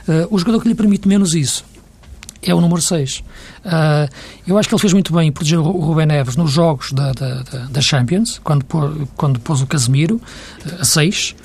Uh, 0.08 0.34
o 0.34 0.40
jogador 0.40 0.62
que 0.62 0.70
lhe 0.70 0.76
permite 0.76 1.06
menos 1.06 1.36
isso 1.36 1.66
é 2.42 2.54
o 2.54 2.62
número 2.62 2.82
6. 2.82 3.18
Uh, 3.18 3.24
eh, 3.66 4.10
eu 4.48 4.58
acho 4.58 4.70
que 4.70 4.76
ele 4.76 4.82
fez 4.82 4.94
muito 4.94 5.14
bem 5.14 5.28
em 5.28 5.32
proteger 5.32 5.60
o 5.60 5.64
Rubén 5.64 6.06
Neves 6.06 6.36
nos 6.36 6.52
jogos 6.52 6.92
da, 6.92 7.12
da, 7.12 7.44
da 7.70 7.82
Champions, 7.82 8.40
quando, 8.44 8.66
quando 9.16 9.40
pôs 9.40 9.62
o 9.62 9.68
Casemiro 9.68 10.22
a 10.80 10.86
6, 10.86 11.36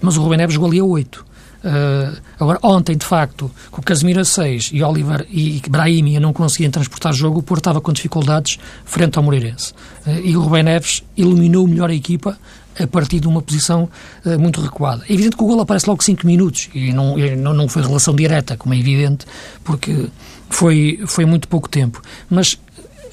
mas 0.00 0.16
o 0.16 0.22
Rubén 0.22 0.38
Neves 0.38 0.54
jogou 0.54 0.68
ali 0.68 0.80
a 0.80 0.84
8. 0.84 1.34
Uh, 1.64 2.20
agora, 2.38 2.58
ontem, 2.62 2.94
de 2.94 3.06
facto, 3.06 3.50
com 3.70 3.80
o 3.80 3.84
Casemiro 3.84 4.20
a 4.20 4.24
6 4.24 4.70
e 4.74 4.82
Oliver 4.82 5.26
e 5.30 5.62
Brahimi 5.66 6.20
não 6.20 6.30
conseguiam 6.30 6.70
transportar 6.70 7.14
jogo, 7.14 7.38
o 7.38 7.42
Porto 7.42 7.60
estava 7.60 7.80
com 7.80 7.90
dificuldades 7.90 8.58
frente 8.84 9.16
ao 9.16 9.24
Moreirense. 9.24 9.72
Uh, 10.06 10.20
e 10.22 10.36
o 10.36 10.42
Rubén 10.42 10.62
Neves 10.62 11.02
iluminou 11.16 11.66
melhor 11.66 11.88
a 11.88 11.94
equipa 11.94 12.38
a 12.78 12.86
partir 12.86 13.20
de 13.20 13.26
uma 13.26 13.40
posição 13.40 13.88
uh, 14.26 14.38
muito 14.38 14.60
recuada. 14.60 15.04
É 15.08 15.12
evidente 15.14 15.36
que 15.36 15.42
o 15.42 15.46
gol 15.46 15.60
aparece 15.60 15.88
logo 15.88 16.04
5 16.04 16.26
minutos 16.26 16.68
e 16.74 16.92
não, 16.92 17.16
não, 17.16 17.54
não 17.54 17.68
foi 17.68 17.82
relação 17.82 18.14
direta, 18.14 18.58
como 18.58 18.74
é 18.74 18.78
evidente, 18.78 19.24
porque 19.62 20.08
foi, 20.54 21.00
foi 21.06 21.24
muito 21.24 21.48
pouco 21.48 21.68
tempo. 21.68 22.00
Mas 22.30 22.58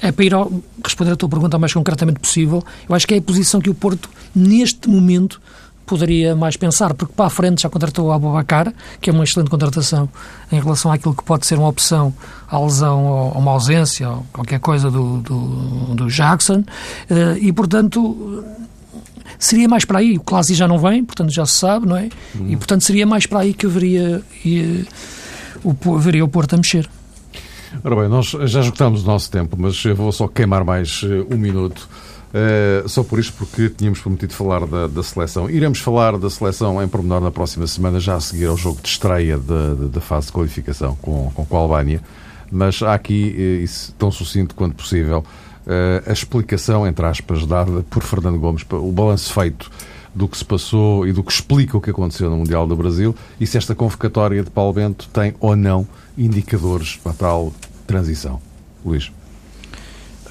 é 0.00 0.12
para 0.12 0.24
ir 0.24 0.34
ao, 0.34 0.50
responder 0.84 1.12
a 1.12 1.16
tua 1.16 1.28
pergunta 1.28 1.56
o 1.56 1.60
mais 1.60 1.72
concretamente 1.72 2.20
possível, 2.20 2.64
eu 2.88 2.94
acho 2.94 3.06
que 3.06 3.14
é 3.14 3.18
a 3.18 3.22
posição 3.22 3.60
que 3.60 3.68
o 3.68 3.74
Porto, 3.74 4.08
neste 4.34 4.88
momento, 4.88 5.40
poderia 5.84 6.36
mais 6.36 6.56
pensar, 6.56 6.94
porque 6.94 7.12
para 7.12 7.26
a 7.26 7.30
frente 7.30 7.62
já 7.62 7.68
contratou 7.68 8.06
o 8.06 8.12
Abubacar, 8.12 8.72
que 9.00 9.10
é 9.10 9.12
uma 9.12 9.24
excelente 9.24 9.50
contratação 9.50 10.08
em 10.50 10.60
relação 10.60 10.92
àquilo 10.92 11.14
que 11.14 11.24
pode 11.24 11.44
ser 11.44 11.58
uma 11.58 11.68
opção 11.68 12.14
à 12.48 12.58
lesão 12.58 13.04
ou 13.04 13.32
uma 13.32 13.50
ausência 13.50 14.08
ou 14.08 14.24
qualquer 14.32 14.60
coisa 14.60 14.90
do, 14.90 15.18
do, 15.18 15.94
do 15.94 16.08
Jackson, 16.08 16.64
eh, 17.10 17.38
e 17.40 17.52
portanto 17.52 18.44
seria 19.38 19.68
mais 19.68 19.84
para 19.84 19.98
aí. 19.98 20.16
O 20.16 20.20
Clasi 20.20 20.54
já 20.54 20.68
não 20.68 20.78
vem, 20.78 21.04
portanto 21.04 21.30
já 21.30 21.44
se 21.44 21.54
sabe, 21.54 21.86
não 21.86 21.96
é? 21.96 22.08
Uhum. 22.34 22.50
E 22.50 22.56
portanto 22.56 22.82
seria 22.82 23.06
mais 23.06 23.26
para 23.26 23.40
aí 23.40 23.52
que 23.52 23.66
haveria, 23.66 24.22
e, 24.44 24.86
o, 25.64 25.94
haveria 25.94 26.24
o 26.24 26.28
Porto 26.28 26.54
a 26.54 26.56
mexer. 26.56 26.88
Ora 27.82 27.96
bem, 27.96 28.08
nós 28.08 28.26
já 28.26 28.60
esgotamos 28.60 29.02
o 29.02 29.06
nosso 29.06 29.30
tempo, 29.30 29.56
mas 29.58 29.82
eu 29.84 29.96
vou 29.96 30.12
só 30.12 30.28
queimar 30.28 30.64
mais 30.64 31.02
uh, 31.02 31.26
um 31.30 31.38
minuto. 31.38 31.88
Uh, 32.32 32.88
só 32.88 33.02
por 33.02 33.18
isto, 33.18 33.34
porque 33.34 33.68
tínhamos 33.68 34.00
prometido 34.00 34.32
falar 34.34 34.66
da, 34.66 34.86
da, 34.86 35.02
seleção. 35.02 35.50
Iremos 35.50 35.80
falar 35.80 36.16
da 36.16 36.30
seleção 36.30 36.82
em 36.82 36.88
pormenor 36.88 37.20
na 37.20 37.30
próxima 37.30 37.66
semana, 37.66 37.98
já 37.98 38.14
a 38.14 38.20
seguir 38.20 38.46
ao 38.46 38.56
jogo 38.56 38.80
de 38.80 38.88
estreia 38.88 39.38
da 39.38 40.00
fase 40.00 40.26
de 40.26 40.32
qualificação 40.32 40.96
com, 41.00 41.30
com 41.30 41.56
a 41.56 41.60
Albânia. 41.60 42.00
Mas 42.50 42.82
há 42.82 42.94
aqui, 42.94 43.34
uh, 43.36 43.64
isso, 43.64 43.94
tão 43.98 44.10
sucinto 44.10 44.54
quanto 44.54 44.76
possível, 44.76 45.24
a 46.04 46.12
explicação, 46.12 46.84
entre 46.84 47.06
aspas, 47.06 47.46
dada 47.46 47.84
por 47.88 48.02
Fernando 48.02 48.36
Gomes, 48.36 48.66
o 48.68 48.90
balanço 48.90 49.32
feito 49.32 49.70
do 50.12 50.28
que 50.28 50.36
se 50.36 50.44
passou 50.44 51.06
e 51.06 51.12
do 51.12 51.22
que 51.22 51.30
explica 51.32 51.76
o 51.76 51.80
que 51.80 51.90
aconteceu 51.90 52.28
no 52.28 52.36
Mundial 52.36 52.66
do 52.66 52.74
Brasil 52.74 53.14
e 53.40 53.46
se 53.46 53.56
esta 53.56 53.74
convocatória 53.74 54.42
de 54.42 54.50
Paulo 54.50 54.72
Bento 54.72 55.08
tem 55.12 55.34
ou 55.40 55.54
não 55.54 55.86
indicadores 56.16 56.96
para 57.02 57.12
tal 57.12 57.52
transição. 57.86 58.40
Luís. 58.84 59.10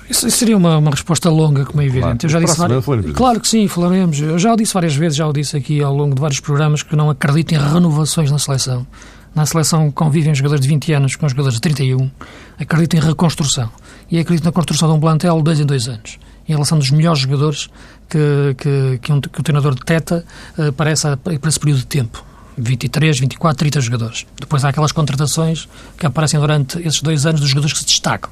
Isso 0.09 0.29
seria 0.29 0.57
uma, 0.57 0.77
uma 0.77 0.91
resposta 0.91 1.29
longa, 1.29 1.63
como 1.63 1.81
é 1.81 1.85
evidente. 1.85 2.01
Claro, 2.03 2.25
eu 2.25 2.29
já 2.29 2.39
disse 2.39 2.57
várias... 2.57 2.85
claro 3.15 3.39
que 3.39 3.47
sim, 3.47 3.67
falaremos. 3.69 4.19
Eu 4.19 4.37
já 4.37 4.53
o 4.53 4.57
disse 4.57 4.73
várias 4.73 4.93
vezes, 4.93 5.17
já 5.17 5.25
o 5.25 5.31
disse 5.31 5.55
aqui 5.55 5.81
ao 5.81 5.95
longo 5.95 6.13
de 6.13 6.19
vários 6.19 6.41
programas, 6.41 6.83
que 6.83 6.95
não 6.97 7.09
acredito 7.09 7.53
em 7.53 7.57
renovações 7.57 8.29
na 8.29 8.37
seleção. 8.37 8.85
Na 9.33 9.45
seleção 9.45 9.89
convivem 9.89 10.35
jogadores 10.35 10.61
de 10.61 10.67
20 10.67 10.91
anos 10.91 11.15
com 11.15 11.29
jogadores 11.29 11.55
de 11.55 11.61
31. 11.61 12.11
Acredito 12.59 12.97
em 12.97 12.99
reconstrução. 12.99 13.69
E 14.09 14.19
acredito 14.19 14.43
na 14.43 14.51
construção 14.51 14.89
de 14.89 14.95
um 14.95 14.99
plantel 14.99 15.37
de 15.37 15.43
dois 15.43 15.59
em 15.61 15.65
dois 15.65 15.87
anos. 15.87 16.19
Em 16.47 16.51
relação 16.51 16.77
dos 16.77 16.91
melhores 16.91 17.21
jogadores 17.21 17.69
que, 18.09 18.55
que, 18.57 18.99
que, 19.01 19.13
um, 19.13 19.21
que 19.21 19.39
o 19.39 19.43
treinador 19.43 19.73
deteta 19.73 20.25
uh, 20.57 20.73
para, 20.73 20.89
essa, 20.89 21.15
para 21.15 21.47
esse 21.47 21.59
período 21.59 21.79
de 21.79 21.85
tempo. 21.85 22.25
23, 22.61 23.19
24, 23.19 23.57
30 23.57 23.81
jogadores. 23.81 24.25
Depois 24.39 24.63
há 24.63 24.69
aquelas 24.69 24.91
contratações 24.91 25.67
que 25.97 26.05
aparecem 26.05 26.39
durante 26.39 26.79
esses 26.79 27.01
dois 27.01 27.25
anos 27.25 27.41
dos 27.41 27.49
jogadores 27.49 27.73
que 27.73 27.79
se 27.79 27.85
destacam. 27.85 28.29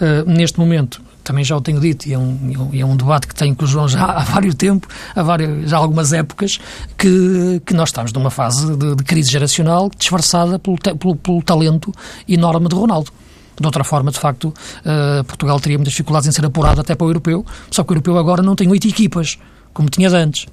Uh, 0.00 0.28
neste 0.30 0.58
momento, 0.58 1.02
também 1.22 1.44
já 1.44 1.56
o 1.56 1.60
tenho 1.60 1.80
dito, 1.80 2.06
e 2.08 2.12
é 2.12 2.18
um, 2.18 2.70
é 2.72 2.84
um 2.84 2.96
debate 2.96 3.26
que 3.26 3.34
tenho 3.34 3.54
com 3.54 3.64
o 3.64 3.66
João 3.66 3.88
já 3.88 4.04
há 4.04 4.24
vários 4.24 4.54
tempo, 4.54 4.86
há 5.14 5.22
várias, 5.22 5.68
já 5.68 5.76
há 5.76 5.80
algumas 5.80 6.12
épocas, 6.12 6.58
que, 6.96 7.60
que 7.64 7.74
nós 7.74 7.90
estamos 7.90 8.12
numa 8.12 8.30
fase 8.30 8.76
de, 8.76 8.96
de 8.96 9.04
crise 9.04 9.30
geracional 9.30 9.90
disfarçada 9.96 10.58
pelo, 10.58 10.76
pelo, 10.78 11.16
pelo 11.16 11.42
talento 11.42 11.92
enorme 12.28 12.68
de 12.68 12.74
Ronaldo. 12.74 13.12
De 13.58 13.66
outra 13.66 13.84
forma, 13.84 14.10
de 14.10 14.18
facto, 14.18 14.46
uh, 14.46 15.22
Portugal 15.24 15.60
teria 15.60 15.76
muitas 15.76 15.92
dificuldades 15.92 16.26
em 16.26 16.32
ser 16.32 16.44
apurado 16.46 16.80
até 16.80 16.94
para 16.94 17.04
o 17.04 17.10
europeu, 17.10 17.44
só 17.70 17.84
que 17.84 17.92
o 17.92 17.94
europeu 17.94 18.16
agora 18.16 18.42
não 18.42 18.56
tem 18.56 18.68
oito 18.68 18.88
equipas, 18.88 19.38
como 19.74 19.90
tinha 19.90 20.08
antes. 20.10 20.46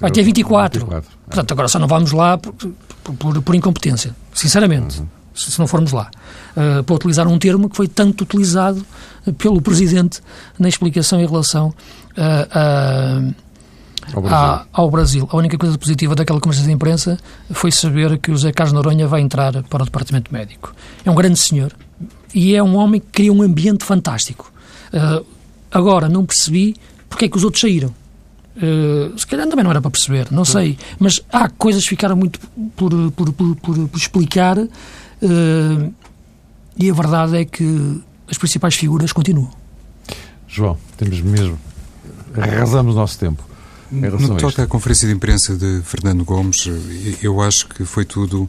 Vai 0.00 0.10
ter 0.10 0.22
24. 0.22 0.80
24. 0.80 1.10
Portanto, 1.26 1.52
agora 1.52 1.68
só 1.68 1.78
não 1.78 1.88
vamos 1.88 2.12
lá 2.12 2.38
por, 2.38 2.52
por, 3.18 3.42
por 3.42 3.54
incompetência, 3.54 4.14
sinceramente. 4.34 5.00
Uhum. 5.00 5.06
Se, 5.34 5.50
se 5.50 5.58
não 5.58 5.66
formos 5.66 5.92
lá. 5.92 6.10
Uh, 6.56 6.82
para 6.82 6.94
utilizar 6.94 7.26
um 7.28 7.38
termo 7.38 7.68
que 7.68 7.76
foi 7.76 7.88
tanto 7.88 8.22
utilizado 8.22 8.84
pelo 9.38 9.60
Presidente 9.60 10.20
na 10.58 10.68
explicação 10.68 11.20
em 11.20 11.26
relação 11.26 11.74
uh, 12.16 13.34
ao, 14.14 14.22
Brasil. 14.22 14.36
A, 14.36 14.66
ao 14.72 14.90
Brasil. 14.90 15.28
A 15.30 15.36
única 15.36 15.58
coisa 15.58 15.76
positiva 15.76 16.14
daquela 16.14 16.40
conversa 16.40 16.64
de 16.64 16.72
imprensa 16.72 17.18
foi 17.50 17.70
saber 17.70 18.18
que 18.18 18.30
o 18.30 18.36
Zé 18.36 18.52
Carlos 18.52 18.72
Noronha 18.72 19.06
vai 19.06 19.20
entrar 19.20 19.62
para 19.64 19.82
o 19.82 19.84
Departamento 19.84 20.32
Médico. 20.32 20.74
É 21.04 21.10
um 21.10 21.14
grande 21.14 21.38
senhor 21.38 21.72
e 22.34 22.54
é 22.54 22.62
um 22.62 22.76
homem 22.76 23.00
que 23.00 23.08
cria 23.08 23.32
um 23.32 23.42
ambiente 23.42 23.84
fantástico. 23.84 24.52
Uh, 24.92 25.24
agora, 25.70 26.08
não 26.08 26.24
percebi 26.24 26.76
porque 27.08 27.26
é 27.26 27.28
que 27.28 27.36
os 27.36 27.44
outros 27.44 27.60
saíram. 27.60 27.92
Uh, 28.56 29.18
se 29.18 29.26
calhar 29.26 29.46
também 29.48 29.62
não 29.62 29.70
era 29.70 29.82
para 29.82 29.90
perceber, 29.90 30.28
não 30.30 30.44
sei. 30.44 30.78
Mas 30.98 31.20
há 31.30 31.48
coisas 31.48 31.82
que 31.82 31.90
ficaram 31.90 32.16
muito 32.16 32.40
por, 32.74 32.90
por, 33.12 33.32
por, 33.32 33.56
por, 33.56 33.88
por 33.88 33.98
explicar 33.98 34.58
uh, 34.58 35.94
e 36.78 36.90
a 36.90 36.94
verdade 36.94 37.36
é 37.36 37.44
que 37.44 38.00
as 38.30 38.38
principais 38.38 38.74
figuras 38.74 39.12
continuam. 39.12 39.50
João, 40.48 40.78
temos 40.96 41.20
mesmo. 41.20 41.58
Arrasamos 42.34 42.94
o 42.94 42.98
nosso 42.98 43.18
tempo. 43.18 43.44
No 43.90 44.34
que 44.34 44.42
toca 44.42 44.64
à 44.64 44.66
conferência 44.66 45.06
de 45.06 45.14
imprensa 45.14 45.54
de 45.56 45.80
Fernando 45.84 46.24
Gomes, 46.24 46.68
eu 47.22 47.40
acho 47.40 47.68
que 47.68 47.84
foi 47.84 48.04
tudo 48.04 48.42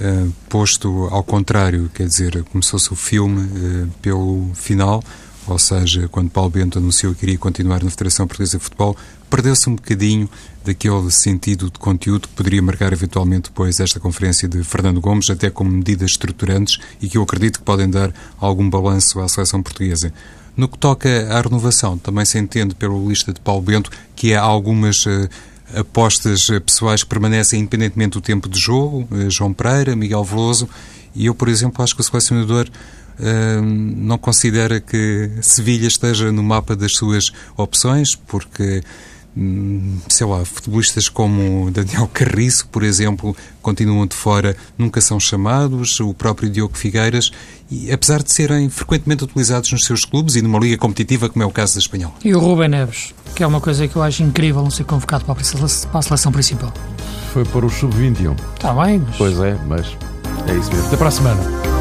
uh, 0.00 0.32
posto 0.48 1.08
ao 1.10 1.24
contrário, 1.24 1.90
quer 1.92 2.06
dizer, 2.06 2.44
começou-se 2.44 2.92
o 2.92 2.96
filme 2.96 3.42
uh, 3.42 3.88
pelo 4.00 4.50
final, 4.54 5.02
ou 5.46 5.58
seja, 5.58 6.08
quando 6.08 6.30
Paulo 6.30 6.50
Bento 6.50 6.78
anunciou 6.78 7.14
que 7.14 7.24
iria 7.24 7.38
continuar 7.38 7.82
na 7.82 7.90
Federação 7.90 8.26
Portuguesa 8.26 8.58
de 8.58 8.64
Futebol, 8.64 8.96
perdeu-se 9.30 9.68
um 9.68 9.76
bocadinho 9.76 10.28
daquele 10.64 11.10
sentido 11.10 11.66
de 11.70 11.78
conteúdo 11.78 12.26
que 12.28 12.34
poderia 12.34 12.60
marcar 12.60 12.92
eventualmente 12.92 13.50
depois 13.50 13.78
esta 13.78 14.00
conferência 14.00 14.48
de 14.48 14.62
Fernando 14.64 15.00
Gomes, 15.00 15.30
até 15.30 15.48
como 15.48 15.70
medidas 15.70 16.12
estruturantes 16.12 16.78
e 17.00 17.08
que 17.08 17.16
eu 17.16 17.22
acredito 17.22 17.60
que 17.60 17.64
podem 17.64 17.88
dar 17.88 18.12
algum 18.38 18.68
balanço 18.68 19.20
à 19.20 19.28
seleção 19.28 19.62
portuguesa. 19.62 20.12
No 20.56 20.68
que 20.68 20.78
toca 20.78 21.08
à 21.30 21.40
renovação, 21.40 21.98
também 21.98 22.24
se 22.24 22.38
entende 22.38 22.74
pelo 22.74 23.08
lista 23.08 23.32
de 23.32 23.40
Paulo 23.40 23.62
Bento 23.62 23.90
que 24.16 24.34
há 24.34 24.40
algumas 24.40 25.04
uh, 25.04 25.28
apostas 25.74 26.48
eh, 26.48 26.60
pessoais 26.60 27.02
que 27.02 27.08
permanecem 27.08 27.60
independentemente 27.60 28.12
do 28.12 28.20
tempo 28.20 28.48
de 28.48 28.58
jogo, 28.58 29.06
uh, 29.10 29.30
João 29.30 29.52
Pereira, 29.52 29.94
Miguel 29.94 30.24
Veloso, 30.24 30.68
e 31.14 31.26
eu, 31.26 31.34
por 31.34 31.48
exemplo, 31.48 31.82
acho 31.82 31.94
que 31.94 32.00
o 32.00 32.04
selecionador 32.04 32.68
não 33.22 34.18
considera 34.18 34.80
que 34.80 35.30
Sevilha 35.42 35.86
esteja 35.86 36.30
no 36.30 36.42
mapa 36.42 36.76
das 36.76 36.92
suas 36.92 37.32
opções, 37.56 38.14
porque 38.14 38.82
Hum, 39.36 39.98
sei 40.08 40.26
lá, 40.26 40.42
futebolistas 40.46 41.10
como 41.10 41.70
Daniel 41.70 42.08
Carriço, 42.10 42.66
por 42.68 42.82
exemplo, 42.82 43.36
continuam 43.60 44.06
de 44.06 44.16
fora, 44.16 44.56
nunca 44.78 44.98
são 45.02 45.20
chamados, 45.20 46.00
o 46.00 46.14
próprio 46.14 46.48
Diogo 46.48 46.76
Figueiras, 46.76 47.30
e 47.70 47.92
apesar 47.92 48.22
de 48.22 48.32
serem 48.32 48.70
frequentemente 48.70 49.24
utilizados 49.24 49.70
nos 49.70 49.84
seus 49.84 50.06
clubes 50.06 50.36
e 50.36 50.42
numa 50.42 50.58
liga 50.58 50.78
competitiva, 50.78 51.28
como 51.28 51.42
é 51.42 51.46
o 51.46 51.50
caso 51.50 51.74
da 51.74 51.80
Espanhol. 51.80 52.14
E 52.24 52.34
o 52.34 52.38
Rubem 52.38 52.68
Neves, 52.68 53.14
que 53.34 53.42
é 53.42 53.46
uma 53.46 53.60
coisa 53.60 53.86
que 53.86 53.96
eu 53.96 54.02
acho 54.02 54.22
incrível 54.22 54.62
não 54.62 54.70
ser 54.70 54.84
convocado 54.84 55.26
para 55.26 55.38
a 55.38 56.02
seleção 56.02 56.32
principal. 56.32 56.72
Foi 57.34 57.44
para 57.44 57.66
o 57.66 57.70
sub-21. 57.70 58.34
Está 58.54 58.72
bem, 58.72 59.00
mas... 59.00 59.16
Pois 59.16 59.38
é, 59.40 59.54
mas 59.66 59.86
é 60.48 60.56
isso 60.56 60.70
mesmo. 60.72 60.86
Até 60.86 60.96
para 60.96 61.08
a 61.08 61.10
semana. 61.10 61.75